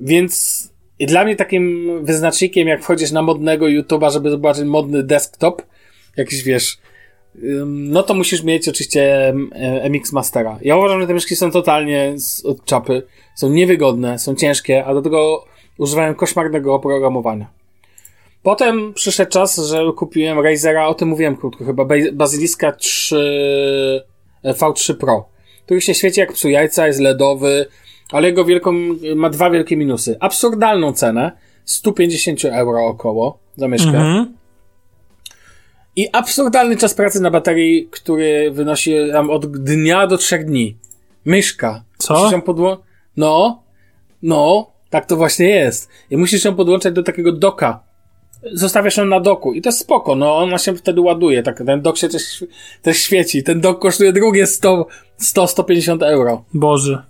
więc 0.00 0.64
i 0.98 1.06
dla 1.06 1.24
mnie 1.24 1.36
takim 1.36 1.90
wyznacznikiem, 2.04 2.68
jak 2.68 2.82
wchodzisz 2.82 3.10
na 3.10 3.22
modnego 3.22 3.66
YouTube'a, 3.66 4.12
żeby 4.12 4.30
zobaczyć 4.30 4.64
modny 4.64 5.02
desktop, 5.02 5.62
jakiś 6.16 6.42
wiesz, 6.42 6.78
no 7.66 8.02
to 8.02 8.14
musisz 8.14 8.42
mieć 8.42 8.68
oczywiście 8.68 9.28
em, 9.28 9.50
e, 9.52 9.90
MX 9.90 10.12
Mastera. 10.12 10.58
Ja 10.62 10.76
uważam, 10.76 11.00
że 11.00 11.06
te 11.06 11.14
myszki 11.14 11.36
są 11.36 11.50
totalnie 11.50 12.14
od 12.44 12.64
czapy. 12.64 13.02
Są 13.34 13.50
niewygodne, 13.50 14.18
są 14.18 14.34
ciężkie, 14.34 14.84
a 14.84 14.94
do 14.94 15.02
tego 15.02 15.44
używają 15.78 16.14
koszmarnego 16.14 16.74
oprogramowania. 16.74 17.46
Potem 18.42 18.94
przyszedł 18.94 19.30
czas, 19.30 19.58
że 19.58 19.82
kupiłem 19.96 20.40
Razera, 20.40 20.86
o 20.86 20.94
tym 20.94 21.08
mówiłem 21.08 21.36
krótko, 21.36 21.64
chyba 21.64 21.84
Basiliska 22.12 22.72
3 22.72 24.02
V3 24.44 24.94
Pro, 24.94 25.28
który 25.64 25.80
się 25.80 25.94
świeci 25.94 26.20
jak 26.20 26.32
psu 26.32 26.48
jajca, 26.48 26.86
jest 26.86 27.00
LEDowy, 27.00 27.66
ale 28.10 28.28
jego 28.28 28.44
wielką, 28.44 28.72
ma 29.16 29.30
dwa 29.30 29.50
wielkie 29.50 29.76
minusy. 29.76 30.16
Absurdalną 30.20 30.92
cenę, 30.92 31.32
150 31.64 32.44
euro 32.44 32.86
około 32.86 33.38
za 33.56 33.68
myszkę. 33.68 33.88
Mhm. 33.88 34.34
I 35.96 36.08
absurdalny 36.12 36.76
czas 36.76 36.94
pracy 36.94 37.20
na 37.20 37.30
baterii, 37.30 37.88
który 37.90 38.50
wynosi 38.50 38.94
tam 39.12 39.30
od 39.30 39.62
dnia 39.62 40.06
do 40.06 40.18
trzech 40.18 40.44
dni. 40.44 40.76
Myszka. 41.24 41.84
Co? 41.98 42.42
Podło... 42.44 42.82
No, 43.16 43.62
no, 44.22 44.70
tak 44.90 45.06
to 45.06 45.16
właśnie 45.16 45.48
jest. 45.48 45.90
I 46.10 46.16
musisz 46.16 46.44
ją 46.44 46.54
podłączać 46.54 46.94
do 46.94 47.02
takiego 47.02 47.32
doka. 47.32 47.80
Zostawiasz 48.52 48.96
ją 48.96 49.04
na 49.04 49.20
doku 49.20 49.54
i 49.54 49.62
to 49.62 49.68
jest 49.68 49.78
spoko, 49.78 50.14
no 50.14 50.36
ona 50.36 50.58
się 50.58 50.74
wtedy 50.74 51.00
ładuje, 51.00 51.42
tak, 51.42 51.62
ten 51.66 51.82
dok 51.82 51.98
się 51.98 52.08
też, 52.08 52.44
też 52.82 52.98
świeci. 52.98 53.42
Ten 53.42 53.60
dok 53.60 53.78
kosztuje 53.78 54.12
drugie 54.12 54.46
100, 54.46 54.86
100-150 55.20 56.04
euro. 56.04 56.44
Boże. 56.54 57.02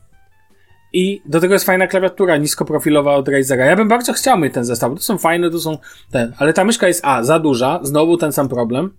I 0.92 1.22
do 1.26 1.40
tego 1.40 1.54
jest 1.54 1.66
fajna 1.66 1.86
klawiatura 1.86 2.36
niskoprofilowa 2.36 3.14
od 3.14 3.28
Razera. 3.28 3.64
Ja 3.64 3.76
bym 3.76 3.88
bardzo 3.88 4.12
chciał 4.12 4.38
mieć 4.38 4.54
ten 4.54 4.64
zestaw, 4.64 4.94
to 4.94 5.02
są 5.02 5.18
fajne, 5.18 5.50
to 5.50 5.58
są 5.58 5.78
ten, 6.10 6.32
ale 6.38 6.52
ta 6.52 6.64
myszka 6.64 6.88
jest 6.88 7.00
A, 7.04 7.22
za 7.22 7.38
duża, 7.38 7.80
znowu 7.82 8.16
ten 8.16 8.32
sam 8.32 8.48
problem. 8.48 8.90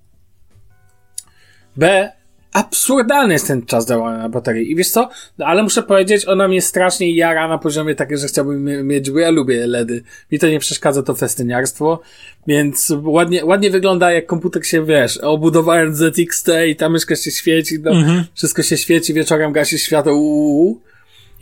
B, 1.75 2.11
absurdalny 2.53 3.33
jest 3.33 3.47
ten 3.47 3.65
czas 3.65 3.87
działania 3.87 4.17
na 4.17 4.29
baterii. 4.29 4.71
I 4.71 4.75
wiesz 4.75 4.89
co? 4.89 5.09
No, 5.37 5.45
ale 5.45 5.63
muszę 5.63 5.83
powiedzieć, 5.83 6.27
ona 6.27 6.47
mnie 6.47 6.61
strasznie 6.61 7.15
jara 7.15 7.47
na 7.47 7.57
poziomie 7.57 7.95
takim, 7.95 8.17
że 8.17 8.27
chciałbym 8.27 8.63
mie- 8.63 8.83
mieć, 8.83 9.11
bo 9.11 9.19
ja 9.19 9.29
lubię 9.29 9.67
LEDy. 9.67 10.03
Mi 10.31 10.39
to 10.39 10.47
nie 10.47 10.59
przeszkadza 10.59 11.03
to 11.03 11.15
festyniarstwo, 11.15 12.01
więc 12.47 12.93
ładnie, 13.03 13.45
ładnie 13.45 13.69
wygląda 13.69 14.11
jak 14.11 14.25
komputer 14.25 14.65
się, 14.65 14.85
wiesz, 14.85 15.17
obudowałem 15.17 15.95
ZXT 15.95 16.47
i 16.67 16.75
ta 16.75 16.89
myszka 16.89 17.15
się 17.15 17.31
świeci, 17.31 17.79
no, 17.83 17.91
wszystko 18.33 18.63
się 18.63 18.77
świeci, 18.77 19.13
wieczorem 19.13 19.51
gasi 19.51 19.79
światło, 19.79 20.13
uuu, 20.13 20.81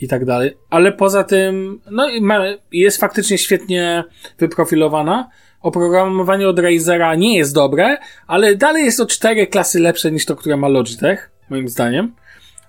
i 0.02 0.08
tak 0.08 0.26
dalej. 0.26 0.58
Ale 0.70 0.92
poza 0.92 1.24
tym, 1.24 1.82
no 1.92 2.10
i 2.10 2.22
ma, 2.22 2.44
jest 2.72 2.98
faktycznie 3.00 3.38
świetnie 3.38 4.04
wyprofilowana. 4.40 5.30
Oprogramowanie 5.62 6.48
od 6.50 6.60
Razera 6.60 7.16
nie 7.16 7.38
jest 7.38 7.54
dobre, 7.54 7.98
ale 8.28 8.56
dalej 8.56 8.86
jest 8.86 9.00
o 9.00 9.06
cztery 9.06 9.48
klasy 9.48 9.80
lepsze 9.80 10.12
niż 10.12 10.26
to, 10.26 10.36
które 10.36 10.58
ma 10.58 10.68
Logitech, 10.68 11.30
moim 11.50 11.70
zdaniem. 11.70 12.12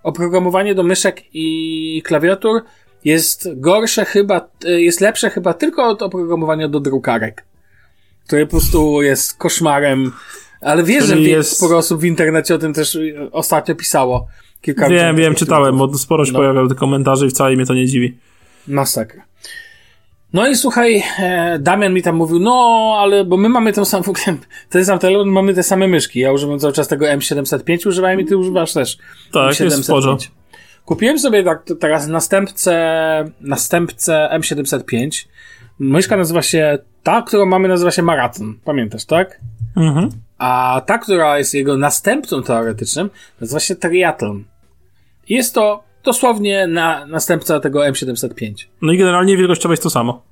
Oprogramowanie 0.03 0.75
do 0.75 0.83
myszek 0.83 1.23
i 1.35 2.03
klawiatur 2.05 2.63
jest 3.05 3.49
gorsze 3.57 4.05
chyba, 4.05 4.49
y, 4.65 4.83
jest 4.83 5.01
lepsze 5.01 5.31
chyba 5.31 5.55
tylko 5.55 5.89
od 5.89 6.03
oprogramowania 6.03 6.69
do 6.69 6.81
drukarek, 6.81 7.45
które 8.27 8.47
po 8.47 8.51
prostu 8.51 9.03
jest 9.03 9.37
koszmarem. 9.39 10.13
Ale 10.61 10.83
wiesz, 10.83 11.05
że 11.05 11.19
jest- 11.21 11.57
sporo 11.57 11.77
osób 11.77 12.01
w 12.01 12.05
internecie 12.05 12.55
o 12.55 12.59
tym 12.59 12.73
też 12.73 12.95
y, 12.95 13.29
ostatnio 13.33 13.75
pisało. 13.75 14.27
Kilka 14.63 14.89
Wiem, 14.89 15.17
wiem, 15.17 15.35
czytałem, 15.35 15.79
bo 15.79 15.99
sporo 15.99 16.25
się 16.25 16.33
No. 16.33 16.39
pojawiało 16.39 16.69
tych 16.69 16.79
komentarzy 16.79 17.27
i 17.27 17.31
wcale 17.31 17.57
mnie 17.57 17.67
to 17.67 17.75
nie 17.75 17.87
dziwi. 17.87 18.17
Masakra. 18.69 19.23
No 20.33 20.49
i 20.49 20.57
słuchaj, 20.57 21.03
e, 21.19 21.59
Damian 21.59 21.95
mi 21.95 22.03
tam 22.03 22.17
mówił, 22.17 22.39
no, 22.39 22.97
ale 23.01 23.25
bo 23.25 23.37
my 23.37 23.49
mamy 23.49 23.73
tą 23.73 23.85
samą, 23.85 24.05
ten 24.71 24.85
sam 24.85 24.99
telefon, 24.99 25.29
mamy 25.29 25.55
te 25.55 25.63
same 25.63 25.89
myszki. 25.89 26.21
Ja 26.21 26.33
używam 26.33 26.59
cały 26.59 26.73
czas 26.73 26.89
tego 26.89 27.07
M705, 27.07 27.89
używałem 27.89 28.21
i 28.21 28.25
ty 28.25 28.37
używasz 28.37 28.73
też. 28.73 28.99
Tak, 29.33 29.61
jest 29.61 29.85
sporo. 29.85 30.19
Kupiłem 30.85 31.19
sobie 31.19 31.43
tak 31.43 31.65
teraz 31.81 32.07
następcę, 32.07 33.31
następcę 33.41 34.29
M705. 34.33 35.27
Myszka 35.79 36.17
nazywa 36.17 36.43
się, 36.43 36.79
ta, 37.03 37.23
którą 37.23 37.47
mamy 37.47 37.69
nazywa 37.69 37.91
się 37.91 38.03
Marathon. 38.03 38.59
Pamiętasz, 38.65 39.05
tak? 39.05 39.41
Mhm. 39.77 40.11
A 40.39 40.83
ta, 40.87 40.99
która 40.99 41.39
jest 41.39 41.55
jego 41.55 41.77
następcą 41.77 42.43
teoretycznym, 42.43 43.11
nazywa 43.41 43.61
się 43.61 43.77
Triathlon. 43.77 44.45
I 45.29 45.35
Jest 45.35 45.55
to 45.55 45.88
dosłownie 46.05 46.67
na, 46.67 47.07
następca 47.07 47.61
tego 47.61 47.81
M705. 47.81 48.53
No 48.83 48.93
i 48.93 48.99
generalnie 48.99 49.37
wielkościowo 49.37 49.73
jest 49.73 49.83
to 49.83 49.91
samo. 49.91 50.23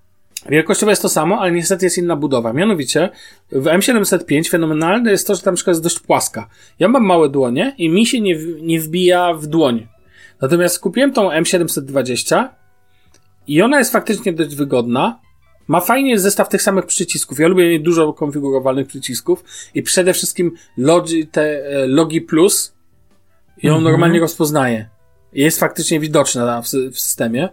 Wielkościowo 0.49 0.91
jest 0.93 1.03
to 1.03 1.09
samo, 1.09 1.41
ale 1.41 1.53
niestety 1.53 1.87
jest 1.87 1.99
inna 1.99 2.17
budowa. 2.17 2.53
Mianowicie 2.53 3.11
w 3.53 3.65
M705 3.65 4.51
fenomenalne 4.51 5.11
jest 5.11 5.27
to, 5.27 5.35
że 5.35 5.43
ta 5.43 5.51
myszka 5.51 5.71
jest 5.71 5.83
dość 5.83 6.01
płaska. 6.01 6.49
Ja 6.79 6.89
mam 6.89 7.05
małe 7.05 7.29
dłonie 7.29 7.75
i 7.79 7.89
mi 7.89 8.07
się 8.07 8.21
nie, 8.21 8.37
nie 8.63 8.81
wbija 8.81 9.35
w 9.35 9.47
dłoń. 9.47 9.87
Natomiast 10.41 10.81
kupiłem 10.81 11.13
tą 11.13 11.31
M720 11.31 12.49
i 13.47 13.63
ona 13.63 13.79
jest 13.79 13.93
faktycznie 13.93 14.33
dość 14.33 14.55
wygodna. 14.55 15.21
Ma 15.69 15.81
fajnie 15.81 16.19
zestaw 16.19 16.49
tych 16.49 16.63
samych 16.63 16.87
przycisków. 16.87 17.39
Ja 17.39 17.49
lubię 17.49 17.69
mieć 17.69 17.83
dużo 17.83 18.13
konfigurowalnych 18.13 18.87
przycisków 18.87 19.45
i 19.75 19.83
przede 19.83 20.13
wszystkim 20.13 20.53
Logi, 20.77 21.27
te, 21.27 21.43
e, 21.43 21.87
Logi 21.87 22.21
Plus 22.21 22.75
ją 23.63 23.81
normalnie 23.81 24.21
rozpoznaje. 24.21 24.89
Jest 25.37 25.61
faktycznie 25.61 26.01
widoczna 26.01 26.63
w, 26.63 26.67
w 26.67 27.01
systemie. 27.01 27.49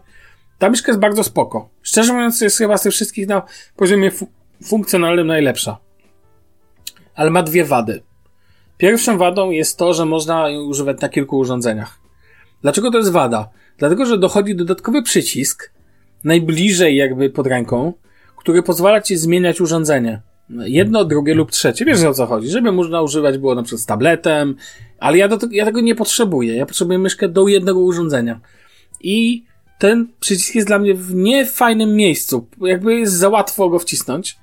Ta 0.58 0.70
myszka 0.70 0.92
jest 0.92 1.00
bardzo 1.00 1.24
spoko. 1.24 1.70
Szczerze 1.82 2.14
mówiąc, 2.14 2.42
jest 2.42 2.58
chyba 2.58 2.78
z 2.78 2.82
tych 2.82 2.92
wszystkich 2.92 3.28
na 3.28 3.42
poziomie 3.76 4.12
fu- 4.12 4.28
funkcjonalnym 4.66 5.28
najlepsza. 5.28 5.78
Ale 7.16 7.30
ma 7.30 7.44
dwie 7.44 7.66
wady. 7.66 8.04
Pierwszą 8.78 9.18
wadą 9.18 9.52
jest 9.52 9.78
to, 9.78 9.94
że 9.94 10.06
można 10.06 10.50
ją 10.50 10.62
używać 10.62 11.02
na 11.02 11.10
kilku 11.10 11.38
urządzeniach. 11.38 12.00
Dlaczego 12.62 12.92
to 12.92 12.98
jest 12.98 13.12
wada? 13.12 13.50
Dlatego, 13.78 14.06
że 14.06 14.18
dochodzi 14.18 14.56
dodatkowy 14.56 15.04
przycisk, 15.04 15.72
najbliżej 16.24 16.96
jakby 16.96 17.30
pod 17.30 17.48
ręką, 17.48 17.94
który 18.38 18.64
pozwala 18.64 19.02
ci 19.02 19.18
zmieniać 19.18 19.62
urządzenie. 19.62 20.22
Jedno, 20.60 21.06
drugie 21.06 21.34
lub 21.34 21.52
trzecie. 21.52 21.86
Wiesz 21.86 22.04
o 22.04 22.14
co 22.14 22.26
chodzi? 22.26 22.50
Żeby 22.50 22.72
można 22.72 23.02
używać 23.02 23.38
było 23.38 23.56
na 23.56 23.64
przykład 23.64 23.82
z 23.82 23.86
tabletem, 23.86 24.56
ale 25.00 25.18
ja, 25.18 25.28
do, 25.28 25.38
ja 25.52 25.66
tego 25.66 25.82
nie 25.82 25.96
potrzebuję. 25.96 26.56
Ja 26.56 26.66
potrzebuję 26.66 27.00
myszkę 27.00 27.30
do 27.30 27.48
jednego 27.48 27.80
urządzenia. 27.80 28.40
I 29.02 29.44
ten 29.80 30.08
przycisk 30.20 30.56
jest 30.56 30.68
dla 30.68 30.80
mnie 30.80 30.94
w 30.94 31.16
niefajnym 31.16 31.96
miejscu. 31.96 32.48
Jakby 32.62 32.96
jest 32.96 33.14
za 33.14 33.30
łatwo 33.30 33.70
go 33.70 33.80
wcisnąć. 33.80 34.38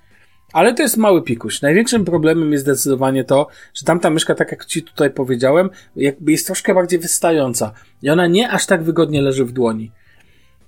Ale 0.53 0.75
to 0.75 0.83
jest 0.83 0.97
mały 0.97 1.23
pikuś. 1.23 1.63
Największym 1.63 2.05
problemem 2.05 2.53
jest 2.53 2.65
zdecydowanie 2.65 3.25
to, 3.25 3.47
że 3.75 3.87
tamta 3.87 4.11
myszka, 4.11 4.35
tak 4.35 4.51
jak 4.51 4.65
ci 4.65 4.83
tutaj 4.83 5.11
powiedziałem, 5.11 5.71
jakby 5.97 6.33
jest 6.33 6.47
troszkę 6.47 6.75
bardziej 6.75 6.99
wystająca. 6.99 7.73
I 8.03 8.11
ona 8.11 8.27
nie 8.27 8.51
aż 8.51 8.67
tak 8.67 8.83
wygodnie 8.83 9.23
leży 9.23 9.45
w 9.45 9.53
dłoni. 9.53 9.91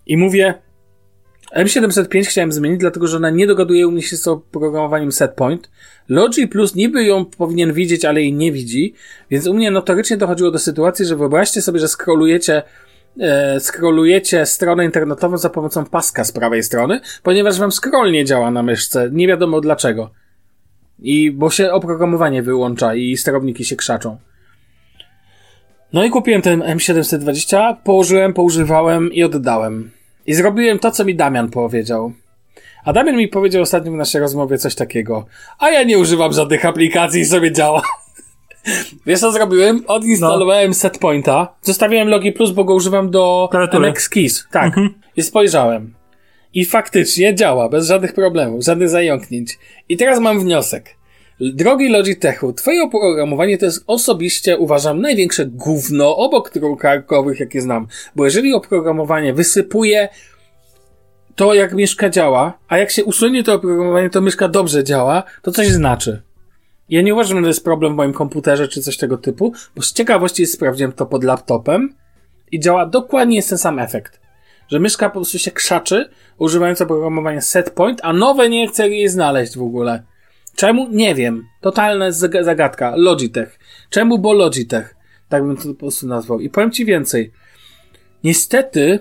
I 0.07 0.16
mówię, 0.16 0.55
M705 1.57 2.24
chciałem 2.24 2.53
zmienić, 2.53 2.80
dlatego 2.80 3.07
że 3.07 3.16
ona 3.16 3.30
nie 3.30 3.46
dogaduje 3.46 3.88
u 3.88 3.90
mnie 3.90 4.03
się 4.03 4.16
z 4.16 4.28
oprogramowaniem 4.28 5.12
setpoint. 5.12 5.70
Logi 6.09 6.48
Plus 6.48 6.74
niby 6.74 7.05
ją 7.05 7.24
powinien 7.24 7.72
widzieć, 7.72 8.05
ale 8.05 8.20
jej 8.20 8.32
nie 8.32 8.53
widzi, 8.53 8.94
więc 9.30 9.46
u 9.46 9.55
mnie 9.55 9.70
notorycznie 9.70 10.16
dochodziło 10.16 10.50
do 10.50 10.59
sytuacji, 10.59 11.05
że 11.07 11.16
wyobraźcie 11.16 11.62
sobie, 11.62 11.80
że 11.80 11.88
scrollujecie 11.88 12.62
e, 13.20 13.61
scrollujecie 13.61 14.46
stronę 14.46 14.84
internetową 14.84 15.38
za 15.38 15.50
pomocą 15.50 15.84
paska 15.84 16.24
z 16.24 16.32
prawej 16.32 16.62
strony, 16.62 17.00
ponieważ 17.22 17.59
wam 17.59 17.72
scroll 17.72 18.12
nie 18.12 18.24
działa 18.24 18.50
na 18.50 18.62
myszce, 18.62 19.09
nie 19.12 19.28
wiadomo 19.28 19.61
dlaczego. 19.61 20.11
I 20.98 21.30
bo 21.30 21.50
się 21.50 21.72
oprogramowanie 21.72 22.42
wyłącza 22.42 22.94
i 22.94 23.16
sterowniki 23.16 23.64
się 23.64 23.76
krzaczą. 23.76 24.18
No 25.92 26.05
i 26.05 26.11
kupiłem 26.11 26.42
ten 26.42 26.61
M720, 26.61 27.76
położyłem, 27.84 28.34
poużywałem 28.34 29.12
i 29.12 29.22
oddałem. 29.22 29.90
I 30.26 30.34
zrobiłem 30.34 30.78
to, 30.78 30.90
co 30.90 31.04
mi 31.04 31.14
Damian 31.14 31.50
powiedział. 31.50 32.12
A 32.84 32.92
Damian 32.92 33.16
mi 33.16 33.28
powiedział 33.28 33.62
ostatnio 33.62 33.92
w 33.92 33.94
naszej 33.94 34.20
rozmowie 34.20 34.58
coś 34.58 34.74
takiego. 34.74 35.26
A 35.58 35.70
ja 35.70 35.82
nie 35.82 35.98
używam 35.98 36.32
żadnych 36.32 36.64
aplikacji 36.64 37.20
i 37.20 37.24
sobie 37.24 37.52
działa. 37.52 37.82
Wiesz 39.06 39.20
co 39.20 39.32
zrobiłem? 39.32 39.84
Odinstalowałem 39.86 40.74
setpointa, 40.74 41.54
zostawiłem 41.62 42.08
Logi 42.08 42.32
Plus, 42.32 42.50
bo 42.50 42.64
go 42.64 42.74
używam 42.74 43.10
do 43.10 43.48
Klawiatury. 43.50 43.90
MX 43.90 44.08
Keys. 44.08 44.46
Tak. 44.50 44.76
I 45.16 45.22
spojrzałem. 45.22 45.94
I 46.54 46.64
faktycznie 46.64 47.34
działa, 47.34 47.68
bez 47.68 47.86
żadnych 47.86 48.14
problemów, 48.14 48.64
żadnych 48.64 48.88
zająknięć. 48.88 49.58
I 49.88 49.96
teraz 49.96 50.20
mam 50.20 50.40
wniosek. 50.40 50.96
Drogi 51.51 51.88
Logitechu, 51.88 52.53
twoje 52.53 52.82
oprogramowanie 52.82 53.59
to 53.59 53.64
jest 53.64 53.84
osobiście, 53.86 54.59
uważam, 54.59 55.01
największe 55.01 55.47
gówno 55.47 56.16
obok 56.16 56.53
drukarkowych, 56.53 57.40
jakie 57.40 57.61
znam. 57.61 57.86
Bo 58.16 58.24
jeżeli 58.24 58.55
oprogramowanie 58.55 59.34
wysypuje 59.34 60.09
to, 61.34 61.55
jak 61.55 61.74
myszka 61.74 62.11
działa, 62.11 62.59
a 62.68 62.78
jak 62.78 62.90
się 62.90 63.05
usunie 63.05 63.45
to 63.45 63.55
oprogramowanie, 63.55 64.11
to 64.11 64.20
myszka 64.20 64.49
dobrze 64.49 64.84
działa, 64.84 65.22
to 65.43 65.51
coś 65.51 65.68
znaczy. 65.68 66.22
Ja 66.88 67.03
nie 67.03 67.14
uważam, 67.14 67.38
że 67.38 67.43
to 67.43 67.49
jest 67.49 67.64
problem 67.64 67.93
w 67.93 67.97
moim 67.97 68.12
komputerze 68.12 68.68
czy 68.68 68.82
coś 68.82 68.97
tego 68.97 69.18
typu, 69.18 69.53
bo 69.76 69.82
z 69.82 69.93
ciekawości 69.93 70.47
sprawdziłem 70.47 70.93
to 70.93 71.07
pod 71.07 71.24
laptopem 71.24 71.95
i 72.53 72.61
działa 72.61 72.86
dokładnie 72.86 73.36
jest 73.36 73.49
ten 73.49 73.59
sam 73.59 73.78
efekt. 73.78 74.20
Że 74.68 74.80
myszka 74.80 75.09
po 75.09 75.14
prostu 75.14 75.38
się 75.38 75.51
krzaczy, 75.51 76.09
używając 76.38 76.80
oprogramowania 76.80 77.40
setpoint, 77.40 78.01
a 78.03 78.12
nowe 78.12 78.49
nie 78.49 78.68
chce 78.68 78.88
jej 78.88 79.09
znaleźć 79.09 79.57
w 79.57 79.62
ogóle. 79.62 80.11
Czemu? 80.57 80.88
Nie 80.90 81.14
wiem. 81.14 81.46
Totalna 81.61 82.11
zag- 82.11 82.44
zagadka. 82.44 82.92
Logitech. 82.96 83.59
Czemu? 83.90 84.18
Bo 84.18 84.32
Logitech. 84.32 84.94
Tak 85.28 85.46
bym 85.46 85.57
to 85.57 85.62
po 85.62 85.74
prostu 85.74 86.07
nazwał. 86.07 86.40
I 86.40 86.50
powiem 86.50 86.70
ci 86.70 86.84
więcej. 86.84 87.32
Niestety, 88.24 88.98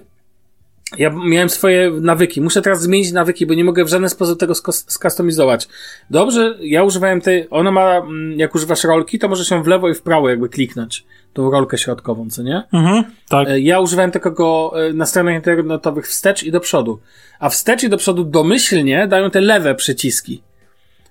ja 0.98 1.10
miałem 1.10 1.50
swoje 1.50 1.92
nawyki. 1.92 2.42
Muszę 2.42 2.62
teraz 2.62 2.82
zmienić 2.82 3.12
nawyki, 3.12 3.46
bo 3.46 3.54
nie 3.54 3.64
mogę 3.64 3.86
w 3.86 3.90
żaden 3.90 4.10
sposób 4.10 4.40
tego 4.40 4.54
skustomizować. 4.88 5.68
Dobrze, 6.10 6.58
ja 6.62 6.84
używałem 6.84 7.22
tej, 7.22 7.48
ona 7.50 7.72
ma, 7.72 7.98
mm, 7.98 8.40
jak 8.40 8.56
używasz 8.56 8.84
rolki, 8.84 9.20
to 9.20 9.28
możesz 9.28 9.52
ją 9.52 9.64
w 9.64 9.68
lewo 9.68 9.90
i 9.90 9.94
w 9.94 10.02
prawo 10.02 10.30
jakby 10.30 10.50
kliknąć. 10.50 11.06
Tą 11.34 11.52
rolkę 11.52 11.78
środkową, 11.78 12.30
co 12.30 12.44
nie? 12.44 12.64
Mhm, 12.74 13.04
tak. 13.30 13.48
E, 13.48 13.60
ja 13.60 13.80
używałem 13.80 14.12
takiego 14.12 14.74
e, 14.88 14.94
na 14.94 15.06
stronach 15.06 15.36
internetowych 15.36 16.08
wstecz 16.08 16.44
i 16.44 16.52
do 16.52 16.60
przodu. 16.60 17.00
A 17.40 17.50
wstecz 17.50 17.84
i 17.84 17.90
do 17.90 17.98
przodu 17.98 18.24
domyślnie 18.24 19.08
dają 19.08 19.32
te 19.32 19.42
lewe 19.42 19.76
przyciski. 19.76 20.42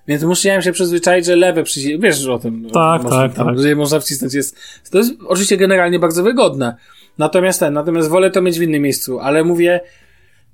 Więc 0.07 0.23
musiałem 0.23 0.61
się 0.61 0.71
przyzwyczaić, 0.71 1.25
że 1.25 1.35
lewe 1.35 1.63
przyciski, 1.63 1.99
wiesz 1.99 2.27
o 2.27 2.39
tym. 2.39 2.67
Tak, 2.73 3.03
można, 3.03 3.19
tak, 3.19 3.33
tam, 3.33 3.47
tak. 3.47 3.59
Że 3.59 3.69
je 3.69 3.75
można 3.75 3.99
wcisnąć. 3.99 4.33
Jest, 4.33 4.57
to 4.91 4.97
jest 4.97 5.13
oczywiście 5.27 5.57
generalnie 5.57 5.99
bardzo 5.99 6.23
wygodne. 6.23 6.75
Natomiast 7.17 7.59
ten, 7.59 7.73
natomiast 7.73 8.09
wolę 8.09 8.31
to 8.31 8.41
mieć 8.41 8.59
w 8.59 8.61
innym 8.61 8.81
miejscu, 8.81 9.19
ale 9.19 9.43
mówię, 9.43 9.81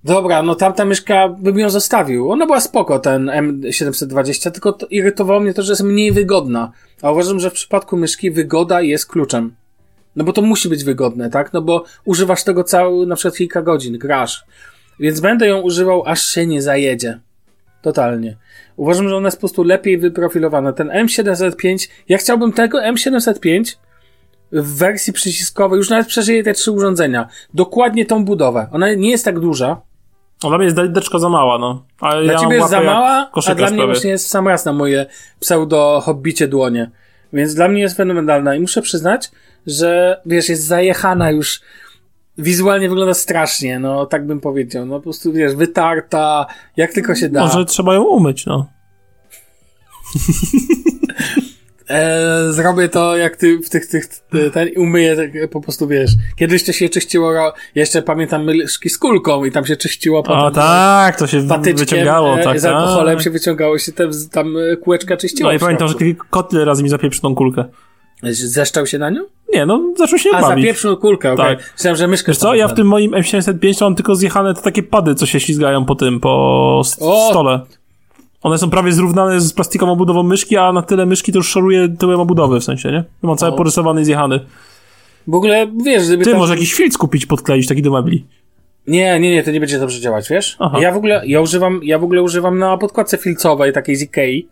dobra, 0.04 0.44
no 0.44 0.56
tamta 0.56 0.86
myszka 0.86 1.30
bym 1.30 1.60
ją 1.60 1.70
zostawił. 1.70 2.32
Ona 2.32 2.46
była 2.46 2.60
spoko, 2.60 3.00
ten 3.00 3.26
M720, 3.26 4.52
tylko 4.52 4.74
to 4.74 4.88
irytowało 4.88 5.40
mnie 5.40 5.54
to, 5.54 5.64
że 5.64 5.72
jest 5.72 5.84
mniej 5.84 6.12
wygodna. 6.12 6.72
A 7.02 7.12
uważam, 7.12 7.40
że 7.40 7.50
w 7.50 7.54
przypadku 7.54 7.98
myszki 7.98 8.32
wygoda 8.32 8.82
jest 8.82 9.06
kluczem. 9.06 9.56
No 10.16 10.24
bo 10.24 10.34
to 10.34 10.42
musi 10.42 10.70
być 10.70 10.84
wygodne, 10.84 11.30
tak? 11.30 11.54
No 11.54 11.62
bo 11.62 11.84
używasz 12.06 12.44
tego 12.44 12.64
cały, 12.64 13.08
na 13.08 13.16
przykład 13.16 13.38
kilka 13.38 13.62
godzin, 13.62 13.98
grasz. 13.98 14.44
Więc 15.00 15.20
będę 15.20 15.48
ją 15.48 15.62
używał, 15.62 16.04
aż 16.06 16.28
się 16.28 16.48
nie 16.48 16.62
zajedzie. 16.62 17.20
Totalnie. 17.88 18.38
Uważam, 18.76 19.10
że 19.10 19.16
ona 19.16 19.28
jest 19.28 19.38
po 19.38 19.42
prostu 19.42 19.64
lepiej 19.64 19.98
wyprofilowana. 19.98 20.74
Ten 20.74 20.90
M705, 20.90 21.90
ja 22.10 22.18
chciałbym 22.18 22.54
tego 22.54 22.78
M705 22.78 23.76
w 24.52 24.78
wersji 24.78 25.14
przyciskowej, 25.14 25.78
już 25.78 25.90
nawet 25.90 26.08
przeżyje 26.08 26.44
te 26.44 26.54
trzy 26.54 26.72
urządzenia. 26.72 27.28
Dokładnie 27.54 28.06
tą 28.06 28.26
budowę. 28.26 28.68
Ona 28.72 28.94
nie 28.94 29.12
jest 29.12 29.26
tak 29.26 29.40
duża. 29.40 29.82
A 30.44 30.48
dla 30.48 30.58
mnie 30.58 30.66
jest 30.66 30.78
deczka 30.92 31.20
za 31.20 31.30
mała, 31.30 31.58
no. 31.58 31.86
Ale 32.00 32.24
Dla 32.24 32.34
ja 32.34 32.40
ciebie 32.40 32.56
jest 32.56 32.70
za 32.70 32.82
mała, 32.82 33.30
a 33.48 33.56
dla 33.56 33.70
mnie 33.70 33.86
właśnie 33.86 34.10
jest 34.10 34.26
w 34.26 34.30
sam 34.30 34.48
raz 34.48 34.66
na 34.66 34.74
moje 34.74 35.06
pseudo-hobbicie 35.40 36.48
dłonie. 36.48 36.92
Więc 37.34 37.54
dla 37.54 37.68
mnie 37.68 37.82
jest 37.82 37.98
fenomenalna 37.98 38.56
i 38.56 38.60
muszę 38.60 38.82
przyznać, 38.82 39.32
że 39.68 40.22
wiesz, 40.26 40.50
jest 40.50 40.64
zajechana 40.64 41.32
już 41.32 41.62
wizualnie 42.38 42.90
wygląda 42.90 43.14
strasznie, 43.14 43.80
no 43.80 44.06
tak 44.06 44.26
bym 44.26 44.40
powiedział. 44.40 44.86
No 44.86 44.96
po 44.96 45.04
prostu 45.04 45.34
wiesz, 45.34 45.56
wytarta, 45.56 46.46
jak 46.78 46.94
tylko 46.94 47.16
się 47.16 47.30
da. 47.30 47.42
Może 47.42 47.66
trzeba 47.66 47.94
ją 47.94 48.04
umyć, 48.04 48.46
no. 48.46 48.70
E, 51.90 52.54
zrobię 52.54 52.90
to 52.90 53.18
jak 53.18 53.36
ty 53.36 53.60
w 53.60 53.70
tych, 53.70 53.88
tych, 53.88 54.08
ty- 54.08 54.52
ten 54.52 54.70
umyję 54.78 55.16
tak, 55.16 55.50
po 55.50 55.62
prostu 55.62 55.88
wiesz. 55.88 56.12
Kiedyś 56.36 56.64
to 56.64 56.72
się 56.72 56.90
czyściło, 56.90 57.54
jeszcze 57.76 58.02
pamiętam 58.02 58.44
myszki 58.44 58.90
z 58.90 58.98
kulką 58.98 59.46
i 59.46 59.52
tam 59.52 59.66
się 59.66 59.76
czyściło 59.76 60.24
potem. 60.24 60.40
O 60.40 60.52
tak, 60.52 61.20
to 61.20 61.28
się 61.28 61.42
wyciągało, 61.76 62.40
e, 62.40 62.44
tak. 62.44 62.60
z 62.60 62.66
alkoholem 62.66 63.16
tak. 63.16 63.24
się 63.24 63.30
wyciągało 63.30 63.78
się 63.78 63.92
te, 63.92 64.10
tam 64.32 64.58
e, 64.58 64.78
kółeczka 64.78 65.18
czyściło. 65.18 65.50
No 65.50 65.56
i 65.56 65.60
pamiętam, 65.60 65.88
że 65.88 65.94
taki 65.94 66.16
kot 66.30 66.50
tyle 66.50 66.66
razy 66.66 66.84
mi 66.84 66.90
zapieprzy 66.90 67.22
tą 67.22 67.36
kulkę. 67.36 67.66
Zeszczał 68.24 68.88
się 68.88 68.98
na 68.98 69.10
nią? 69.10 69.22
Nie, 69.54 69.66
no 69.66 69.94
zaczął 69.98 70.20
się 70.20 70.30
A, 70.34 70.42
bawić. 70.42 70.66
zapieprzył 70.66 70.98
kulkę, 70.98 71.32
okej. 71.34 71.58
Tak. 71.58 71.74
Myślałem, 71.74 71.98
że 71.98 72.08
myszkę 72.08 72.32
Wiesz 72.32 72.38
co, 72.38 72.56
ja 72.56 72.68
w 72.68 72.74
tym 72.74 72.88
moim 72.88 73.12
M705 73.12 73.82
mam 73.82 73.96
tylko 73.96 74.16
zjechane 74.16 74.54
te 74.54 74.62
takie 74.62 74.84
pady, 74.84 75.16
co 75.16 75.26
się 75.26 75.40
ślizgają 75.40 75.86
po 75.86 75.96
tym, 75.96 76.20
po 76.20 76.30
O! 77.00 77.28
stole. 77.30 77.60
One 78.42 78.58
są 78.58 78.70
prawie 78.70 78.92
zrównane 78.92 79.42
z 79.42 79.54
plastikową 79.54 79.96
budową 79.96 80.24
myszki, 80.24 80.58
a 80.58 80.72
na 80.74 80.82
tyle 80.82 81.06
myszki 81.06 81.32
to 81.32 81.40
już 81.40 81.50
szoruje 81.50 81.90
tyłem 81.90 82.20
obudowy, 82.20 82.60
w 82.60 82.64
sensie, 82.64 82.90
nie? 82.90 82.96
Ja 82.96 83.04
mam 83.22 83.38
cały 83.38 83.54
O. 83.54 83.56
porysowany 83.56 84.02
i 84.02 84.06
zjechany. 84.06 84.40
W 85.28 85.36
ogóle, 85.36 85.68
wiesz, 85.86 86.08
gdyby 86.08 86.24
Ty, 86.24 86.30
tam... 86.32 86.40
może 86.40 86.54
jakiś 86.54 86.74
filc 86.74 86.98
kupić, 86.98 87.26
podkleić 87.26 87.68
taki 87.68 87.82
do 87.82 87.92
mebli. 87.92 88.26
Nie, 88.88 89.20
nie, 89.20 89.32
nie, 89.32 89.44
to 89.44 89.52
nie 89.52 89.60
będzie 89.60 89.80
dobrze 89.80 90.00
działać, 90.00 90.30
wiesz? 90.30 90.56
Aha. 90.60 90.80
Ja 90.82 90.92
w 90.92 90.98
ogóle, 90.98 91.22
ja 91.26 91.42
używam, 91.42 91.80
ja 91.84 92.00
w 92.00 92.04
ogóle 92.04 92.22
używam 92.22 92.58
na 92.58 92.78
podkładce 92.78 93.18
filcowej, 93.18 93.74
takiej 93.74 93.96
z 93.96 94.02
Ikei, 94.02 94.48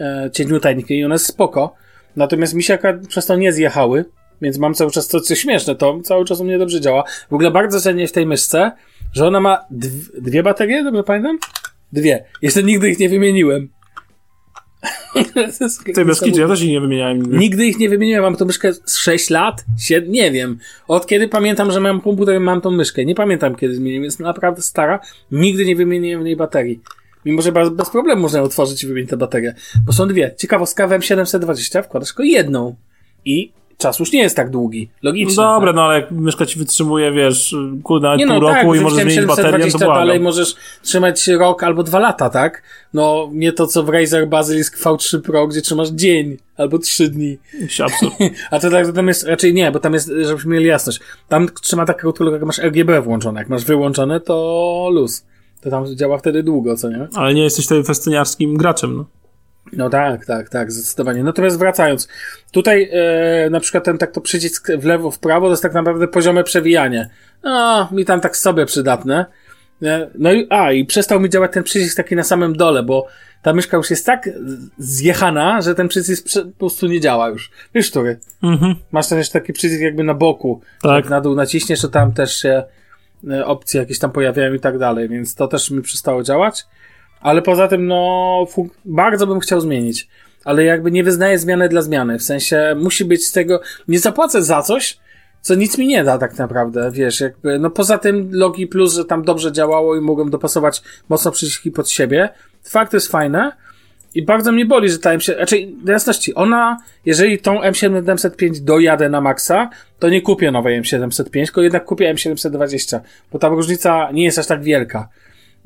e, 0.00 0.30
cieniuteńkiej 0.32 0.98
i 0.98 1.04
ona 1.04 1.14
jest 1.14 1.26
spoko. 1.26 1.74
Natomiast 2.16 2.54
mi 2.54 2.62
się 2.62 2.74
akurat 2.74 3.06
przez 3.06 3.26
to 3.26 3.36
nie 3.36 3.52
zjechały, 3.52 4.04
więc 4.42 4.58
mam 4.58 4.74
cały 4.74 4.90
czas, 4.90 5.08
to 5.08 5.20
co 5.20 5.34
śmieszne, 5.34 5.74
to 5.74 6.00
cały 6.00 6.24
czas 6.24 6.40
u 6.40 6.44
mnie 6.44 6.58
dobrze 6.58 6.80
działa. 6.80 7.04
W 7.30 7.34
ogóle 7.34 7.50
bardzo 7.50 7.80
cenię 7.80 8.08
w 8.08 8.12
tej 8.12 8.26
myszce, 8.26 8.72
że 9.12 9.26
ona 9.26 9.40
ma 9.40 9.58
dw- 9.70 10.20
dwie 10.20 10.42
baterie, 10.42 10.84
dobrze 10.84 11.04
pamiętam? 11.04 11.38
Dwie. 11.92 12.24
Jeszcze 12.42 12.62
nigdy 12.62 12.90
ich 12.90 12.98
nie 12.98 13.08
wymieniłem. 13.08 13.68
Bez 16.06 16.20
kitu, 16.20 16.40
ja 16.40 16.48
też 16.48 16.62
ich 16.62 16.70
nie 16.70 16.80
wymieniałem 16.80 17.18
nigdy. 17.22 17.38
Nigdy 17.38 17.66
ich 17.66 17.78
nie 17.78 17.88
wymieniłem, 17.88 18.22
mam 18.22 18.36
tą 18.36 18.44
myszkę 18.44 18.72
z 18.72 18.96
6 18.98 19.30
lat, 19.30 19.64
7, 19.78 20.12
nie 20.12 20.30
wiem. 20.30 20.58
Od 20.88 21.06
kiedy 21.06 21.28
pamiętam, 21.28 21.72
że 21.72 21.80
mam 21.80 22.00
komputer, 22.00 22.40
mam 22.40 22.60
tą 22.60 22.70
myszkę. 22.70 23.04
Nie 23.04 23.14
pamiętam 23.14 23.54
kiedy 23.56 23.74
zmieniłem, 23.74 24.04
jest 24.04 24.20
naprawdę 24.20 24.62
stara. 24.62 25.00
Nigdy 25.30 25.64
nie 25.64 25.76
wymieniłem 25.76 26.20
w 26.20 26.24
niej 26.24 26.36
baterii. 26.36 26.80
Mimo, 27.26 27.42
że 27.42 27.52
bez, 27.52 27.68
bez 27.68 27.90
problemu 27.90 28.22
można 28.22 28.38
ją 28.38 28.44
otworzyć 28.44 28.84
i 28.84 28.86
wymienić 28.86 29.10
tę 29.10 29.16
baterię. 29.16 29.54
Bo 29.86 29.92
są 29.92 30.08
dwie. 30.08 30.34
Ciekawostka 30.38 30.88
w 30.88 30.90
M720 30.90 31.82
wkładasz 31.82 32.08
tylko 32.08 32.22
jedną. 32.22 32.74
I 33.24 33.52
czas 33.78 33.98
już 33.98 34.12
nie 34.12 34.22
jest 34.22 34.36
tak 34.36 34.50
długi. 34.50 34.88
No 35.02 35.10
Logicznie. 35.10 35.36
dobra, 35.36 35.72
no 35.72 35.82
ale 35.82 36.00
jak 36.00 36.10
myszka 36.10 36.46
ci 36.46 36.58
wytrzymuje, 36.58 37.12
wiesz, 37.12 37.54
kurde, 37.82 38.16
Nie 38.16 38.26
pół 38.26 38.34
no, 38.34 38.40
roku 38.40 38.54
tak, 38.54 38.74
i 38.74 38.78
że 38.78 38.84
możesz 38.84 39.02
zmienić 39.02 39.26
baterię, 39.26 39.50
no 39.52 39.58
to 39.58 39.64
720 39.64 39.78
błagam. 39.78 40.06
dalej 40.06 40.20
możesz 40.20 40.54
trzymać 40.82 41.28
rok 41.28 41.62
albo 41.62 41.82
dwa 41.82 41.98
lata, 41.98 42.30
tak? 42.30 42.62
No, 42.94 43.30
nie 43.32 43.52
to 43.52 43.66
co 43.66 43.82
w 43.82 43.88
Razer 43.88 44.28
Basilisk 44.28 44.78
V3 44.78 45.20
Pro, 45.20 45.46
gdzie 45.46 45.62
trzymasz 45.62 45.88
dzień 45.88 46.36
albo 46.56 46.78
trzy 46.78 47.08
dni. 47.08 47.38
Absurd. 47.62 48.14
A 48.50 48.60
to 48.60 48.70
tak, 48.70 48.86
to 48.86 48.92
tam 48.92 49.08
jest, 49.08 49.24
raczej 49.24 49.54
nie, 49.54 49.72
bo 49.72 49.78
tam 49.78 49.94
jest, 49.94 50.12
żebyśmy 50.22 50.54
mieli 50.54 50.66
jasność. 50.66 51.00
Tam 51.28 51.48
trzyma 51.62 51.86
tak 51.86 51.96
krótko, 51.96 52.30
jak 52.30 52.42
masz 52.42 52.58
RGB 52.58 53.02
włączone. 53.02 53.40
Jak 53.40 53.48
masz 53.48 53.64
wyłączone, 53.64 54.20
to 54.20 54.88
luz. 54.92 55.24
To 55.66 55.70
tam 55.70 55.86
działa 55.96 56.18
wtedy 56.18 56.42
długo, 56.42 56.76
co 56.76 56.90
nie? 56.90 57.08
Ale 57.14 57.34
nie 57.34 57.44
jesteś 57.44 57.66
wtedy 57.66 57.84
festyniarskim 57.84 58.56
graczem, 58.56 58.96
no. 58.96 59.06
No 59.72 59.90
tak, 59.90 60.26
tak, 60.26 60.48
tak, 60.48 60.72
zdecydowanie. 60.72 61.24
Natomiast 61.24 61.58
wracając, 61.58 62.08
tutaj 62.52 62.90
e, 62.92 63.50
na 63.50 63.60
przykład 63.60 63.84
ten 63.84 63.98
tak 63.98 64.12
to 64.12 64.20
przycisk 64.20 64.68
w 64.78 64.84
lewo, 64.84 65.10
w 65.10 65.18
prawo 65.18 65.46
to 65.46 65.50
jest 65.50 65.62
tak 65.62 65.74
naprawdę 65.74 66.08
poziome 66.08 66.44
przewijanie. 66.44 67.10
No, 67.44 67.88
mi 67.92 68.04
tam 68.04 68.20
tak 68.20 68.36
sobie 68.36 68.66
przydatne. 68.66 69.26
E, 69.82 70.10
No 70.18 70.32
i, 70.32 70.46
a, 70.50 70.72
i 70.72 70.84
przestał 70.84 71.20
mi 71.20 71.30
działać 71.30 71.52
ten 71.52 71.62
przycisk 71.62 71.96
taki 71.96 72.16
na 72.16 72.22
samym 72.22 72.56
dole, 72.56 72.82
bo 72.82 73.06
ta 73.42 73.52
myszka 73.52 73.76
już 73.76 73.90
jest 73.90 74.06
tak 74.06 74.30
zjechana, 74.78 75.62
że 75.62 75.74
ten 75.74 75.88
przycisk 75.88 76.26
po 76.52 76.58
prostu 76.58 76.86
nie 76.86 77.00
działa 77.00 77.28
już. 77.28 77.50
Wiesz, 77.74 77.90
który? 77.90 78.18
Mhm. 78.42 78.74
Masz 78.92 79.10
jeszcze 79.10 79.40
taki 79.40 79.52
przycisk 79.52 79.80
jakby 79.80 80.04
na 80.04 80.14
boku. 80.14 80.60
Tak. 80.82 80.96
Jak 80.96 81.10
na 81.10 81.20
dół 81.20 81.34
naciśniesz, 81.34 81.80
to 81.80 81.88
tam 81.88 82.12
też 82.12 82.36
się 82.36 82.48
e, 82.48 82.64
opcje 83.44 83.80
jakieś 83.80 83.98
tam 83.98 84.12
pojawiają 84.12 84.54
i 84.54 84.60
tak 84.60 84.78
dalej, 84.78 85.08
więc 85.08 85.34
to 85.34 85.48
też 85.48 85.70
mi 85.70 85.82
przestało 85.82 86.22
działać. 86.22 86.64
Ale 87.20 87.42
poza 87.42 87.68
tym, 87.68 87.86
no, 87.86 88.46
bardzo 88.84 89.26
bym 89.26 89.40
chciał 89.40 89.60
zmienić. 89.60 90.08
Ale 90.44 90.64
jakby 90.64 90.90
nie 90.90 91.04
wyznaję 91.04 91.38
zmiany 91.38 91.68
dla 91.68 91.82
zmiany. 91.82 92.18
W 92.18 92.22
sensie 92.22 92.74
musi 92.78 93.04
być 93.04 93.26
z 93.26 93.32
tego, 93.32 93.60
nie 93.88 93.98
zapłacę 93.98 94.42
za 94.42 94.62
coś, 94.62 94.98
co 95.40 95.54
nic 95.54 95.78
mi 95.78 95.86
nie 95.86 96.04
da 96.04 96.18
tak 96.18 96.38
naprawdę, 96.38 96.90
wiesz, 96.90 97.20
jakby, 97.20 97.58
no 97.58 97.70
poza 97.70 97.98
tym 97.98 98.28
Logi 98.32 98.66
Plus, 98.66 98.94
że 98.94 99.04
tam 99.04 99.24
dobrze 99.24 99.52
działało 99.52 99.96
i 99.96 100.00
mogłem 100.00 100.30
dopasować 100.30 100.82
mocno 101.08 101.30
przyciski 101.30 101.70
pod 101.70 101.90
siebie. 101.90 102.28
Fakt 102.62 102.92
jest 102.92 103.10
fajne 103.10 103.52
i 104.16 104.22
bardzo 104.22 104.52
mnie 104.52 104.66
boli, 104.66 104.90
że 104.90 104.98
ta 104.98 105.10
M7, 105.10 105.36
raczej 105.38 105.76
do 105.84 105.92
jasności, 105.92 106.34
ona, 106.34 106.78
jeżeli 107.04 107.38
tą 107.38 107.60
M705 107.60 108.60
dojadę 108.60 109.08
na 109.08 109.20
maksa, 109.20 109.70
to 109.98 110.08
nie 110.08 110.22
kupię 110.22 110.50
nowej 110.50 110.82
M705, 110.82 111.44
tylko 111.44 111.62
jednak 111.62 111.84
kupię 111.84 112.14
M720, 112.14 113.00
bo 113.32 113.38
ta 113.38 113.48
różnica 113.48 114.10
nie 114.12 114.24
jest 114.24 114.38
aż 114.38 114.46
tak 114.46 114.62
wielka. 114.62 115.08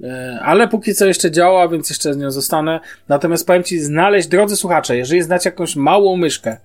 E, 0.04 0.38
Ale 0.42 0.68
póki 0.68 0.94
co 0.94 1.06
jeszcze 1.06 1.30
działa, 1.30 1.68
więc 1.68 1.90
jeszcze 1.90 2.14
z 2.14 2.16
nią 2.16 2.30
zostanę. 2.30 2.80
Natomiast 3.08 3.46
powiem 3.46 3.62
Ci, 3.62 3.80
znaleźć, 3.80 4.28
drodzy 4.28 4.56
słuchacze, 4.56 4.96
jeżeli 4.96 5.22
znacie 5.22 5.50
jakąś 5.50 5.76
małą 5.76 6.16
myszkę, 6.16 6.56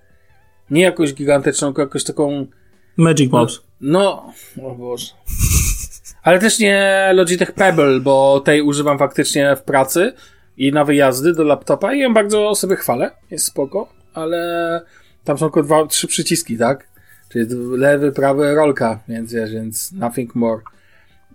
nie 0.69 0.81
jakąś 0.81 1.13
gigantyczną, 1.13 1.67
tylko 1.67 1.81
jakąś 1.81 2.03
taką, 2.03 2.45
Magic 2.97 3.31
Mouse. 3.31 3.59
no, 3.81 4.33
o 4.63 4.75
Boże. 4.75 5.07
Ale 6.23 6.39
też 6.39 6.59
nie 6.59 7.09
Logitech 7.13 7.51
Pebble, 7.51 7.99
bo 7.99 8.39
tej 8.39 8.61
używam 8.61 8.97
faktycznie 8.97 9.55
w 9.55 9.61
pracy 9.61 10.13
i 10.57 10.71
na 10.71 10.85
wyjazdy 10.85 11.33
do 11.33 11.43
laptopa 11.43 11.93
i 11.93 11.99
ją 11.99 12.13
bardzo 12.13 12.55
sobie 12.55 12.75
chwalę, 12.75 13.11
jest 13.31 13.45
spoko, 13.45 13.89
ale 14.13 14.81
tam 15.23 15.37
są 15.37 15.45
tylko 15.45 15.63
dwa, 15.63 15.87
trzy 15.87 16.07
przyciski, 16.07 16.57
tak? 16.57 16.87
Czyli 17.29 17.45
lewy, 17.77 18.11
prawy, 18.11 18.55
rolka, 18.55 18.99
więc 19.07 19.33
wiesz, 19.33 19.51
więc 19.51 19.91
nothing 19.91 20.35
more. 20.35 20.61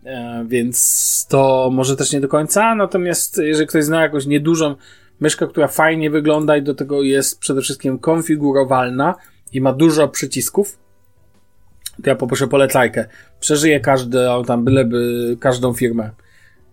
E, 0.04 0.44
więc 0.48 1.26
to 1.28 1.70
może 1.72 1.96
też 1.96 2.12
nie 2.12 2.20
do 2.20 2.28
końca, 2.28 2.74
natomiast 2.74 3.38
jeżeli 3.38 3.66
ktoś 3.66 3.84
zna 3.84 4.02
jakąś 4.02 4.26
niedużą 4.26 4.74
myszkę, 5.20 5.46
która 5.46 5.68
fajnie 5.68 6.10
wygląda 6.10 6.56
i 6.56 6.62
do 6.62 6.74
tego 6.74 7.02
jest 7.02 7.38
przede 7.38 7.60
wszystkim 7.60 7.98
konfigurowalna 7.98 9.14
i 9.52 9.60
ma 9.60 9.72
dużo 9.72 10.08
przycisków, 10.08 10.78
to 12.02 12.10
ja 12.10 12.16
poproszę 12.16 12.48
polecajkę. 12.48 13.04
Przeżyję 13.40 13.80
każdą, 13.80 14.44
tam 14.44 14.64
byleby, 14.64 15.36
każdą 15.40 15.74
firmę. 15.74 16.10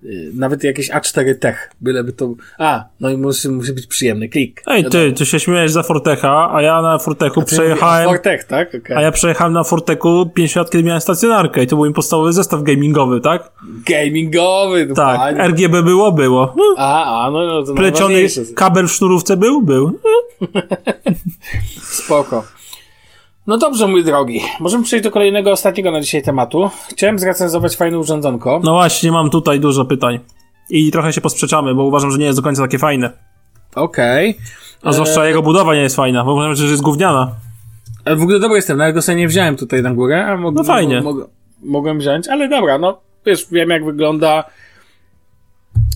Y, 0.04 0.32
Nawet 0.34 0.64
jakieś 0.64 0.91
A4 0.91 1.36
Tech, 1.36 1.72
byleby 1.82 2.14
to... 2.14 2.34
A, 2.58 2.86
no 3.00 3.10
i 3.10 3.18
musi, 3.18 3.50
musi 3.50 3.74
być 3.74 3.88
przyjemny 3.88 4.30
klik. 4.30 4.64
Ej, 4.68 4.86
ty, 4.86 5.14
ty 5.14 5.26
się 5.26 5.39
śmiejesz 5.39 5.72
za 5.72 5.84
Fortecha, 5.84 6.50
a 6.54 6.62
ja 6.62 6.82
na 6.82 6.98
Fortechu 6.98 7.43
przejechałem... 7.43 8.10
Fortech, 8.10 8.43
tak? 8.43 8.76
Okay. 8.76 8.98
A 8.98 9.02
ja 9.02 9.12
przejechałem 9.12 9.54
na 9.54 9.64
Forteku 9.64 10.26
5 10.26 10.56
lat, 10.56 10.70
kiedy 10.70 10.84
miałem 10.84 11.02
stacjonarkę 11.02 11.64
i 11.64 11.68
to 11.68 11.76
był 11.76 11.86
mi 11.86 11.93
podstawowy 11.93 12.34
zestaw 12.34 12.64
gamingowy, 12.64 13.22
tak? 13.22 13.52
Gamingowy, 13.88 14.86
no 14.86 14.95
Tak, 14.95 15.18
panie. 15.18 15.48
RGB 15.48 15.84
było, 15.84 16.12
było. 16.12 16.54
No, 16.58 16.64
A, 16.78 17.26
a, 17.26 17.32
no, 17.32 17.45
no 17.45 17.64
to 17.64 17.74
Pleciony 17.74 18.28
kabel 18.56 18.88
w 18.88 18.91
sznurówce 18.91 19.38
był? 19.38 19.62
Był. 19.62 20.00
Spoko. 21.82 22.57
No 23.48 23.58
dobrze, 23.58 23.88
mój 23.88 24.04
drogi. 24.04 24.41
Możemy 24.60 24.84
przejść 24.84 25.04
do 25.04 25.12
kolejnego, 25.12 25.52
ostatniego 25.52 25.91
na 25.91 26.02
dzisiaj 26.02 26.24
tematu. 26.24 26.70
Chciałem 26.89 27.20
zrecenzować 27.20 27.76
fajne 27.76 28.00
urządzonko. 28.00 28.62
No 28.64 28.72
właśnie, 28.72 29.12
mam 29.12 29.30
tutaj 29.30 29.60
dużo 29.60 29.86
pytań. 29.86 30.20
I 30.70 30.91
trochę 30.91 31.14
się 31.14 31.22
posprzeczamy, 31.22 31.76
bo 31.76 31.84
uważam, 31.84 32.12
że 32.12 32.18
nie 32.18 32.26
jest 32.26 32.39
do 32.39 32.43
końca 32.43 32.62
takie 32.62 32.78
fajne. 32.80 33.10
Okej. 33.76 34.38
A 34.84 34.91
zwłaszcza 34.93 35.28
jego 35.28 35.41
budowa 35.41 35.76
nie 35.76 35.82
jest 35.82 35.95
fajna, 35.95 36.24
bo 36.24 36.34
uważam, 36.34 36.56
że 36.56 36.66
jest 36.66 36.82
gówniana. 36.84 37.32
Ale 38.06 38.16
W 38.16 38.22
ogóle 38.22 38.39
dobry 38.39 38.56
jestem, 38.56 38.78
nawet 38.78 38.95
go 38.95 39.02
sobie 39.02 39.16
nie 39.18 39.28
wziąłem 39.28 39.56
tutaj 39.56 39.82
na 39.84 39.93
górę, 39.93 40.26
a 40.26 40.38
mog- 40.38 40.54
No 40.56 40.64
fajnie. 40.64 41.02
Mog- 41.02 41.28
mogłem 41.64 42.00
wziąć, 42.00 42.28
ale 42.28 42.50
dobra, 42.50 42.78
no 42.78 43.00
wiesz, 43.26 43.48
wiem 43.52 43.70
jak 43.70 43.86
wygląda, 43.86 44.43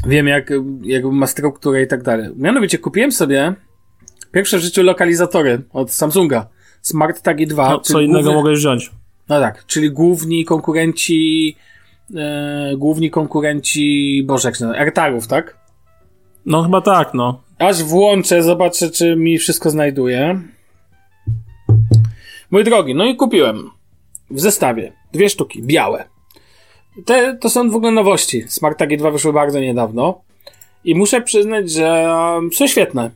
wiem 0.08 0.28
jak, 0.28 0.50
jak 0.82 1.04
ma 1.06 1.28
strukturę 1.28 1.82
i 1.82 1.88
tak 1.88 2.04
dalej. 2.04 2.30
Mianowicie 2.36 2.78
kupiłem 2.78 3.12
sobie 3.12 3.54
pierwsze 4.32 4.58
w 4.58 4.62
życiu 4.62 4.84
lokalizatory 4.84 5.62
od 5.74 5.92
Samsunga. 5.92 6.48
Smart 6.82 7.22
Tagi 7.22 7.48
2. 7.48 7.70
No, 7.70 7.80
co 7.80 8.02
innego 8.02 8.24
główny- 8.24 8.36
mogę 8.36 8.54
wziąć. 8.54 8.92
No 9.30 9.40
tak, 9.40 9.66
czyli 9.66 9.92
główni 9.92 10.46
konkurenci, 10.46 11.56
e, 12.16 12.72
główni 12.78 13.10
konkurenci, 13.12 14.24
boże 14.26 14.48
jak 14.48 14.56
się 14.56 14.66
nazywa, 14.66 14.80
AirTagów, 14.84 15.28
tak? 15.28 15.58
No 16.46 16.64
chyba 16.64 16.82
tak, 16.82 17.14
no. 17.14 17.42
Aż 17.60 17.84
włączę, 17.84 18.44
zobaczę, 18.44 18.90
czy 18.90 19.16
mi 19.16 19.38
wszystko 19.38 19.70
znajduje. 19.70 20.42
Mój 22.52 22.64
drogi, 22.64 22.96
no 22.96 23.06
i 23.06 23.16
kupiłem 23.16 23.70
w 24.32 24.40
zestawie 24.40 24.94
dwie 25.14 25.30
sztuki, 25.30 25.64
białe. 25.64 26.04
Te 27.06 27.38
to 27.38 27.50
są 27.50 27.70
w 27.70 27.76
ogóle 27.76 27.92
nowości. 27.92 28.44
Smart 28.48 28.80
Tagi 28.80 28.98
2 28.98 29.12
wyszły 29.12 29.34
bardzo 29.34 29.60
niedawno. 29.60 30.22
I 30.84 30.96
muszę 30.96 31.22
przyznać, 31.22 31.72
że 31.72 32.08
są 32.54 32.68
świetne. 32.68 33.12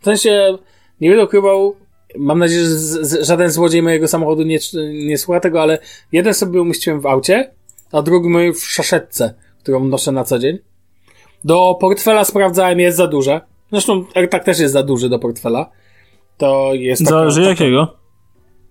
W 0.00 0.04
sensie, 0.04 0.58
nie 1.00 1.08
będę 1.08 1.24
ukrywał, 1.24 1.76
mam 2.18 2.38
nadzieję, 2.38 2.60
że 2.60 2.68
z, 2.68 3.08
z, 3.08 3.26
żaden 3.26 3.50
złodziej 3.50 3.82
mojego 3.82 4.08
samochodu 4.08 4.42
nie, 4.42 4.58
nie 5.06 5.18
słucha 5.18 5.40
tego, 5.40 5.62
ale 5.62 5.78
jeden 6.12 6.34
sobie 6.34 6.62
umieściłem 6.62 7.00
w 7.00 7.06
aucie, 7.06 7.50
a 7.92 8.02
drugi 8.02 8.28
mój 8.28 8.52
w 8.54 8.64
szaszetce, 8.64 9.34
którą 9.62 9.84
noszę 9.84 10.12
na 10.12 10.24
co 10.24 10.38
dzień. 10.38 10.58
Do 11.44 11.76
portfela 11.80 12.24
sprawdzałem, 12.24 12.80
jest 12.80 12.96
za 12.96 13.06
duże. 13.06 13.40
Zresztą 13.72 14.04
AirTag 14.14 14.44
też 14.44 14.58
jest 14.58 14.72
za 14.72 14.82
duży 14.82 15.08
do 15.08 15.18
portfela. 15.18 15.70
To 16.36 16.70
jest 16.74 17.04
taka- 17.04 17.10
Zależy 17.18 17.40
taka- 17.40 17.50
jakiego. 17.50 17.94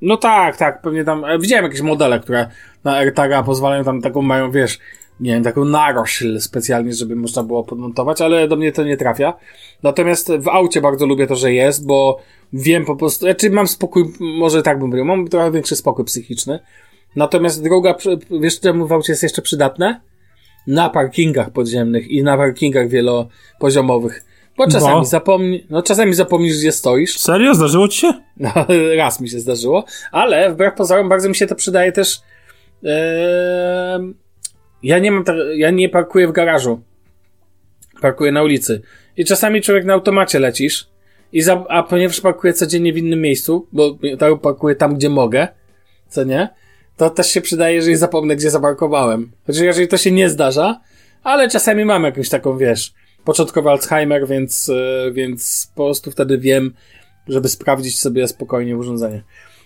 No 0.02 0.18
tak, 0.18 0.58
tak, 0.58 0.82
pewnie 0.82 1.04
tam, 1.04 1.26
e, 1.26 1.40
widziałem 1.40 1.66
jakieś 1.66 1.82
modele, 1.82 2.20
które 2.20 2.48
na 2.84 2.96
AirTaga 2.98 3.44
pozwalają 3.44 3.84
tam 3.84 4.02
taką, 4.02 4.22
mają, 4.22 4.52
wiesz, 4.52 4.80
nie 5.20 5.32
wiem, 5.32 5.44
taką 5.44 5.66
narośl 5.66 6.40
specjalnie, 6.40 6.94
żeby 6.94 7.16
można 7.16 7.44
było 7.44 7.64
podmontować, 7.64 8.22
ale 8.22 8.48
do 8.48 8.56
mnie 8.56 8.72
to 8.72 8.84
nie 8.84 8.98
trafia. 8.98 9.34
Natomiast 9.84 10.32
w 10.40 10.48
aucie 10.48 10.82
bardzo 10.82 11.06
lubię 11.06 11.28
to, 11.28 11.36
że 11.36 11.54
jest, 11.54 11.86
bo 11.86 12.20
wiem 12.54 12.86
po 12.86 12.96
prostu, 12.96 13.26
znaczy 13.26 13.50
mam 13.50 13.68
spokój, 13.68 14.04
może 14.20 14.64
tak 14.64 14.80
bym 14.80 14.90
powiedział, 14.90 15.06
mam 15.06 15.28
trochę 15.28 15.52
większy 15.52 15.76
spokój 15.76 16.06
psychiczny. 16.06 16.60
Natomiast 17.16 17.64
droga, 17.64 17.96
wiesz 18.42 18.60
czemu 18.60 18.88
w 18.88 18.92
aucie 18.92 19.14
jest 19.14 19.24
jeszcze 19.24 19.42
przydatne? 19.42 20.02
Na 20.68 20.90
parkingach 20.90 21.50
podziemnych 21.50 22.08
i 22.08 22.24
na 22.24 22.38
parkingach 22.38 22.90
wielopoziomowych. 22.90 24.24
Bo 24.58 24.68
czasami 24.68 25.00
Bo? 25.00 25.06
zapomni, 25.06 25.66
no 25.70 25.82
czasami 25.82 26.14
zapomnisz, 26.14 26.58
gdzie 26.58 26.72
stoisz. 26.72 27.20
Serio? 27.20 27.56
Zdarzyło 27.56 27.88
ci 27.88 28.00
się? 28.00 28.14
No, 28.38 28.52
raz 28.98 29.22
mi 29.22 29.30
się 29.30 29.40
zdarzyło, 29.40 29.86
ale 30.12 30.54
wbrew 30.54 30.74
pozorom 30.74 31.10
bardzo 31.10 31.30
mi 31.30 31.36
się 31.36 31.48
to 31.48 31.56
przydaje 31.56 31.92
też. 31.92 32.20
em, 32.84 34.14
ja 34.84 35.00
nie 35.00 35.12
mam, 35.12 35.24
tak, 35.24 35.36
ja 35.56 35.72
nie 35.72 35.90
parkuję 35.90 36.28
w 36.28 36.32
garażu. 36.32 36.82
Parkuję 38.02 38.32
na 38.32 38.44
ulicy. 38.44 38.82
I 39.18 39.26
czasami 39.26 39.62
człowiek 39.62 39.86
na 39.86 39.94
automacie 39.94 40.40
lecisz. 40.40 40.88
I 41.34 41.42
za, 41.42 41.66
a 41.70 41.84
ponieważ 41.84 42.22
parkuję 42.22 42.54
codziennie 42.54 42.94
w 42.94 42.98
innym 42.98 43.22
miejscu, 43.22 43.68
bo 43.72 43.98
tak 44.20 44.42
parkuję 44.42 44.76
tam, 44.76 44.96
gdzie 44.96 45.10
mogę, 45.10 45.48
co 46.10 46.24
nie? 46.24 46.50
To 46.98 47.10
też 47.10 47.28
się 47.28 47.42
przydaje, 47.42 47.76
jeżeli 47.76 47.96
zapomnę, 47.96 48.36
gdzie 48.36 48.50
zaparkowałem. 48.50 49.32
Znaczy, 49.46 49.66
jeżeli 49.66 49.88
to 49.88 49.98
się 49.98 50.12
nie 50.12 50.30
zdarza, 50.30 50.82
ale 51.24 51.50
czasami 51.50 51.86
mam 51.86 52.04
jakąś 52.04 52.30
taką, 52.30 52.58
wiesz, 52.58 52.94
początkowy 53.24 53.70
Alzheimer, 53.70 54.28
więc, 54.28 54.70
e, 54.70 55.12
więc 55.12 55.72
po 55.76 55.86
prostu 55.86 56.12
wtedy 56.12 56.38
wiem, 56.38 56.74
żeby 57.28 57.50
sprawdzić 57.50 58.00
sobie 58.00 58.28
spokojnie 58.28 58.78
urządzenie. 58.78 59.24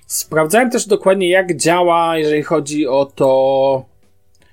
Sprawdzałem 0.08 0.70
też 0.70 0.88
dokładnie, 0.88 1.30
jak 1.30 1.58
działa, 1.58 2.18
jeżeli 2.18 2.44
chodzi 2.44 2.88
o 2.88 3.06
to. 3.06 3.91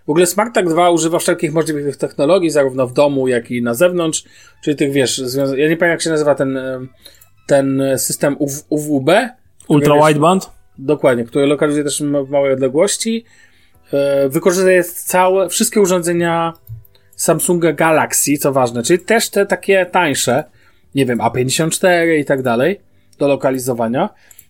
W 0.09 0.11
ogóle 0.11 0.27
SmartTag 0.27 0.69
2 0.69 0.91
używa 0.91 1.19
wszelkich 1.19 1.53
możliwych 1.53 1.97
technologii, 1.97 2.51
zarówno 2.51 2.87
w 2.87 2.93
domu, 2.93 3.29
jak 3.29 3.51
i 3.51 3.63
na 3.63 3.75
zewnątrz. 3.75 4.25
Czyli 4.63 4.77
tych, 4.77 4.93
wiesz, 4.93 5.19
związa- 5.19 5.57
ja 5.59 5.69
nie 5.69 5.77
pamiętam, 5.77 5.89
jak 5.91 6.03
się 6.03 6.11
nazywa 6.11 6.35
ten, 6.35 6.59
ten 7.47 7.83
system 7.97 8.37
UW- 8.37 8.65
UWB. 8.69 9.11
Ultra 9.69 9.95
wideband? 10.09 10.51
Dokładnie, 10.79 11.25
który 11.25 11.47
lokalizuje 11.47 11.85
też 11.85 12.03
w 12.03 12.31
małej 12.31 12.53
odległości. 12.53 13.25
E, 13.93 14.29
Wykorzystuje 14.29 14.85
całe, 14.85 15.49
wszystkie 15.49 15.81
urządzenia 15.81 16.53
Samsunga 17.17 17.73
Galaxy, 17.73 18.39
co 18.39 18.53
ważne, 18.53 18.83
czyli 18.83 18.99
też 18.99 19.31
te 19.31 19.47
takie 19.47 19.87
tańsze, 19.87 20.45
nie 20.95 21.07
wiem, 21.07 21.19
A54 21.19 22.19
i 22.19 22.25
tak 22.25 22.43
dalej, 22.43 22.81
do 23.19 23.29
lokalizowania. 23.29 24.09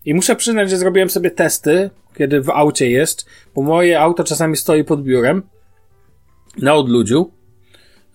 I 0.08 0.14
muszę 0.14 0.36
przyznać, 0.36 0.70
że 0.70 0.76
zrobiłem 0.76 1.10
sobie 1.10 1.30
testy, 1.30 1.90
kiedy 2.18 2.40
w 2.40 2.50
aucie 2.50 2.90
jest, 2.90 3.26
bo 3.54 3.62
moje 3.62 4.00
auto 4.00 4.24
czasami 4.24 4.56
stoi 4.56 4.84
pod 4.84 5.02
biurem, 5.02 5.42
na 6.58 6.74
odludziu. 6.74 7.30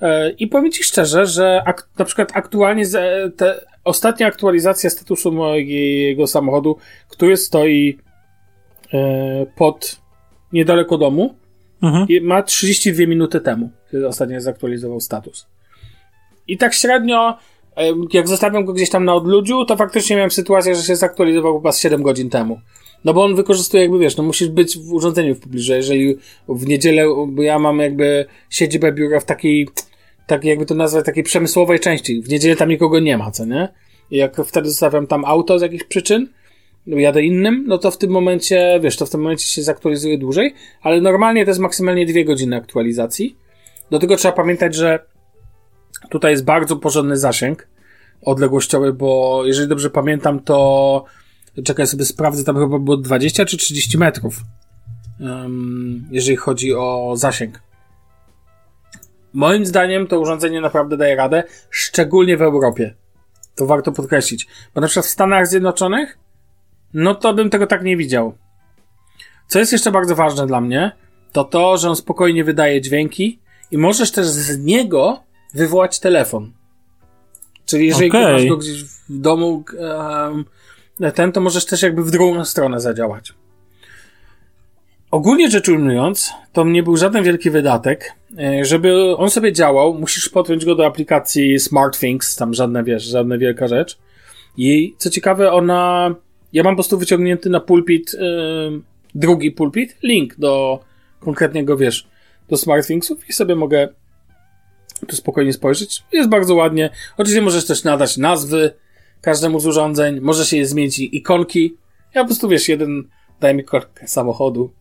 E, 0.02 0.30
I 0.30 0.48
powiem 0.48 0.72
Ci 0.72 0.84
szczerze, 0.84 1.26
że 1.26 1.62
ak- 1.66 1.90
na 2.00 2.06
przykład 2.06 2.30
aktualnie 2.34 2.84
te, 3.38 3.66
ostatnia 3.84 4.28
aktualizacja 4.28 4.90
statusu 4.90 5.32
mojego 5.32 6.28
samochodu, 6.28 6.78
który 7.10 7.38
stoi 7.38 7.98
e, 8.94 9.46
pod 9.56 10.02
niedaleko 10.54 10.98
domu, 10.98 11.36
Mhm. 11.82 12.08
i 12.10 12.22
ma 12.22 12.44
32 12.44 13.08
minuty 13.08 13.42
temu, 13.42 13.70
kiedy 13.92 14.08
ostatnio 14.08 14.42
zaktualizował 14.42 15.00
status. 15.00 15.48
I 16.48 16.58
tak 16.58 16.74
średnio, 16.74 17.38
jak 18.14 18.28
zostawiam 18.28 18.66
go 18.66 18.74
gdzieś 18.74 18.90
tam 18.90 19.06
na 19.06 19.16
odludziu, 19.16 19.66
to 19.66 19.76
faktycznie 19.76 20.16
miałem 20.16 20.32
sytuację, 20.32 20.76
że 20.76 20.84
się 20.84 20.96
zaktualizował 20.96 21.58
chyba 21.58 21.72
z 21.72 21.80
7 21.80 22.04
godzin 22.04 22.30
temu. 22.30 22.60
No 23.06 23.14
bo 23.14 23.24
on 23.24 23.36
wykorzystuje 23.36 23.84
jakby, 23.84 24.00
wiesz, 24.00 24.18
no 24.18 24.24
musisz 24.24 24.50
być 24.50 24.78
w 24.78 24.94
urządzeniu 24.94 25.36
w 25.36 25.40
pobliżu, 25.40 25.74
jeżeli 25.74 26.18
w 26.50 26.68
niedzielę, 26.68 27.06
bo 27.28 27.42
ja 27.42 27.60
mam 27.60 27.80
jakby 27.80 28.26
siedzibę 28.50 28.92
biura 28.92 29.20
w 29.20 29.26
takiej, 29.26 29.68
tak 30.28 30.44
jakby 30.44 30.66
to 30.66 30.76
nazwać, 30.76 31.06
takiej 31.06 31.24
przemysłowej 31.24 31.80
części. 31.80 32.22
W 32.22 32.30
niedzielę 32.30 32.56
tam 32.56 32.70
nikogo 32.70 33.00
nie 33.00 33.18
ma, 33.18 33.32
co 33.32 33.46
nie? 33.46 33.68
I 34.12 34.18
jak 34.18 34.36
wtedy 34.46 34.70
zostawiam 34.70 35.08
tam 35.08 35.26
auto 35.26 35.60
z 35.60 35.62
jakichś 35.62 35.84
przyczyn, 35.84 36.30
jadę 36.88 37.24
innym, 37.24 37.64
no 37.68 37.78
to 37.78 37.92
w 37.92 37.98
tym 37.98 38.12
momencie, 38.12 38.80
wiesz, 38.84 38.98
to 38.98 39.06
w 39.06 39.10
tym 39.10 39.22
momencie 39.22 39.48
się 39.48 39.64
zaktualizuje 39.64 40.18
dłużej, 40.18 40.54
ale 40.82 41.02
normalnie 41.02 41.46
to 41.46 41.52
jest 41.52 41.62
maksymalnie 41.62 42.06
dwie 42.06 42.26
godziny 42.26 42.56
aktualizacji. 42.56 43.36
Do 43.92 44.00
tego 44.00 44.18
trzeba 44.18 44.32
pamiętać, 44.32 44.76
że 44.76 45.00
tutaj 46.10 46.32
jest 46.32 46.46
bardzo 46.46 46.76
porządny 46.76 47.18
zasięg 47.18 47.68
odległościowy, 48.22 48.94
bo 48.94 49.42
jeżeli 49.46 49.68
dobrze 49.68 49.90
pamiętam, 49.90 50.40
to 50.40 51.06
czekaj 51.64 51.88
sobie 51.88 52.06
sprawdzę, 52.06 52.44
tam 52.44 52.56
chyba 52.56 52.80
było 52.80 52.98
20 52.98 53.46
czy 53.46 53.58
30 53.58 53.98
metrów, 53.98 54.42
um, 55.20 56.08
jeżeli 56.12 56.38
chodzi 56.38 56.74
o 56.74 57.14
zasięg. 57.16 57.62
Moim 59.34 59.66
zdaniem 59.66 60.08
to 60.08 60.20
urządzenie 60.20 60.62
naprawdę 60.62 60.98
daje 60.98 61.16
radę, 61.16 61.44
szczególnie 61.70 62.38
w 62.38 62.42
Europie. 62.42 62.96
To 63.56 63.66
warto 63.66 63.92
podkreślić. 63.92 64.48
Bo 64.76 64.82
na 64.82 64.88
przykład 64.88 65.06
w 65.06 65.10
Stanach 65.10 65.48
Zjednoczonych 65.48 66.18
no 66.94 67.16
to 67.16 67.34
bym 67.34 67.50
tego 67.50 67.68
tak 67.68 67.84
nie 67.84 67.98
widział. 67.98 68.38
Co 69.48 69.60
jest 69.60 69.72
jeszcze 69.72 69.92
bardzo 69.92 70.16
ważne 70.16 70.48
dla 70.48 70.62
mnie, 70.62 70.92
to 71.32 71.44
to, 71.44 71.78
że 71.78 71.90
on 71.90 71.96
spokojnie 71.96 72.44
wydaje 72.44 72.82
dźwięki 72.82 73.40
i 73.72 73.78
możesz 73.78 74.12
też 74.12 74.28
z 74.28 74.60
niego 74.60 75.24
wywołać 75.54 76.00
telefon. 76.00 76.52
Czyli 77.66 77.88
jeżeli 77.88 78.10
Okej. 78.10 78.34
masz 78.34 78.46
go 78.46 78.58
gdzieś 78.58 78.84
w 78.84 79.20
domu, 79.20 79.64
ten, 81.16 81.32
to 81.32 81.42
możesz 81.42 81.66
też 81.66 81.82
jakby 81.82 82.04
w 82.04 82.12
drugą 82.12 82.46
stronę 82.46 82.80
zadziałać. 82.80 83.34
Ogólnie 85.12 85.52
rzecz 85.52 85.70
ujmując, 85.70 86.32
to 86.54 86.64
nie 86.66 86.84
był 86.84 86.98
żaden 86.98 87.24
wielki 87.24 87.50
wydatek. 87.50 88.14
E, 88.38 88.66
Żeby 88.66 89.16
on 89.18 89.30
sobie 89.30 89.54
działał, 89.54 89.94
musisz 89.94 90.30
podpiąć 90.30 90.66
go 90.66 90.76
do 90.76 90.86
aplikacji 90.86 91.60
SmartThings, 91.60 92.36
tam 92.36 92.54
żadna, 92.54 92.84
wiesz, 92.84 93.04
żadna 93.04 93.38
wielka 93.38 93.68
rzecz. 93.68 93.98
I 94.58 94.96
co 94.98 95.10
ciekawe, 95.10 95.52
ona. 95.52 96.16
Ja 96.54 96.64
mam 96.64 96.74
po 96.74 96.76
prostu 96.76 96.98
wyciągnięty 96.98 97.50
na 97.50 97.60
pulpit, 97.60 98.14
yy, 98.14 98.82
drugi 99.16 99.52
pulpit, 99.52 99.98
link 100.04 100.36
do 100.36 100.80
konkretnego, 101.20 101.78
wiesz, 101.78 102.08
do 102.50 102.58
SmartThingsów 102.58 103.30
i 103.30 103.34
sobie 103.34 103.56
mogę 103.56 103.88
tu 105.06 105.16
spokojnie 105.16 105.54
spojrzeć. 105.54 106.04
Jest 106.12 106.30
bardzo 106.30 106.56
ładnie. 106.56 106.90
Oczywiście 107.18 107.42
możesz 107.42 107.66
też 107.66 107.84
nadać 107.84 108.18
nazwy 108.18 108.74
każdemu 109.22 109.60
z 109.60 109.66
urządzeń, 109.68 110.20
może 110.20 110.46
się 110.46 110.58
je 110.58 110.66
zmienić 110.66 111.00
ikonki. 111.00 111.78
Ja 112.14 112.22
po 112.22 112.28
prostu 112.28 112.50
wiesz, 112.50 112.70
jeden 112.70 113.04
daje 113.40 113.54
mi 113.54 113.62
ikonkę 113.62 114.08
samochodu, 114.08 114.72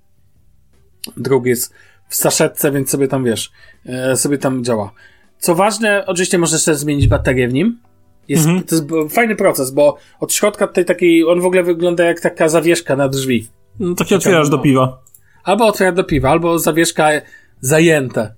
drugi 1.16 1.50
jest 1.50 1.74
w 2.08 2.14
saszetce, 2.14 2.72
więc 2.72 2.90
sobie 2.90 3.08
tam 3.08 3.24
wiesz, 3.24 3.52
e, 3.86 4.16
sobie 4.16 4.38
tam 4.38 4.64
działa. 4.64 4.92
Co 5.38 5.54
ważne, 5.54 6.06
oczywiście 6.06 6.38
możesz 6.38 6.64
też 6.64 6.76
zmienić 6.76 7.06
baterię 7.08 7.48
w 7.48 7.52
nim. 7.52 7.78
Jest, 8.28 8.46
Mhm. 8.46 8.62
To 8.64 8.74
jest 8.74 9.14
fajny 9.14 9.36
proces, 9.36 9.70
bo 9.70 9.96
od 10.20 10.32
środka 10.32 10.66
tutaj 10.66 10.84
takiej, 10.84 11.24
on 11.24 11.40
w 11.40 11.44
ogóle 11.44 11.62
wygląda 11.62 12.04
jak 12.04 12.20
taka 12.20 12.48
zawieszka 12.48 12.96
na 12.96 13.08
drzwi. 13.08 13.48
No, 13.80 13.94
taki 13.94 14.14
otwierasz 14.14 14.48
do 14.48 14.58
piwa. 14.58 15.02
Albo 15.44 15.66
otwiera 15.66 15.92
do 15.92 16.04
piwa, 16.04 16.30
albo 16.30 16.58
zawieszka 16.58 17.08
zajęte. 17.60 18.34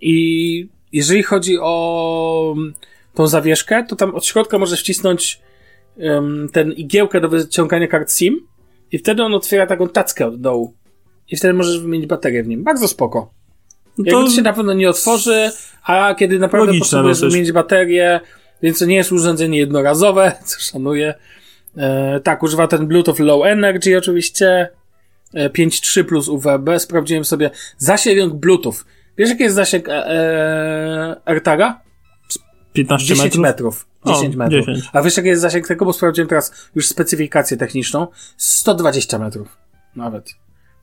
I 0.00 0.68
jeżeli 0.92 1.22
chodzi 1.22 1.58
o 1.60 2.54
tą 3.14 3.26
zawieszkę, 3.26 3.84
to 3.88 3.96
tam 3.96 4.14
od 4.14 4.26
środka 4.26 4.58
możesz 4.58 4.80
wcisnąć 4.80 5.40
ten 6.52 6.72
igiełkę 6.72 7.20
do 7.20 7.28
wyciągania 7.28 7.86
kart 7.86 8.12
SIM 8.12 8.46
i 8.92 8.98
wtedy 8.98 9.22
on 9.22 9.34
otwiera 9.34 9.66
taką 9.66 9.88
tackę 9.88 10.26
od 10.26 10.40
dołu. 10.40 10.74
I 11.30 11.36
wtedy 11.36 11.54
możesz 11.54 11.80
wymienić 11.80 12.06
baterię 12.06 12.42
w 12.42 12.48
nim. 12.48 12.64
Bardzo 12.64 12.88
spoko. 12.88 13.30
No 13.98 14.04
Jakby 14.06 14.24
to 14.24 14.30
się 14.30 14.42
na 14.42 14.52
pewno 14.52 14.74
nie 14.74 14.90
otworzy, 14.90 15.50
a 15.84 16.14
kiedy 16.14 16.38
naprawdę 16.38 16.66
Logiczne 16.66 16.84
potrzebujesz 16.84 17.18
dosyć. 17.18 17.32
wymienić 17.32 17.52
baterię, 17.52 18.20
więc 18.62 18.78
to 18.78 18.84
nie 18.84 18.96
jest 18.96 19.12
urządzenie 19.12 19.58
jednorazowe, 19.58 20.32
co 20.44 20.60
szanuję. 20.60 21.14
E, 21.76 22.20
tak, 22.20 22.42
używa 22.42 22.68
ten 22.68 22.86
Bluetooth 22.86 23.18
Low 23.18 23.46
Energy 23.46 23.98
oczywiście. 23.98 24.68
E, 25.34 25.48
5.3 25.50 26.04
plus 26.04 26.28
UWB. 26.28 26.78
Sprawdziłem 26.78 27.24
sobie 27.24 27.50
zasięg 27.78 28.34
Bluetooth. 28.34 28.74
Wiesz, 29.18 29.30
jaki 29.30 29.42
jest 29.42 29.56
zasięg 29.56 29.88
e, 29.88 29.92
e, 29.92 31.16
AirTaga? 31.24 31.80
15 32.72 33.06
10 33.06 33.24
metrów. 33.24 33.42
metrów. 33.42 33.88
O, 34.02 34.14
10 34.14 34.36
metrów. 34.36 34.66
10. 34.66 34.84
A 34.92 35.02
wiesz, 35.02 35.16
jaki 35.16 35.28
jest 35.28 35.42
zasięg 35.42 35.68
tego? 35.68 35.84
Bo 35.84 35.92
sprawdziłem 35.92 36.28
teraz 36.28 36.70
już 36.74 36.88
specyfikację 36.88 37.56
techniczną. 37.56 38.06
120 38.36 39.18
metrów. 39.18 39.56
Nawet. 39.96 40.30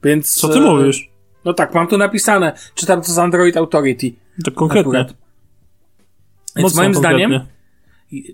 Więc. 0.04 0.36
Co 0.36 0.50
ty 0.50 0.58
e, 0.58 0.62
mówisz? 0.62 1.10
No 1.46 1.54
tak, 1.54 1.74
mam 1.74 1.88
tu 1.88 1.98
napisane. 1.98 2.54
Czytam 2.76 3.02
to 3.02 3.12
z 3.12 3.18
Android 3.18 3.58
Authority. 3.58 4.12
Tak 4.46 4.54
konkretnie. 4.54 5.00
Akurat. 5.00 5.18
Więc 6.56 6.76
moim 6.76 6.94
konkretnie. 6.94 7.28
zdaniem, 7.28 7.46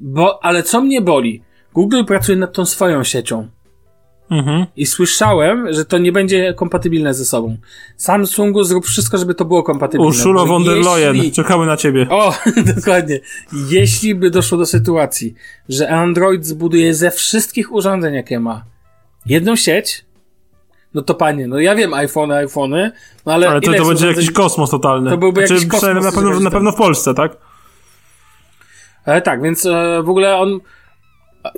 bo, 0.02 0.46
ale 0.46 0.64
co 0.64 0.82
mnie 0.82 1.02
boli? 1.02 1.44
Google 1.74 2.04
pracuje 2.04 2.38
nad 2.38 2.54
tą 2.54 2.66
swoją 2.66 3.04
siecią. 3.04 3.48
Mhm. 4.32 4.66
I 4.76 4.86
słyszałem, 4.86 5.74
że 5.74 5.86
to 5.86 5.98
nie 5.98 6.12
będzie 6.12 6.54
kompatybilne 6.54 7.14
ze 7.14 7.26
sobą. 7.26 7.58
Samsungu 7.98 8.64
zrób 8.64 8.86
wszystko, 8.86 9.18
żeby 9.18 9.36
to 9.36 9.46
było 9.46 9.64
kompatybilne. 9.64 10.08
Ursula 10.08 10.42
bo 10.42 10.46
von 10.48 10.64
der 10.64 10.78
Leyen, 10.78 11.16
jeśli- 11.16 11.32
czekamy 11.32 11.66
na 11.66 11.78
ciebie. 11.78 12.08
O, 12.10 12.34
dokładnie. 12.76 13.20
Jeśli 13.70 14.16
by 14.16 14.30
doszło 14.30 14.58
do 14.58 14.66
sytuacji, 14.66 15.34
że 15.70 15.90
Android 15.90 16.46
zbuduje 16.46 16.94
ze 16.94 17.12
wszystkich 17.12 17.72
urządzeń, 17.72 18.14
jakie 18.14 18.40
ma, 18.40 18.64
jedną 19.26 19.56
sieć, 19.56 20.06
no 20.94 21.02
to 21.02 21.14
panie, 21.16 21.48
no 21.48 21.60
ja 21.60 21.76
wiem 21.76 21.94
iPhone, 21.94 22.32
iPhony, 22.32 22.92
no 23.26 23.34
ale, 23.34 23.50
Ale 23.50 23.62
to, 23.62 23.66
to 23.66 23.72
będzie 23.72 23.84
urządzeń- 23.84 24.08
jakiś 24.16 24.32
kosmos 24.32 24.70
totalny. 24.70 25.10
To 25.10 25.18
byłby 25.18 25.42
jakiś 25.42 25.68
kosmos, 25.68 26.04
na 26.04 26.12
pewno, 26.12 26.40
na 26.40 26.52
pewno 26.52 26.72
w 26.72 26.76
Polsce, 26.76 27.14
tak? 27.14 27.38
Ale 29.06 29.22
tak, 29.22 29.42
więc 29.42 29.66
e, 29.66 30.02
w 30.04 30.10
ogóle 30.10 30.38
on. 30.38 30.60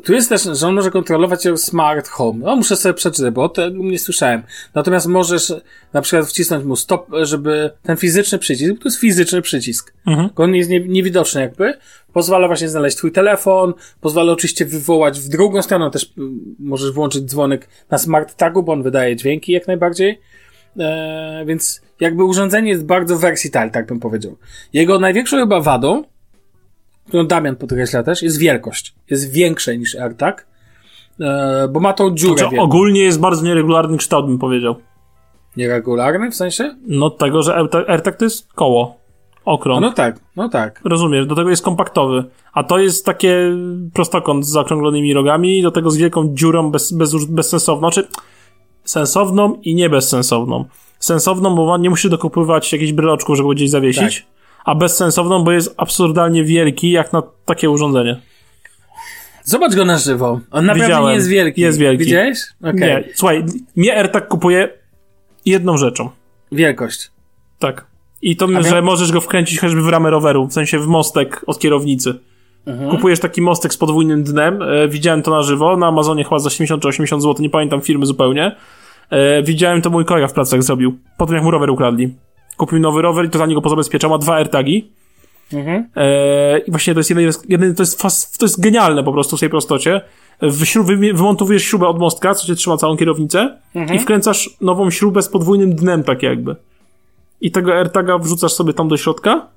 Tu 0.03 0.13
jest 0.13 0.29
też, 0.29 0.43
że 0.43 0.67
on 0.67 0.75
może 0.75 0.91
kontrolować 0.91 1.47
smart 1.55 2.07
home. 2.07 2.39
No, 2.39 2.55
muszę 2.55 2.75
sobie 2.75 2.93
przeczytać, 2.93 3.33
bo 3.33 3.43
o 3.43 3.53
nie 3.69 3.99
słyszałem. 3.99 4.43
Natomiast 4.75 5.07
możesz 5.07 5.53
na 5.93 6.01
przykład 6.01 6.29
wcisnąć 6.29 6.65
mu 6.65 6.75
stop, 6.75 7.07
żeby 7.21 7.71
ten 7.83 7.97
fizyczny 7.97 8.39
przycisk, 8.39 8.73
to 8.81 8.89
jest 8.89 8.99
fizyczny 8.99 9.41
przycisk. 9.41 9.93
Mhm. 10.07 10.29
On 10.35 10.55
jest 10.55 10.69
nie, 10.69 10.79
niewidoczny 10.79 11.41
jakby. 11.41 11.73
Pozwala 12.13 12.47
właśnie 12.47 12.69
znaleźć 12.69 12.97
twój 12.97 13.11
telefon, 13.11 13.73
pozwala 14.01 14.31
oczywiście 14.31 14.65
wywołać 14.65 15.19
w 15.19 15.29
drugą 15.29 15.61
stronę, 15.61 15.91
też 15.91 16.13
mm, 16.17 16.55
możesz 16.59 16.91
włączyć 16.91 17.23
dzwonek 17.23 17.67
na 17.89 17.97
smart 17.97 18.35
tagu, 18.35 18.63
bo 18.63 18.73
on 18.73 18.83
wydaje 18.83 19.15
dźwięki 19.15 19.51
jak 19.51 19.67
najbardziej. 19.67 20.19
E, 20.79 21.43
więc 21.47 21.81
jakby 21.99 22.23
urządzenie 22.23 22.69
jest 22.69 22.85
bardzo 22.85 23.17
versatile, 23.17 23.69
tak 23.69 23.85
bym 23.85 23.99
powiedział. 23.99 24.37
Jego 24.73 24.99
największą 24.99 25.37
chyba 25.37 25.61
wadą, 25.61 26.03
którą 27.07 27.27
Damian 27.27 27.55
podkreśla 27.55 28.03
też, 28.03 28.21
jest 28.21 28.37
wielkość. 28.37 28.95
Jest 29.09 29.31
większe 29.31 29.77
niż 29.77 29.95
AirTag, 29.95 30.47
e, 31.19 31.67
bo 31.71 31.79
ma 31.79 31.93
tą 31.93 32.15
dziurę 32.15 32.37
Znaczy, 32.37 32.59
ogólnie 32.59 33.01
jest 33.01 33.19
bardzo 33.19 33.45
nieregularny 33.45 33.97
kształt, 33.97 34.25
bym 34.25 34.39
powiedział. 34.39 34.75
Nieregularny 35.57 36.31
w 36.31 36.35
sensie? 36.35 36.75
No 36.87 37.09
tego, 37.09 37.43
że 37.43 37.51
AirTag- 37.53 37.89
AirTag 37.89 38.15
to 38.15 38.25
jest 38.25 38.53
koło. 38.53 39.03
Okrąg. 39.45 39.81
no 39.81 39.91
tak, 39.93 40.19
no 40.35 40.49
tak. 40.49 40.81
Rozumiesz, 40.85 41.25
do 41.27 41.35
tego 41.35 41.49
jest 41.49 41.63
kompaktowy. 41.63 42.23
A 42.53 42.63
to 42.63 42.79
jest 42.79 43.05
takie 43.05 43.57
prostokąt 43.93 44.45
z 44.45 44.49
zaokrąglonymi 44.49 45.13
rogami, 45.13 45.61
do 45.61 45.71
tego 45.71 45.91
z 45.91 45.97
wielką 45.97 46.35
dziurą 46.35 46.71
bez, 46.71 46.91
bez, 46.91 47.25
bezsensowną. 47.25 47.91
Znaczy, 47.91 48.07
sensowną 48.83 49.59
i 49.61 49.75
nie 49.75 49.89
bezsensowną. 49.89 50.65
Sensowną, 50.99 51.55
bo 51.55 51.77
nie 51.77 51.89
musisz 51.89 52.11
dokupywać 52.11 52.73
jakichś 52.73 52.91
bryloczków, 52.91 53.37
żeby 53.37 53.55
gdzieś 53.55 53.69
zawiesić. 53.69 54.19
Tak. 54.19 54.32
A 54.65 54.75
bezsensowną, 54.75 55.43
bo 55.43 55.51
jest 55.51 55.73
absurdalnie 55.77 56.43
wielki, 56.43 56.91
jak 56.91 57.13
na 57.13 57.23
takie 57.45 57.69
urządzenie. 57.69 58.19
Zobacz 59.43 59.75
go 59.75 59.85
na 59.85 59.97
żywo. 59.97 60.39
On 60.51 60.65
naprawdę 60.65 60.87
Widziałem. 60.87 61.09
nie 61.09 61.15
jest 61.15 61.27
wielki. 61.27 61.61
Jest 61.61 61.77
wielki. 61.77 62.03
Widziałeś? 62.03 62.39
Okej. 62.61 62.79
Nie, 62.79 63.03
słuchaj, 63.15 63.45
mnie 63.75 63.97
AirTag 63.97 64.27
kupuje 64.27 64.69
jedną 65.45 65.77
rzeczą. 65.77 66.09
Wielkość. 66.51 67.11
Tak. 67.59 67.85
I 68.21 68.35
to, 68.35 68.47
A 68.57 68.61
że 68.61 68.81
możesz 68.81 69.11
go 69.11 69.21
wkręcić 69.21 69.59
choćby 69.59 69.81
w 69.81 69.87
ramę 69.87 70.09
roweru, 70.09 70.47
w 70.47 70.53
sensie 70.53 70.79
w 70.79 70.87
mostek 70.87 71.41
od 71.47 71.59
kierownicy. 71.59 72.19
Mhm. 72.65 72.91
Kupujesz 72.91 73.19
taki 73.19 73.41
mostek 73.41 73.73
z 73.73 73.77
podwójnym 73.77 74.23
dnem, 74.23 74.61
e, 74.61 74.87
widziałem 74.87 75.21
to 75.21 75.31
na 75.31 75.43
żywo, 75.43 75.77
na 75.77 75.87
Amazonie 75.87 76.23
chyba 76.23 76.39
za 76.39 76.49
70 76.49 76.81
czy 76.81 76.87
80 76.87 77.23
zł, 77.23 77.35
nie 77.43 77.49
pamiętam 77.49 77.81
firmy 77.81 78.05
zupełnie. 78.05 78.55
E, 79.09 79.43
widziałem 79.43 79.81
to 79.81 79.89
mój 79.89 80.05
kolega 80.05 80.27
w 80.27 80.33
pracach 80.33 80.63
zrobił, 80.63 80.97
po 81.17 81.25
tym 81.25 81.35
jak 81.35 81.43
mu 81.43 81.51
rower 81.51 81.69
ukradli. 81.69 82.15
Kupił 82.57 82.79
nowy 82.79 83.01
rower 83.01 83.25
i 83.25 83.29
totalnie 83.29 83.55
go 83.55 83.61
pozabezpieczał, 83.61 84.09
ma 84.09 84.17
dwa 84.17 84.33
AirTagi. 84.35 84.91
Mhm. 85.53 85.87
E, 85.95 86.57
I 86.59 86.71
właśnie 86.71 86.93
to 86.93 86.99
jest 86.99 87.09
jeden, 87.09 87.31
jeden 87.49 87.75
to, 87.75 87.83
jest 87.83 88.01
fas, 88.01 88.31
to 88.31 88.45
jest 88.45 88.61
genialne 88.61 89.03
po 89.03 89.13
prostu 89.13 89.37
w 89.37 89.39
tej 89.39 89.49
prostocie. 89.49 90.01
W 90.41 90.65
śrub, 90.65 90.87
wy- 90.87 91.13
wymontowujesz 91.13 91.63
śrubę 91.63 91.87
od 91.87 91.99
mostka, 91.99 92.35
co 92.35 92.47
cię 92.47 92.55
trzyma 92.55 92.77
całą 92.77 92.97
kierownicę 92.97 93.57
Mhm. 93.75 93.99
i 93.99 94.03
wkręcasz 94.03 94.49
nową 94.61 94.89
śrubę 94.89 95.21
z 95.21 95.29
podwójnym 95.29 95.75
dnem 95.75 96.03
tak 96.03 96.23
jakby. 96.23 96.55
I 97.41 97.51
tego 97.51 97.73
AirTaga 97.73 98.17
wrzucasz 98.17 98.53
sobie 98.53 98.73
tam 98.73 98.87
do 98.87 98.97
środka, 98.97 99.47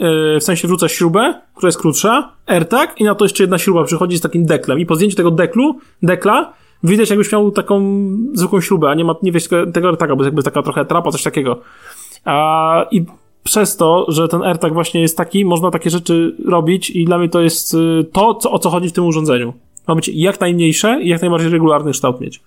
e, 0.00 0.40
w 0.40 0.44
sensie 0.44 0.68
wrzucasz 0.68 0.92
śrubę, 0.92 1.34
która 1.56 1.68
jest 1.68 1.78
krótsza, 1.78 2.32
AirTag 2.46 3.00
i 3.00 3.04
na 3.04 3.14
to 3.14 3.24
jeszcze 3.24 3.42
jedna 3.42 3.58
śruba 3.58 3.84
przychodzi 3.84 4.16
z 4.18 4.20
takim 4.20 4.46
deklem 4.46 4.78
i 4.78 4.86
po 4.86 4.94
zdjęciu 4.96 5.16
tego 5.16 5.30
deklu, 5.30 5.78
dekla 6.02 6.52
widać 6.84 7.10
jakbyś 7.10 7.32
miał 7.32 7.50
taką 7.50 7.82
zwykłą 8.34 8.60
śrubę, 8.60 8.90
a 8.90 8.94
nie 8.94 9.04
ma, 9.04 9.14
nie 9.22 9.32
wiesz 9.32 9.48
tego, 9.48 9.72
tego 9.72 9.88
AirTaga, 9.88 10.16
bo 10.16 10.22
jest 10.22 10.26
jakby 10.28 10.42
taka 10.42 10.62
trochę 10.62 10.84
trapa, 10.84 11.10
coś 11.10 11.22
takiego. 11.22 11.60
A, 12.24 12.86
I 12.90 13.04
przez 13.42 13.76
to, 13.76 14.06
że 14.08 14.28
ten 14.28 14.42
AirTag 14.42 14.72
właśnie 14.72 15.00
jest 15.00 15.16
taki, 15.16 15.44
można 15.44 15.70
takie 15.70 15.90
rzeczy 15.90 16.36
robić 16.46 16.90
i 16.90 17.04
dla 17.04 17.18
mnie 17.18 17.28
to 17.28 17.40
jest 17.40 17.74
y, 17.74 18.04
to, 18.12 18.34
co, 18.34 18.50
o 18.50 18.58
co 18.58 18.70
chodzi 18.70 18.88
w 18.88 18.92
tym 18.92 19.06
urządzeniu. 19.06 19.52
Ma 19.88 19.94
być 19.94 20.10
jak 20.14 20.40
najmniejsze 20.40 21.02
i 21.02 21.08
jak 21.08 21.20
najbardziej 21.20 21.50
regularny 21.50 21.92
kształt 21.92 22.20
mieć. 22.20 22.40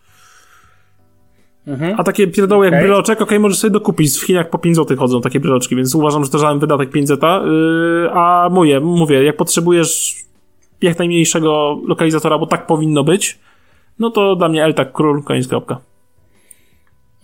Mhm. 1.67 1.95
A 1.97 2.03
takie 2.03 2.27
pierdoły 2.27 2.65
jak 2.65 2.73
Okej. 2.73 2.83
bryloczek, 2.85 3.21
okej, 3.21 3.39
możesz 3.39 3.59
sobie 3.59 3.71
dokupić. 3.71 4.17
W 4.17 4.25
Chinach 4.25 4.49
po 4.49 4.57
5 4.57 4.75
zł 4.75 4.97
chodzą 4.97 5.21
takie 5.21 5.39
bryloczki, 5.39 5.75
więc 5.75 5.95
uważam, 5.95 6.23
że 6.23 6.29
to 6.29 6.37
żaden 6.37 6.59
wydatek 6.59 6.89
5 6.89 7.07
zeta. 7.07 7.41
Yy, 7.45 8.09
a 8.13 8.49
mówię, 8.51 8.79
mówię, 8.79 9.23
jak 9.23 9.37
potrzebujesz 9.37 10.15
jak 10.81 10.99
najmniejszego 10.99 11.79
lokalizatora, 11.87 12.37
bo 12.37 12.45
tak 12.45 12.67
powinno 12.67 13.03
być, 13.03 13.39
no 13.99 14.09
to 14.09 14.35
dla 14.35 14.49
mnie 14.49 14.63
AirTag 14.63 14.91
król, 14.91 15.23
koniec 15.23 15.47
kropka. 15.47 15.79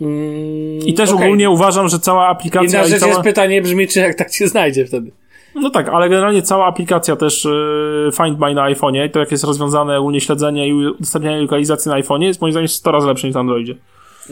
Mm, 0.02 0.80
I 0.80 0.94
też 0.94 1.10
okej. 1.10 1.26
ogólnie 1.26 1.50
uważam, 1.50 1.90
że 1.90 2.00
cała 2.00 2.28
aplikacja 2.28 2.80
Inna 2.80 2.90
rzecz 2.90 3.00
cała... 3.00 3.12
jest 3.12 3.24
pytanie 3.24 3.62
brzmi, 3.62 3.88
czy 3.88 4.00
jak 4.00 4.16
tak 4.16 4.30
cię 4.30 4.48
znajdzie 4.48 4.86
wtedy. 4.86 5.12
No 5.56 5.70
tak, 5.70 5.90
ale 5.90 6.10
generalnie 6.10 6.42
cała 6.42 6.66
aplikacja 6.66 7.16
też 7.16 7.46
yy, 7.46 8.12
Find 8.18 8.40
My 8.40 8.54
na 8.54 8.72
iPhone'ie 8.72 9.06
i 9.06 9.10
to 9.10 9.20
jak 9.20 9.32
jest 9.32 9.44
rozwiązane 9.44 10.00
ogólnie 10.00 10.22
śledzenie 10.22 10.68
i 10.68 10.74
udostępnianie 10.74 11.42
lokalizacji 11.42 11.90
na 11.90 12.02
iPhone'ie 12.02 12.24
jest 12.24 12.42
moim 12.42 12.52
zdaniem 12.52 12.68
100 12.68 12.92
razy 12.92 13.08
lepsze 13.08 13.28
niż 13.28 13.34
na 13.34 13.40
Androidzie. 13.40 13.76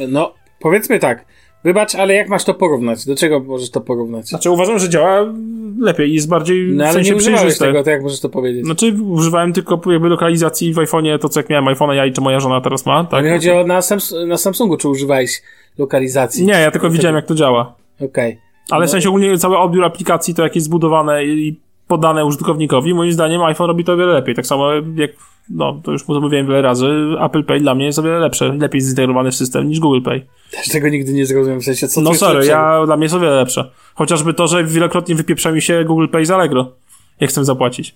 No, 0.07 0.34
powiedzmy 0.59 0.99
tak. 0.99 1.26
Wybacz, 1.68 1.95
ale 1.95 2.13
jak 2.13 2.30
masz 2.30 2.43
to 2.43 2.53
porównać? 2.53 3.05
Do 3.05 3.15
czego 3.15 3.39
możesz 3.39 3.70
to 3.70 3.82
porównać? 3.82 4.28
Znaczy 4.28 4.51
uważam, 4.51 4.80
że 4.80 4.89
działa 4.89 5.34
lepiej 5.80 6.09
i 6.09 6.13
jest 6.13 6.30
bardziej 6.30 6.68
No 6.72 6.84
w 6.84 6.88
ale 6.88 6.93
sensie 6.93 7.11
nie 7.11 7.18
używałeś 7.18 7.57
tego, 7.57 7.84
to 7.84 7.89
jak 7.89 8.03
możesz 8.03 8.20
to 8.20 8.30
powiedzieć? 8.30 8.65
Znaczy 8.65 8.95
używałem 9.09 9.53
tylko 9.53 9.82
jakby 9.91 10.09
lokalizacji 10.09 10.74
w 10.74 10.78
iPhone'ie, 10.78 11.20
to 11.20 11.30
co 11.30 11.39
jak 11.39 11.49
miałem 11.49 11.76
iPhone'a 11.76 11.93
ja 11.93 12.05
i 12.05 12.11
czy 12.13 12.22
moja 12.22 12.39
żona 12.39 12.61
teraz 12.61 12.86
ma, 12.86 13.03
tak? 13.03 13.26
Mi 13.26 13.32
chodzi 13.32 13.51
o 13.51 13.63
na, 13.68 13.80
na 14.28 14.38
Samsungu, 14.38 14.78
czy 14.78 14.89
używałeś 14.89 15.41
lokalizacji? 15.78 16.45
Nie, 16.45 16.53
ja 16.53 16.72
tylko 16.72 16.89
widziałem 16.89 17.15
jak 17.15 17.26
to 17.26 17.36
działa. 17.36 17.76
Okej. 18.01 18.39
Ale 18.70 18.82
No. 18.82 18.88
w 18.88 18.91
sensie 18.91 19.09
ogólnie 19.09 19.38
cały 19.38 19.57
odbiór 19.57 19.86
aplikacji, 19.86 20.34
to 20.36 20.43
jak 20.43 20.55
jest 20.55 20.65
zbudowane 20.65 21.26
i 21.26 21.59
podane 21.88 22.26
użytkownikowi, 22.26 22.94
moim 22.94 23.12
zdaniem 23.12 23.42
iPhone 23.42 23.68
robi 23.68 23.84
to 23.84 23.94
o 23.94 23.98
wiele 23.98 24.14
lepiej. 24.14 24.36
Tak 24.36 24.48
samo 24.48 24.72
jak, 24.96 25.12
no, 25.50 25.82
to 25.84 25.92
już 25.92 26.08
mówiłem 26.08 26.48
wiele 26.48 26.62
razy, 26.62 26.88
Apple 27.22 27.44
Pay 27.44 27.60
dla 27.60 27.76
mnie 27.76 27.86
jest 27.86 28.00
o 28.00 28.04
wiele 28.04 28.20
lepsze, 28.20 28.54
lepiej 28.54 28.82
zintegrowany 28.82 29.32
w 29.32 29.36
system 29.36 29.70
niż 29.70 29.80
Google 29.80 30.02
Pay. 30.02 30.22
Też 30.52 30.70
tego 30.70 30.90
nigdy 30.90 31.14
nie 31.14 31.26
zrozumiem, 31.26 31.62
w 31.62 31.64
sensie 31.64 31.88
co 31.88 32.02
No 32.02 32.14
sorry, 32.14 32.46
ja, 32.46 32.86
dla 32.86 32.98
mnie 32.98 33.06
jest 33.06 33.16
o 33.16 33.20
wiele 33.20 33.36
lepsze. 33.36 33.72
Chociażby 33.96 34.34
to, 34.34 34.48
że 34.48 34.64
wielokrotnie 34.64 35.16
wypieprza 35.16 35.52
mi 35.52 35.62
się 35.62 35.84
Google 35.86 36.08
Pay 36.08 36.26
z 36.26 36.32
Allegro, 36.32 36.72
jak 37.20 37.30
chcę 37.30 37.46
zapłacić. 37.46 37.96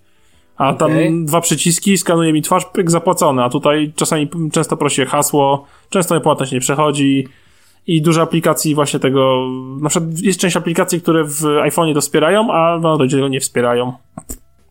A 0.57 0.73
tam 0.73 0.91
dwa 1.25 1.41
przyciski, 1.41 1.97
skanuje 1.97 2.33
mi 2.33 2.41
twarz, 2.41 2.65
pyk, 2.65 2.91
zapłacone, 2.91 3.43
a 3.43 3.49
tutaj 3.49 3.93
czasami 3.95 4.29
często 4.51 4.77
prosi 4.77 5.05
hasło, 5.05 5.65
często 5.89 6.21
płatność 6.21 6.51
nie 6.51 6.59
przechodzi 6.59 7.27
i 7.87 8.01
dużo 8.01 8.21
aplikacji 8.21 8.75
właśnie 8.75 8.99
tego, 8.99 9.47
na 9.81 9.89
przykład 9.89 10.19
jest 10.19 10.39
część 10.39 10.57
aplikacji, 10.57 11.01
które 11.01 11.23
w 11.23 11.41
iPhone'ie 11.41 11.93
to 11.93 12.01
wspierają, 12.01 12.51
a 12.53 12.77
w 12.79 12.85
Androidzie 12.85 13.17
tego 13.17 13.27
nie 13.27 13.39
wspierają. 13.39 13.93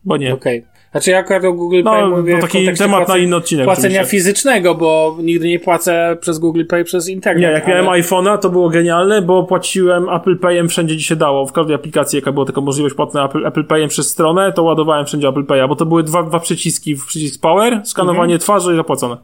Bo 0.04 0.16
nie. 0.16 0.34
Okej. 0.34 0.64
Znaczy 0.90 1.10
ja 1.10 1.18
akurat 1.18 1.44
o 1.44 1.52
Google 1.52 1.82
Pay 1.84 2.02
No, 2.10 2.16
mówię 2.16 2.32
to 2.32 2.38
w 2.46 2.50
taki 2.50 2.72
temat 2.78 3.08
na 3.08 3.18
inny 3.18 3.36
odcinek. 3.36 3.64
Płacenia 3.64 3.88
oczywiście. 4.00 4.10
fizycznego, 4.10 4.74
bo 4.74 5.16
nigdy 5.22 5.48
nie 5.48 5.58
płacę 5.60 6.16
przez 6.20 6.38
Google 6.38 6.64
Pay 6.68 6.84
przez 6.84 7.08
internet. 7.08 7.42
Nie, 7.42 7.48
jak 7.52 7.64
ale- 7.68 7.82
miałem 7.82 8.02
iPhone'a, 8.02 8.38
to 8.38 8.50
było 8.50 8.68
genialne, 8.68 9.22
bo 9.22 9.42
płaciłem 9.42 10.08
Apple 10.08 10.38
Payem 10.38 10.68
wszędzie, 10.68 10.94
gdzie 10.94 11.04
się 11.04 11.16
dało. 11.16 11.46
W 11.46 11.52
każdej 11.52 11.74
aplikacji, 11.76 12.16
jaka 12.16 12.32
była 12.32 12.46
taka 12.46 12.60
możliwość 12.60 12.94
płatna 12.94 13.24
Apple, 13.24 13.46
Apple 13.46 13.64
Payem 13.64 13.88
przez 13.88 14.08
stronę, 14.08 14.52
to 14.52 14.62
ładowałem 14.62 15.06
wszędzie 15.06 15.28
Apple 15.28 15.44
Pay'a, 15.44 15.68
bo 15.68 15.76
to 15.76 15.86
były 15.86 16.02
dwa, 16.02 16.22
dwa 16.22 16.40
przyciski, 16.40 16.94
przycisk 17.08 17.40
Power, 17.40 17.80
skanowanie 17.84 18.38
twarzy 18.38 18.72
i 18.72 18.76
zapłacone. 18.76 19.16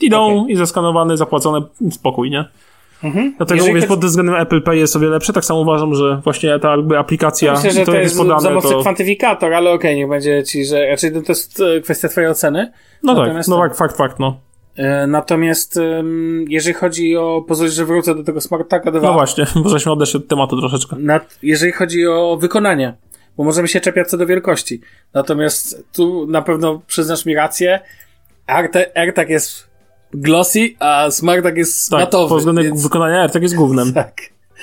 Idą 0.00 0.22
Mhm. 0.24 0.40
Okej. 0.40 0.52
i 0.54 0.56
zaskanowany, 0.56 1.16
zapłacone, 1.16 1.62
spokój, 1.90 2.30
nie? 2.30 2.44
Mhm. 3.04 3.34
Dlatego 3.36 3.56
Jeżeli 3.56 3.74
mówię, 3.74 3.86
pod 3.86 4.04
względem 4.04 4.34
Apple 4.34 4.62
Pay 4.62 4.78
jest 4.78 4.96
o 4.96 4.98
wiele 4.98 5.12
lepsze, 5.12 5.32
tak 5.32 5.44
samo 5.44 5.60
uważam, 5.60 5.94
że 5.94 6.20
właśnie 6.24 6.58
ta 6.58 6.70
jakby 6.70 6.98
aplikacja, 6.98 7.52
Myślę, 7.52 7.70
że 7.70 7.80
to, 7.80 7.92
to, 7.92 7.98
jest 7.98 8.16
podane, 8.18 8.40
za 8.40 8.50
mocny 8.50 8.70
to... 8.70 8.80
kwantyfikator, 8.80 9.54
ale 9.54 9.70
okej, 9.70 9.96
niech 9.96 10.08
będzie 10.08 10.44
ci, 10.44 10.64
że 10.64 10.86
raczej 10.88 11.12
to 11.12 11.20
jest 11.28 11.60
e, 11.60 11.80
kwestia 11.80 12.08
twojej 12.08 12.30
oceny. 12.30 12.72
No 13.02 13.14
tak, 13.14 13.24
Natomiast- 13.24 13.48
no 13.48 13.58
tak, 13.58 13.76
fakt, 13.76 13.96
fakt, 13.96 14.18
no. 14.18 14.40
E, 14.76 15.06
Natomiast 15.06 15.80
jeżeli 16.48 16.74
chodzi 16.74 17.16
o, 17.16 17.44
pozwól, 17.48 17.68
że 17.68 17.84
wrócę 17.84 18.14
do 18.14 18.24
tego 18.24 18.40
Smart 18.40 18.68
Taka 18.68 18.90
2. 18.90 19.00
No 19.00 19.12
właśnie, 19.12 19.46
bo 19.62 19.68
żeśmy 19.68 19.92
odeszli 19.92 20.20
od 20.20 20.28
tematu 20.28 20.60
troszeczkę. 20.60 20.96
Nad, 20.98 21.38
jeżeli 21.42 21.72
chodzi 21.72 22.06
o 22.06 22.38
wykonanie, 22.40 22.96
bo 23.36 23.44
możemy 23.44 23.68
się 23.68 23.80
czepiać 23.80 24.08
co 24.08 24.16
do 24.16 24.26
wielkości. 24.26 24.80
Natomiast 25.14 25.84
tu 25.92 26.26
na 26.26 26.42
pewno 26.42 26.82
przyznasz 26.86 27.26
mi 27.26 27.34
rację. 27.34 27.80
AirTag 28.46 28.96
AirTag 28.96 29.28
jest 29.28 29.75
glossy, 30.14 30.74
a 30.78 31.10
SmartTag 31.10 31.56
jest 31.56 31.90
Tak, 31.90 32.00
matowy. 32.00 32.28
pod 32.28 32.38
względem 32.38 32.64
więc- 32.64 32.82
wykonania 32.82 33.20
AirTag 33.22 33.42
jest 33.42 33.54
głównym. 33.54 33.92
Tak. 33.92 34.16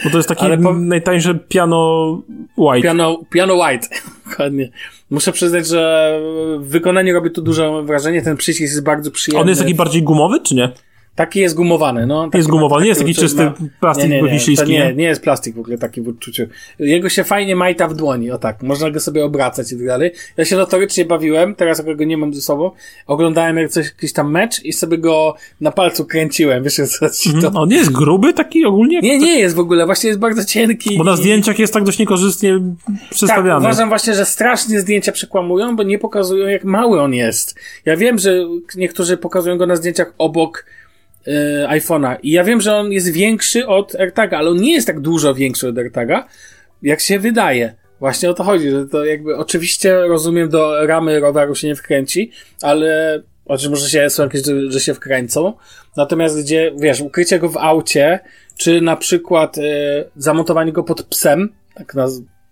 Bo 0.04 0.10
to 0.10 0.18
jest 0.18 0.30
taki 0.30 0.46
Ale 0.46 0.58
po- 0.58 0.74
najtańsze 0.74 1.36
piano 1.36 2.22
white. 2.58 2.84
Piano, 2.84 3.20
piano 3.30 3.54
white. 3.54 3.88
Dokładnie. 4.30 4.70
Muszę 5.10 5.32
przyznać, 5.32 5.68
że 5.68 6.20
wykonanie 6.60 7.14
robi 7.14 7.32
tu 7.32 7.42
duże 7.42 7.84
wrażenie. 7.84 8.22
Ten 8.22 8.38
przycisk 8.38 8.62
jest 8.74 8.84
bardzo 8.84 9.12
przyjemny. 9.12 9.42
On 9.42 9.50
jest 9.50 9.62
taki 9.62 9.76
bardziej 9.76 10.04
gumowy, 10.04 10.40
czy 10.42 10.56
nie? 10.56 10.72
Taki 11.16 11.40
jest 11.40 11.56
gumowany, 11.56 12.08
no. 12.08 12.26
Taki 12.26 12.38
Jest 12.38 12.50
gumowany, 12.50 12.82
nie 12.84 12.90
jest 12.90 13.02
taki 13.02 13.16
czysty 13.16 13.52
plastik 13.80 14.10
nie, 14.10 14.22
nie, 14.22 14.32
nie, 14.32 14.40
śliski, 14.40 14.66
to 14.66 14.72
nie, 14.72 14.80
nie? 14.80 14.94
nie 14.94 15.04
jest 15.04 15.22
plastik 15.22 15.56
w 15.56 15.60
ogóle 15.60 15.78
taki 15.78 16.02
w 16.02 16.08
odczuciu. 16.10 16.44
Jego 16.80 17.10
się 17.10 17.24
fajnie 17.24 17.56
majta 17.56 17.88
w 17.88 17.96
dłoni, 17.96 18.32
o 18.32 18.38
tak. 18.38 18.64
Można 18.64 18.92
go 18.92 19.00
sobie 19.00 19.26
obracać 19.26 19.72
i 19.72 19.78
tak 19.78 19.86
dalej. 19.86 20.12
Ja 20.38 20.46
się 20.46 20.56
notorycznie 20.56 21.06
bawiłem, 21.06 21.56
teraz 21.56 21.86
jak 21.88 21.98
go 21.98 22.04
nie 22.04 22.18
mam 22.18 22.34
ze 22.34 22.42
sobą. 22.42 22.72
Oglądałem 23.08 23.58
jak 23.58 23.70
coś, 23.70 23.86
jakiś 23.86 24.14
tam 24.14 24.32
mecz 24.32 24.64
i 24.66 24.74
sobie 24.74 24.98
go 24.98 25.36
na 25.62 25.72
palcu 25.72 26.06
kręciłem, 26.06 26.64
wiesz, 26.64 26.76
co 26.76 27.10
ci 27.10 27.30
to... 27.32 27.36
Mhm. 27.36 27.58
On 27.58 27.70
nie 27.70 27.76
jest 27.78 27.92
gruby 27.92 28.34
taki 28.34 28.66
ogólnie? 28.66 29.00
Nie, 29.00 29.18
nie 29.20 29.40
jest 29.40 29.56
w 29.56 29.60
ogóle, 29.60 29.86
właśnie 29.86 30.08
jest 30.08 30.20
bardzo 30.20 30.46
cienki. 30.46 30.98
Bo 30.98 31.04
na 31.04 31.14
i- 31.14 31.18
zdjęciach 31.18 31.60
jest 31.60 31.74
tak 31.74 31.84
dość 31.84 32.00
niekorzystnie 32.00 32.60
tak, 32.86 33.10
przedstawiany. 33.10 33.60
uważam 33.60 33.90
właśnie, 33.90 34.14
że 34.14 34.26
strasznie 34.26 34.80
zdjęcia 34.80 35.12
przekłamują, 35.12 35.76
bo 35.76 35.84
nie 35.84 36.00
pokazują, 36.00 36.48
jak 36.48 36.64
mały 36.64 37.02
on 37.02 37.14
jest. 37.14 37.56
Ja 37.86 37.98
wiem, 37.98 38.20
że 38.20 38.46
niektórzy 38.76 39.18
pokazują 39.18 39.58
go 39.58 39.66
na 39.68 39.76
zdjęciach 39.76 40.14
obok 40.18 40.66
e, 41.28 41.68
iPhone'a 41.68 42.16
i 42.24 42.32
ja 42.32 42.44
wiem, 42.44 42.62
że 42.62 42.76
on 42.76 42.92
jest 42.92 43.12
większy 43.12 43.68
od 43.68 43.96
AirTaga, 43.96 44.38
ale 44.38 44.50
on 44.50 44.58
nie 44.58 44.74
jest 44.74 44.88
tak 44.88 45.00
dużo 45.00 45.36
większy 45.36 45.68
od 45.68 45.78
AirTaga, 45.78 46.28
jak 46.82 47.00
się 47.00 47.20
wydaje. 47.20 47.76
Właśnie 48.00 48.30
o 48.30 48.34
to 48.34 48.44
chodzi, 48.44 48.70
że 48.70 48.86
to 48.86 49.06
jakby 49.06 49.38
oczywiście 49.38 50.02
rozumiem, 50.08 50.50
do 50.50 50.88
ramy 50.88 51.20
roweru 51.20 51.56
się 51.56 51.68
nie 51.68 51.76
wkręci, 51.76 52.32
ale 52.62 53.22
oczywiście 53.46 53.70
może 53.70 53.90
się, 53.90 54.10
są 54.10 54.24
jakieś, 54.24 54.46
że, 54.46 54.72
że 54.72 54.80
się 54.80 54.94
wkręcą. 54.94 55.54
Natomiast 55.98 56.42
gdzie, 56.42 56.72
wiesz, 56.78 57.02
ukrycie 57.02 57.40
go 57.40 57.50
w 57.50 57.58
aucie, 57.58 58.20
czy 58.58 58.82
na 58.82 58.96
przykład 58.96 59.58
e, 59.58 59.62
zamontowanie 60.16 60.72
go 60.72 60.84
pod 60.84 61.04
psem, 61.04 61.50
tak 61.76 61.96
na, 61.96 62.08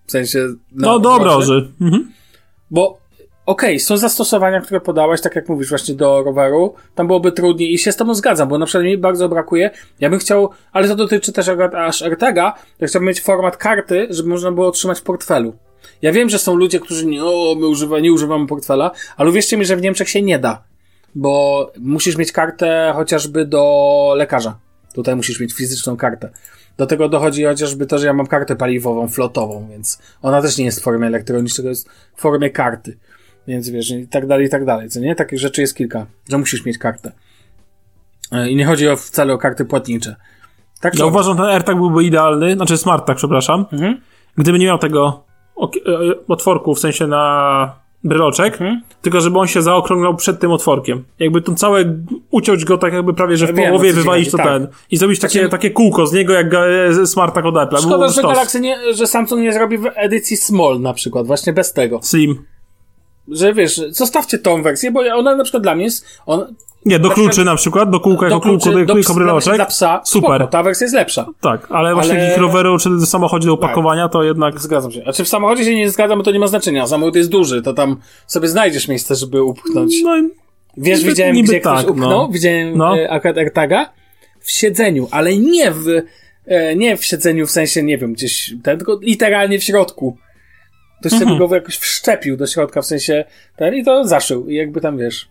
w 0.06 0.12
sensie... 0.12 0.40
Na 0.72 0.88
No 0.88 1.00
dobra, 1.00 1.42
że... 1.42 1.54
Mhm. 1.82 2.12
bo 2.72 3.01
okej, 3.46 3.80
są 3.80 3.98
zastosowania, 3.98 4.62
które 4.62 4.82
podałaś, 4.82 5.22
tak 5.22 5.36
jak 5.36 5.50
mówisz, 5.50 5.70
właśnie 5.70 5.96
do 5.96 6.24
roweru. 6.24 6.74
Tam 6.96 7.08
byłoby 7.08 7.32
trudniej 7.32 7.74
i 7.74 7.78
się 7.78 7.92
z 7.92 7.96
tobą 7.96 8.14
zgadzam, 8.14 8.50
bo 8.50 8.58
na 8.58 8.66
przykład 8.66 8.84
mi 8.84 8.98
bardzo 8.98 9.30
brakuje. 9.30 9.72
Ja 10.00 10.10
bym 10.10 10.20
chciał, 10.20 10.50
ale 10.72 10.88
to 10.88 10.96
dotyczy 10.96 11.32
też 11.34 11.50
aż 11.78 12.02
AirTaga, 12.02 12.54
to 12.80 12.86
chciałbym 12.86 13.08
mieć 13.08 13.22
format 13.22 13.58
karty, 13.58 14.08
żeby 14.10 14.30
można 14.30 14.52
było 14.52 14.72
trzymać 14.72 15.00
w 15.00 15.04
portfelu. 15.04 15.54
Ja 16.02 16.12
wiem, 16.12 16.30
że 16.30 16.40
są 16.40 16.56
ludzie, 16.56 16.80
którzy 16.80 17.06
nie, 17.06 17.24
o, 17.24 17.56
my 17.60 17.68
używa, 17.68 18.00
nie 18.00 18.14
używamy 18.14 18.48
portfela, 18.48 18.92
ale 19.18 19.30
uwierzcie 19.30 19.58
mi, 19.58 19.66
że 19.66 19.76
w 19.76 19.82
Niemczech 19.82 20.10
się 20.10 20.22
nie 20.22 20.40
da, 20.40 20.64
bo 21.16 21.72
musisz 21.80 22.18
mieć 22.18 22.32
kartę 22.32 22.92
chociażby 22.96 23.46
do 23.46 24.14
lekarza. 24.16 24.60
Tutaj 24.94 25.16
musisz 25.16 25.40
mieć 25.40 25.54
fizyczną 25.54 25.98
kartę. 25.98 26.30
Do 26.78 26.86
tego 26.86 27.10
dochodzi 27.10 27.44
chociażby 27.44 27.86
to, 27.86 28.00
że 28.00 28.08
ja 28.08 28.14
mam 28.14 28.28
kartę 28.28 28.56
paliwową, 28.56 29.08
flotową, 29.08 29.68
więc 29.70 30.00
ona 30.22 30.42
też 30.42 30.58
nie 30.58 30.66
jest 30.66 30.80
w 30.80 30.84
formie 30.84 31.08
elektronicznej, 31.08 31.56
tylko 31.56 31.70
jest 31.70 31.90
w 32.16 32.22
formie 32.22 32.50
karty. 32.50 32.98
Więc 33.48 33.70
wiesz, 33.70 33.92
i 33.92 34.08
tak 34.08 34.28
dalej, 34.28 34.46
i 34.46 34.50
tak 34.50 34.66
dalej, 34.66 34.90
co 34.90 35.00
nie? 35.00 35.16
Takich 35.16 35.40
rzeczy 35.40 35.62
jest 35.62 35.76
kilka, 35.76 36.06
że 36.30 36.38
musisz 36.38 36.66
mieć 36.66 36.78
kartę. 36.78 37.12
E, 38.32 38.50
I 38.50 38.56
nie 38.56 38.66
chodzi 38.66 38.90
o, 38.90 38.98
wcale 38.98 39.34
o 39.34 39.38
karty 39.38 39.66
płatnicze. 39.66 40.16
Tak 40.82 41.00
Ja 41.00 41.06
uważam, 41.06 41.38
że 41.38 41.44
ten 41.44 41.52
AirTag 41.52 41.76
byłby 41.78 42.04
idealny, 42.04 42.54
znaczy 42.54 42.78
SmartTag, 42.78 43.18
przepraszam, 43.18 43.66
Mhm. 43.72 44.02
gdyby 44.38 44.60
nie 44.60 44.66
miał 44.66 44.78
tego 44.78 45.24
e, 45.62 45.68
otworku, 46.28 46.76
w 46.76 46.80
sensie 46.80 47.08
na 47.08 47.76
bryloczek, 48.04 48.54
Mhm. 48.54 48.82
tylko 49.02 49.22
żeby 49.22 49.40
on 49.40 49.48
się 49.48 49.62
zaokrąglał 49.62 50.16
przed 50.16 50.40
tym 50.40 50.52
otworkiem. 50.52 51.04
Jakby 51.20 51.42
to 51.42 51.54
całe, 51.56 51.86
uciąć 52.32 52.66
go 52.66 52.78
tak 52.78 52.94
jakby 52.94 53.14
prawie, 53.14 53.38
że 53.38 53.48
w 53.48 53.56
Wiem, 53.56 53.68
połowie 53.70 53.94
wywalić 53.94 54.32
to 54.32 54.38
tak. 54.38 54.46
ten. 54.48 54.68
I 54.92 54.98
zrobić 54.98 55.20
takie, 55.20 55.34
Znaczy- 55.34 55.50
takie 55.50 55.70
kółko 55.72 56.08
z 56.08 56.14
niego 56.14 56.34
jak 56.34 56.50
ga- 56.54 57.06
SmartTag 57.06 57.46
od 57.46 57.56
Apple'a. 57.56 57.82
Szkoda, 57.82 58.08
że. 58.10 58.22
Galaxy 58.22 58.60
nie, 58.60 58.94
że 58.94 59.08
Samsung 59.08 59.42
nie 59.42 59.54
zrobi 59.54 59.78
w 59.78 59.86
edycji 59.96 60.38
small 60.38 60.80
na 60.82 60.94
przykład, 60.94 61.28
właśnie 61.28 61.54
bez 61.54 61.74
tego. 61.74 62.00
Slim. 62.04 62.46
Że 63.28 63.54
wiesz, 63.54 63.82
zostawcie 63.90 64.38
tą 64.38 64.64
wersję, 64.64 64.92
bo 64.92 65.00
ona 65.16 65.36
na 65.36 65.44
przykład 65.44 65.64
dla 65.64 65.76
mnie 65.76 65.84
jest, 65.84 66.06
on, 66.26 66.56
Nie, 66.86 67.00
do 67.00 67.10
kluczy 67.10 67.30
przykład- 67.30 67.46
na 67.46 67.56
przykład, 67.56 67.90
do 67.90 68.00
kółka 68.00 68.26
jako 68.26 68.40
kluczy- 68.40 68.64
kółko, 68.64 68.80
do, 68.80 68.86
do 68.86 68.98
jako 68.98 69.12
psa- 69.14 69.16
bryloczek. 69.16 69.56
Dla 69.56 69.66
psa, 69.66 70.02
Super. 70.06 70.30
Spoko, 70.36 70.48
ta 70.48 70.64
wersja 70.64 70.86
jest 70.86 70.96
lepsza. 70.96 71.26
Tak, 71.42 71.68
ale 71.70 71.94
właśnie 71.94 72.14
Ale- 72.14 72.36
takich 72.36 72.82
czy 72.84 72.90
do 72.90 73.06
samochodzie 73.06 73.48
do 73.48 73.54
opakowania 73.54 74.10
to 74.10 74.24
jednak... 74.24 74.60
Zgadzam 74.62 74.92
się. 74.92 75.04
A 75.06 75.14
czy 75.14 75.24
w 75.24 75.28
samochodzie 75.30 75.64
się 75.64 75.76
nie 75.76 75.90
zgadzam, 75.90 76.18
bo 76.18 76.24
to 76.24 76.32
nie 76.32 76.40
ma 76.40 76.48
znaczenia. 76.48 76.88
Samochód 76.88 77.16
jest 77.16 77.30
duży, 77.30 77.62
to 77.62 77.74
tam 77.74 77.98
sobie 78.28 78.48
znajdziesz 78.48 78.88
miejsce, 78.88 79.16
żeby 79.16 79.44
upchnąć. 79.44 79.94
No, 80.04 80.18
i- 80.18 80.30
Wiesz, 80.78 81.00
niby- 81.00 81.10
widziałem, 81.12 81.36
niby 81.36 81.48
gdzie 81.50 81.60
ktoś 81.60 81.78
tak, 81.82 81.90
upchnął, 81.90 82.10
no. 82.10 82.30
widziałem 82.32 82.78
No. 82.78 82.98
e, 83.00 83.10
akurat 83.12 83.38
AirTaga 83.38 83.90
w 84.40 84.52
siedzeniu, 84.52 85.08
ale 85.12 85.38
nie 85.38 85.72
w, 85.72 85.88
e, 86.46 86.76
nie 86.76 86.98
w 86.98 87.06
siedzeniu 87.06 87.48
w 87.48 87.52
sensie, 87.52 87.84
nie 87.84 87.98
wiem, 87.98 88.14
gdzieś, 88.14 88.54
ten, 88.64 88.78
tylko 88.78 89.00
literalnie 89.02 89.60
w 89.60 89.64
środku. 89.64 90.18
Ktoś 91.02 91.14
Mhm. 91.14 91.30
sobie 91.30 91.48
go 91.48 91.56
jakoś 91.56 91.78
wszczepił 91.78 92.38
do 92.38 92.48
środka, 92.48 92.82
w 92.82 92.86
sensie, 92.86 93.26
ten 93.56 93.76
i 93.76 93.84
to 93.84 94.08
zaszył. 94.08 94.48
I 94.50 94.56
jakby 94.56 94.82
tam, 94.82 94.98
wiesz, 94.98 95.30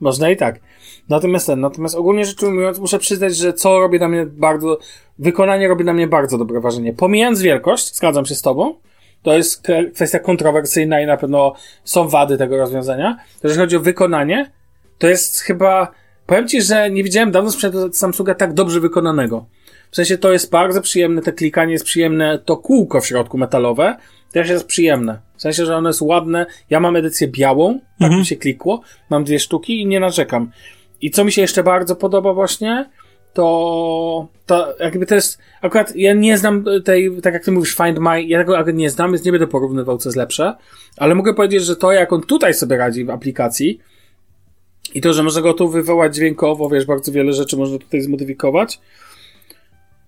można 0.00 0.30
i 0.30 0.36
tak. 0.36 0.60
Natomiast 1.08 1.46
ten, 1.46 1.60
natomiast 1.60 1.94
ogólnie 1.94 2.24
rzecz 2.24 2.42
ujmując, 2.42 2.78
muszę 2.78 2.98
przyznać, 2.98 3.36
że 3.36 3.52
co 3.52 3.80
robi 3.80 3.98
na 3.98 4.08
mnie 4.08 4.26
bardzo, 4.26 4.78
wykonanie 5.18 5.68
robi 5.68 5.84
na 5.84 5.92
mnie 5.92 6.06
bardzo 6.06 6.38
dobre 6.38 6.60
wrażenie. 6.60 6.92
Pomijając 6.92 7.40
wielkość, 7.40 7.96
zgadzam 7.96 8.26
się 8.26 8.34
z 8.34 8.42
tobą, 8.42 8.74
to 9.22 9.36
jest 9.36 9.62
kwestia 9.94 10.18
kontrowersyjna 10.18 11.00
i 11.00 11.06
na 11.06 11.16
pewno 11.16 11.54
są 11.84 12.08
wady 12.08 12.38
tego 12.38 12.56
rozwiązania. 12.56 13.16
Jeżeli 13.44 13.60
chodzi 13.60 13.76
o 13.76 13.80
wykonanie, 13.80 14.50
to 14.98 15.06
jest 15.06 15.40
chyba, 15.40 15.92
powiem 16.26 16.48
ci, 16.48 16.62
że 16.62 16.90
nie 16.90 17.04
widziałem 17.04 17.30
dawno 17.30 17.50
sprzętu 17.50 17.92
Samsunga 17.92 18.34
tak 18.34 18.52
dobrze 18.52 18.80
wykonanego. 18.80 19.46
W 19.94 19.96
sensie 19.96 20.18
to 20.18 20.32
jest 20.32 20.50
bardzo 20.50 20.80
przyjemne, 20.80 21.22
te 21.22 21.32
klikanie 21.32 21.72
jest 21.72 21.84
przyjemne, 21.84 22.38
to 22.44 22.56
kółko 22.56 23.00
w 23.00 23.06
środku 23.06 23.38
metalowe 23.38 23.96
też 24.32 24.48
jest 24.48 24.66
przyjemne. 24.66 25.20
W 25.36 25.42
sensie, 25.42 25.66
że 25.66 25.76
ono 25.76 25.88
jest 25.88 26.02
ładne. 26.02 26.46
Ja 26.70 26.80
mam 26.80 26.96
edycję 26.96 27.28
białą, 27.28 27.80
tak 28.00 28.12
mi 28.12 28.26
się 28.26 28.36
klikło, 28.36 28.80
mam 29.10 29.24
dwie 29.24 29.38
sztuki 29.38 29.80
i 29.80 29.86
nie 29.86 30.00
narzekam. 30.00 30.50
I 31.00 31.10
co 31.10 31.24
mi 31.24 31.32
się 31.32 31.42
jeszcze 31.42 31.62
bardzo 31.62 31.96
podoba 31.96 32.34
właśnie, 32.34 32.90
to, 33.32 34.28
to 34.46 34.74
jakby 34.80 35.06
to 35.06 35.14
jest, 35.14 35.38
akurat 35.62 35.96
ja 35.96 36.14
nie 36.14 36.38
znam 36.38 36.64
tej, 36.84 37.22
tak 37.22 37.34
jak 37.34 37.44
ty 37.44 37.52
mówisz, 37.52 37.76
Find 37.76 37.98
My, 37.98 38.22
ja 38.22 38.38
tego 38.38 38.58
akurat 38.58 38.76
nie 38.76 38.90
znam, 38.90 39.12
więc 39.12 39.24
nie 39.24 39.32
będę 39.32 39.46
porównywał, 39.46 39.98
co 39.98 40.08
jest 40.08 40.16
lepsze, 40.16 40.54
ale 40.96 41.14
mogę 41.14 41.34
powiedzieć, 41.34 41.62
że 41.64 41.76
to, 41.76 41.92
jak 41.92 42.12
on 42.12 42.22
tutaj 42.22 42.54
sobie 42.54 42.76
radzi 42.76 43.04
w 43.04 43.10
aplikacji 43.10 43.80
i 44.94 45.00
to, 45.00 45.12
że 45.12 45.22
można 45.22 45.42
go 45.42 45.54
tu 45.54 45.68
wywołać 45.68 46.14
dźwiękowo, 46.14 46.68
wiesz, 46.68 46.86
bardzo 46.86 47.12
wiele 47.12 47.32
rzeczy 47.32 47.56
można 47.56 47.78
tutaj 47.78 48.00
zmodyfikować, 48.00 48.80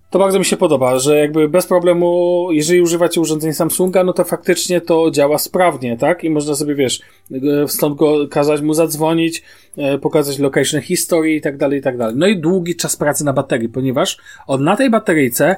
To 0.09 0.19
bardzo 0.19 0.39
mi 0.39 0.45
się 0.45 0.57
podoba, 0.57 0.99
że 0.99 1.17
jakby 1.17 1.49
bez 1.49 1.65
problemu, 1.65 2.47
jeżeli 2.51 2.81
używacie 2.81 3.21
urządzeń 3.21 3.53
Samsunga, 3.53 4.03
no 4.03 4.13
to 4.13 4.23
faktycznie 4.23 4.81
to 4.81 5.11
działa 5.11 5.37
sprawnie, 5.37 5.97
tak? 5.97 6.23
I 6.23 6.29
można 6.29 6.55
sobie, 6.55 6.75
wiesz, 6.75 7.01
e, 7.31 7.67
stąd 7.67 7.95
go 7.95 8.27
kazać 8.27 8.61
mu 8.61 8.73
zadzwonić, 8.73 9.43
e, 9.77 9.97
pokazać 9.97 10.39
location 10.39 10.81
history 10.81 11.35
i 11.35 11.41
tak 11.41 11.57
dalej, 11.57 11.79
i 11.79 11.81
tak 11.81 11.97
dalej. 11.97 12.15
No 12.17 12.27
i 12.27 12.39
długi 12.39 12.75
czas 12.75 12.95
pracy 12.95 13.25
na 13.25 13.33
baterii, 13.33 13.69
ponieważ 13.69 14.17
on 14.47 14.63
na 14.63 14.75
tej 14.75 14.89
bateryjce, 14.89 15.55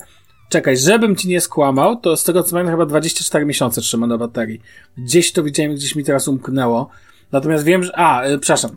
czekaj, 0.50 0.78
żebym 0.78 1.16
ci 1.16 1.28
nie 1.28 1.42
skłamał, 1.42 1.96
to 1.96 2.18
z 2.18 2.24
tego 2.24 2.44
co 2.44 2.52
pamiętam 2.52 2.74
chyba 2.74 2.86
24 2.86 3.46
miesiące 3.46 3.82
trzyma 3.82 4.08
na 4.08 4.18
baterii. 4.18 4.62
Gdzieś 4.98 5.32
to 5.32 5.44
widziałem, 5.44 5.76
gdzieś 5.76 5.96
mi 5.96 6.04
teraz 6.04 6.28
umknęło. 6.28 6.90
Natomiast 7.32 7.64
wiem, 7.64 7.84
że, 7.84 7.92
a, 7.96 8.24
e, 8.24 8.38
przepraszam, 8.38 8.76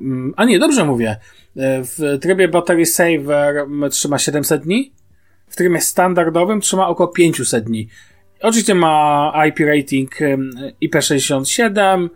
Mm, 0.00 0.34
a 0.36 0.44
nie, 0.44 0.58
dobrze 0.58 0.84
mówię. 0.84 1.16
W 1.56 2.18
trybie 2.20 2.48
Battery 2.48 2.86
Saver 2.86 3.66
trzyma 3.90 4.18
700 4.18 4.62
dni, 4.62 4.92
w 5.50 5.56
trybie 5.56 5.80
standardowym 5.80 6.60
trzyma 6.60 6.88
około 6.88 7.08
500 7.08 7.64
dni. 7.64 7.88
Oczywiście 8.42 8.74
ma 8.74 9.32
IP 9.48 9.60
rating 9.60 10.10
IP67, 10.84 12.08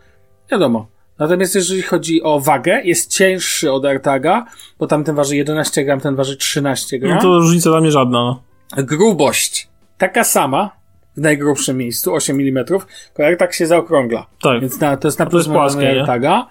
wiadomo. 0.51 0.87
Natomiast 1.19 1.55
jeżeli 1.55 1.83
chodzi 1.83 2.23
o 2.23 2.41
wagę, 2.41 2.83
jest 2.85 3.11
cięższy 3.11 3.73
od 3.73 3.85
AirTaga, 3.85 4.47
bo 4.79 4.87
tamten 4.87 5.15
waży 5.15 5.37
11 5.37 5.85
gram, 5.85 6.01
ten 6.01 6.17
waży 6.17 6.37
13 6.37 6.99
gram. 6.99 7.15
No 7.15 7.23
to 7.23 7.39
różnica 7.39 7.71
dla 7.71 7.81
mnie 7.81 7.91
żadna. 7.91 8.19
No. 8.19 8.43
Grubość 8.83 9.69
taka 9.99 10.25
sama, 10.25 10.71
w 11.17 11.21
najgrubszym 11.21 11.77
miejscu, 11.77 12.15
8 12.15 12.41
mm, 12.41 12.65
tylko 12.65 13.25
AirTag 13.25 13.55
się 13.55 13.67
zaokrągla. 13.67 14.27
Tak. 14.43 14.61
Więc 14.61 14.81
na, 14.81 14.97
to 14.97 15.09
jest 15.09 15.19
na 15.19 15.29
jest 15.33 15.49
płaskie, 15.49 15.89
AirTaga. 15.89 16.47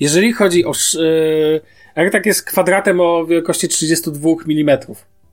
Jeżeli 0.00 0.32
chodzi 0.32 0.64
o. 0.64 0.72
Yy, 0.94 1.60
AirTag 1.94 2.26
jest 2.26 2.44
kwadratem 2.44 3.00
o 3.00 3.26
wielkości 3.26 3.68
32 3.68 4.28
mm. 4.48 4.78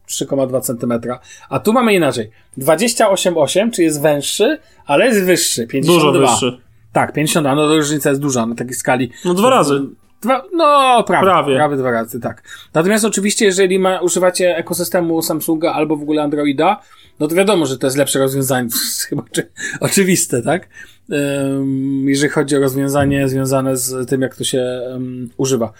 3,2 0.09 0.61
cm. 0.61 1.11
A 1.49 1.59
tu 1.59 1.73
mamy 1.73 1.93
inaczej. 1.93 2.31
28,8, 2.57 3.71
czy 3.71 3.83
jest 3.83 4.01
węższy, 4.01 4.59
ale 4.85 5.05
jest 5.05 5.23
wyższy. 5.23 5.67
52. 5.67 6.11
Dużo 6.11 6.19
wyższy. 6.19 6.61
Tak, 6.91 7.13
52. 7.13 7.55
No 7.55 7.67
to 7.67 7.75
różnica 7.75 8.09
jest 8.09 8.21
duża 8.21 8.45
na 8.45 8.55
takiej 8.55 8.73
skali. 8.73 9.11
No 9.25 9.33
dwa 9.33 9.49
razy. 9.49 9.81
Dwa, 10.21 10.43
no, 10.53 11.03
prawie, 11.03 11.23
prawie. 11.25 11.55
Prawie 11.55 11.77
dwa 11.77 11.91
razy, 11.91 12.19
tak. 12.19 12.43
Natomiast 12.73 13.05
oczywiście, 13.05 13.45
jeżeli 13.45 13.79
ma, 13.79 13.99
używacie 13.99 14.57
ekosystemu 14.57 15.21
Samsunga 15.21 15.73
albo 15.73 15.97
w 15.97 16.01
ogóle 16.01 16.23
Androida, 16.23 16.81
no 17.19 17.27
to 17.27 17.35
wiadomo, 17.35 17.65
że 17.65 17.77
to 17.77 17.87
jest 17.87 17.97
lepsze 17.97 18.19
rozwiązanie. 18.19 18.69
Chyba 19.09 19.23
czy, 19.31 19.51
oczywiste, 19.79 20.41
tak? 20.41 20.69
Um, 21.09 22.09
jeżeli 22.09 22.33
chodzi 22.33 22.55
o 22.55 22.59
rozwiązanie 22.59 23.27
związane 23.27 23.77
z 23.77 24.09
tym, 24.09 24.21
jak 24.21 24.35
to 24.35 24.43
się 24.43 24.81
um, 24.91 25.29
używa. 25.37 25.73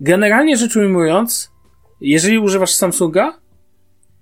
Generalnie 0.00 0.56
rzecz 0.56 0.76
ujmując, 0.76 1.50
jeżeli 2.00 2.38
używasz 2.38 2.74
Samsunga, 2.74 3.38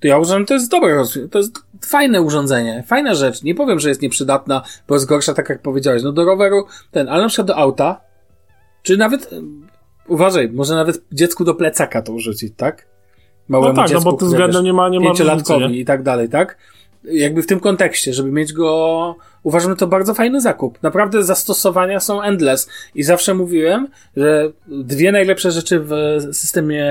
to 0.00 0.08
ja 0.08 0.18
uważam, 0.18 0.40
że 0.40 0.46
to 0.46 0.54
jest 0.54 0.70
dobre 0.70 0.94
rozwiązanie. 0.94 1.28
To 1.28 1.38
jest 1.38 1.58
fajne 1.86 2.22
urządzenie, 2.22 2.84
fajna 2.86 3.14
rzecz. 3.14 3.42
Nie 3.42 3.54
powiem, 3.54 3.80
że 3.80 3.88
jest 3.88 4.02
nieprzydatna, 4.02 4.62
bo 4.88 4.94
jest 4.94 5.06
gorsza, 5.06 5.34
tak 5.34 5.48
jak 5.48 5.62
powiedziałeś. 5.62 6.02
No 6.02 6.12
do 6.12 6.24
roweru 6.24 6.66
ten, 6.90 7.08
ale 7.08 7.22
na 7.22 7.28
przykład 7.28 7.46
do 7.46 7.56
auta, 7.56 8.00
czy 8.82 8.96
nawet, 8.96 9.30
uważaj, 10.06 10.50
może 10.50 10.74
nawet 10.74 11.04
dziecku 11.12 11.44
do 11.44 11.54
plecaka 11.54 12.02
to 12.02 12.12
urzucić, 12.12 12.52
tak? 12.56 12.86
Małemu 13.48 13.72
no 13.72 13.82
tak, 13.82 13.88
dziecku, 13.88 14.04
no 14.04 14.12
bo 14.12 14.18
to 14.18 14.26
względem 14.26 14.64
nie 14.64 14.72
ma, 14.72 14.88
nie 14.88 15.00
ma 15.00 15.06
pięciolatkowi 15.06 15.80
i 15.80 15.84
tak 15.84 16.02
dalej, 16.02 16.28
tak? 16.28 16.58
Jakby 17.04 17.42
w 17.42 17.46
tym 17.46 17.60
kontekście, 17.60 18.12
żeby 18.12 18.32
mieć 18.32 18.52
go, 18.52 19.16
uważam, 19.42 19.70
że 19.70 19.76
to 19.76 19.86
bardzo 19.86 20.14
fajny 20.14 20.40
zakup. 20.40 20.82
Naprawdę 20.82 21.24
zastosowania 21.24 22.00
są 22.00 22.22
endless 22.22 22.68
i 22.94 23.02
zawsze 23.02 23.34
mówiłem, 23.34 23.88
że 24.16 24.52
dwie 24.66 25.12
najlepsze 25.12 25.50
rzeczy 25.50 25.80
w 25.80 25.92
systemie 26.32 26.86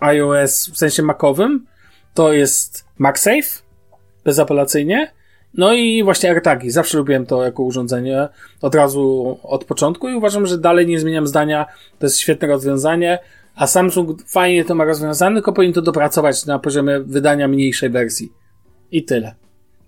iOS, 0.00 0.70
w 0.72 0.78
sensie 0.78 1.02
Macowym, 1.02 1.66
to 2.14 2.32
jest 2.32 2.84
MagSafe, 2.98 3.62
bezapelacyjnie, 4.24 5.12
no 5.54 5.72
i 5.72 6.02
właśnie 6.04 6.30
AirTagi. 6.30 6.70
Zawsze 6.70 6.98
lubiłem 6.98 7.26
to 7.26 7.44
jako 7.44 7.62
urządzenie 7.62 8.28
od 8.62 8.74
razu 8.74 9.38
od 9.42 9.64
początku 9.64 10.08
i 10.08 10.14
uważam, 10.14 10.46
że 10.46 10.58
dalej 10.58 10.86
nie 10.86 11.00
zmieniam 11.00 11.26
zdania. 11.26 11.66
To 11.98 12.06
jest 12.06 12.18
świetne 12.18 12.48
rozwiązanie. 12.48 13.18
A 13.54 13.66
Samsung 13.66 14.22
fajnie 14.26 14.64
to 14.64 14.74
ma 14.74 14.84
rozwiązane, 14.84 15.36
tylko 15.36 15.52
powinien 15.52 15.74
to 15.74 15.82
dopracować 15.82 16.46
na 16.46 16.58
poziomie 16.58 17.00
wydania 17.00 17.48
mniejszej 17.48 17.90
wersji. 17.90 18.32
I 18.92 19.04
tyle. 19.04 19.34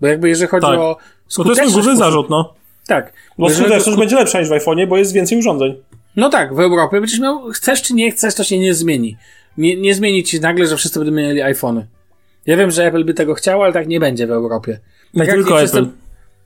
Bo 0.01 0.07
jakby 0.07 0.29
jeżeli 0.29 0.49
chodzi 0.49 0.67
tak. 0.67 0.79
o 0.79 0.97
No 1.37 1.43
to 1.43 1.61
jest 1.61 1.73
główny 1.73 1.97
zarzut, 1.97 2.29
no. 2.29 2.53
Tak. 2.87 3.13
Bo 3.37 3.49
skuteczność 3.49 3.85
skut... 3.85 3.99
będzie 3.99 4.15
lepsza 4.15 4.39
niż 4.39 4.49
w 4.49 4.51
iPhone'ie, 4.51 4.87
bo 4.87 4.97
jest 4.97 5.13
więcej 5.13 5.37
urządzeń. 5.37 5.75
No 6.15 6.29
tak, 6.29 6.55
w 6.55 6.59
Europie 6.59 6.99
będziesz 6.99 7.19
miał, 7.19 7.49
chcesz 7.49 7.81
czy 7.81 7.93
nie 7.93 8.11
chcesz, 8.11 8.35
to 8.35 8.43
się 8.43 8.59
nie 8.59 8.73
zmieni. 8.73 9.17
Nie, 9.57 9.75
nie 9.77 9.95
zmieni 9.95 10.23
ci 10.23 10.39
nagle, 10.39 10.67
że 10.67 10.77
wszyscy 10.77 10.99
będą 10.99 11.13
mieli 11.13 11.41
iPhony. 11.41 11.87
Ja 12.45 12.57
wiem, 12.57 12.71
że 12.71 12.85
Apple 12.85 13.05
by 13.05 13.13
tego 13.13 13.33
chciało, 13.33 13.63
ale 13.63 13.73
tak 13.73 13.87
nie 13.87 13.99
będzie 13.99 14.27
w 14.27 14.31
Europie. 14.31 14.79
Tak 15.17 15.27
nie 15.27 15.33
tylko 15.33 15.61
Apple. 15.61 15.67
Wszyscy... 15.67 15.91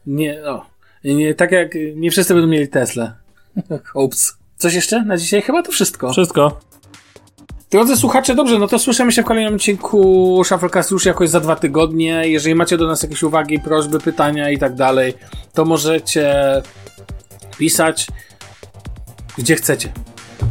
Nie, 0.08 0.40
no. 0.44 0.66
Nie, 1.04 1.34
tak 1.34 1.52
jak 1.52 1.72
nie 1.96 2.12
wszyscy 2.12 2.34
będą 2.34 2.50
mieli 2.50 2.68
Tesla. 2.68 3.16
Hopes. 3.94 4.38
Coś 4.58 4.74
jeszcze 4.74 5.06
na 5.06 5.18
dzisiaj? 5.18 5.42
Chyba 5.42 5.64
to 5.64 5.72
wszystko. 5.72 6.12
Wszystko. 6.12 6.60
Drodzy 7.72 7.98
słuchacze, 7.98 8.36
dobrze, 8.36 8.60
no 8.60 8.68
to 8.68 8.80
słyszymy 8.80 9.12
się 9.12 9.22
w 9.22 9.26
kolejnym 9.26 9.56
odcinku 9.56 10.42
Shufflecast 10.46 10.92
już 10.92 11.06
jakoś 11.06 11.30
za 11.30 11.40
dwa 11.40 11.56
tygodnie. 11.56 12.22
Jeżeli 12.26 12.56
macie 12.56 12.78
do 12.78 12.88
nas 12.88 13.04
jakieś 13.04 13.24
uwagi, 13.24 13.60
prośby, 13.60 14.00
pytania 14.00 14.50
i 14.50 14.58
tak 14.58 14.76
dalej, 14.76 15.14
to 15.54 15.66
możecie 15.66 16.36
pisać 17.58 18.08
gdzie 19.38 19.56
chcecie. 19.56 19.92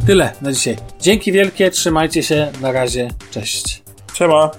Tyle 0.07 0.33
na 0.41 0.51
dzisiaj. 0.51 0.75
Dzięki 0.99 1.31
wielkie, 1.31 1.71
trzymajcie 1.71 2.23
się, 2.23 2.51
na 2.61 2.71
razie, 2.71 3.07
cześć. 3.31 3.83
Siema. 4.13 4.51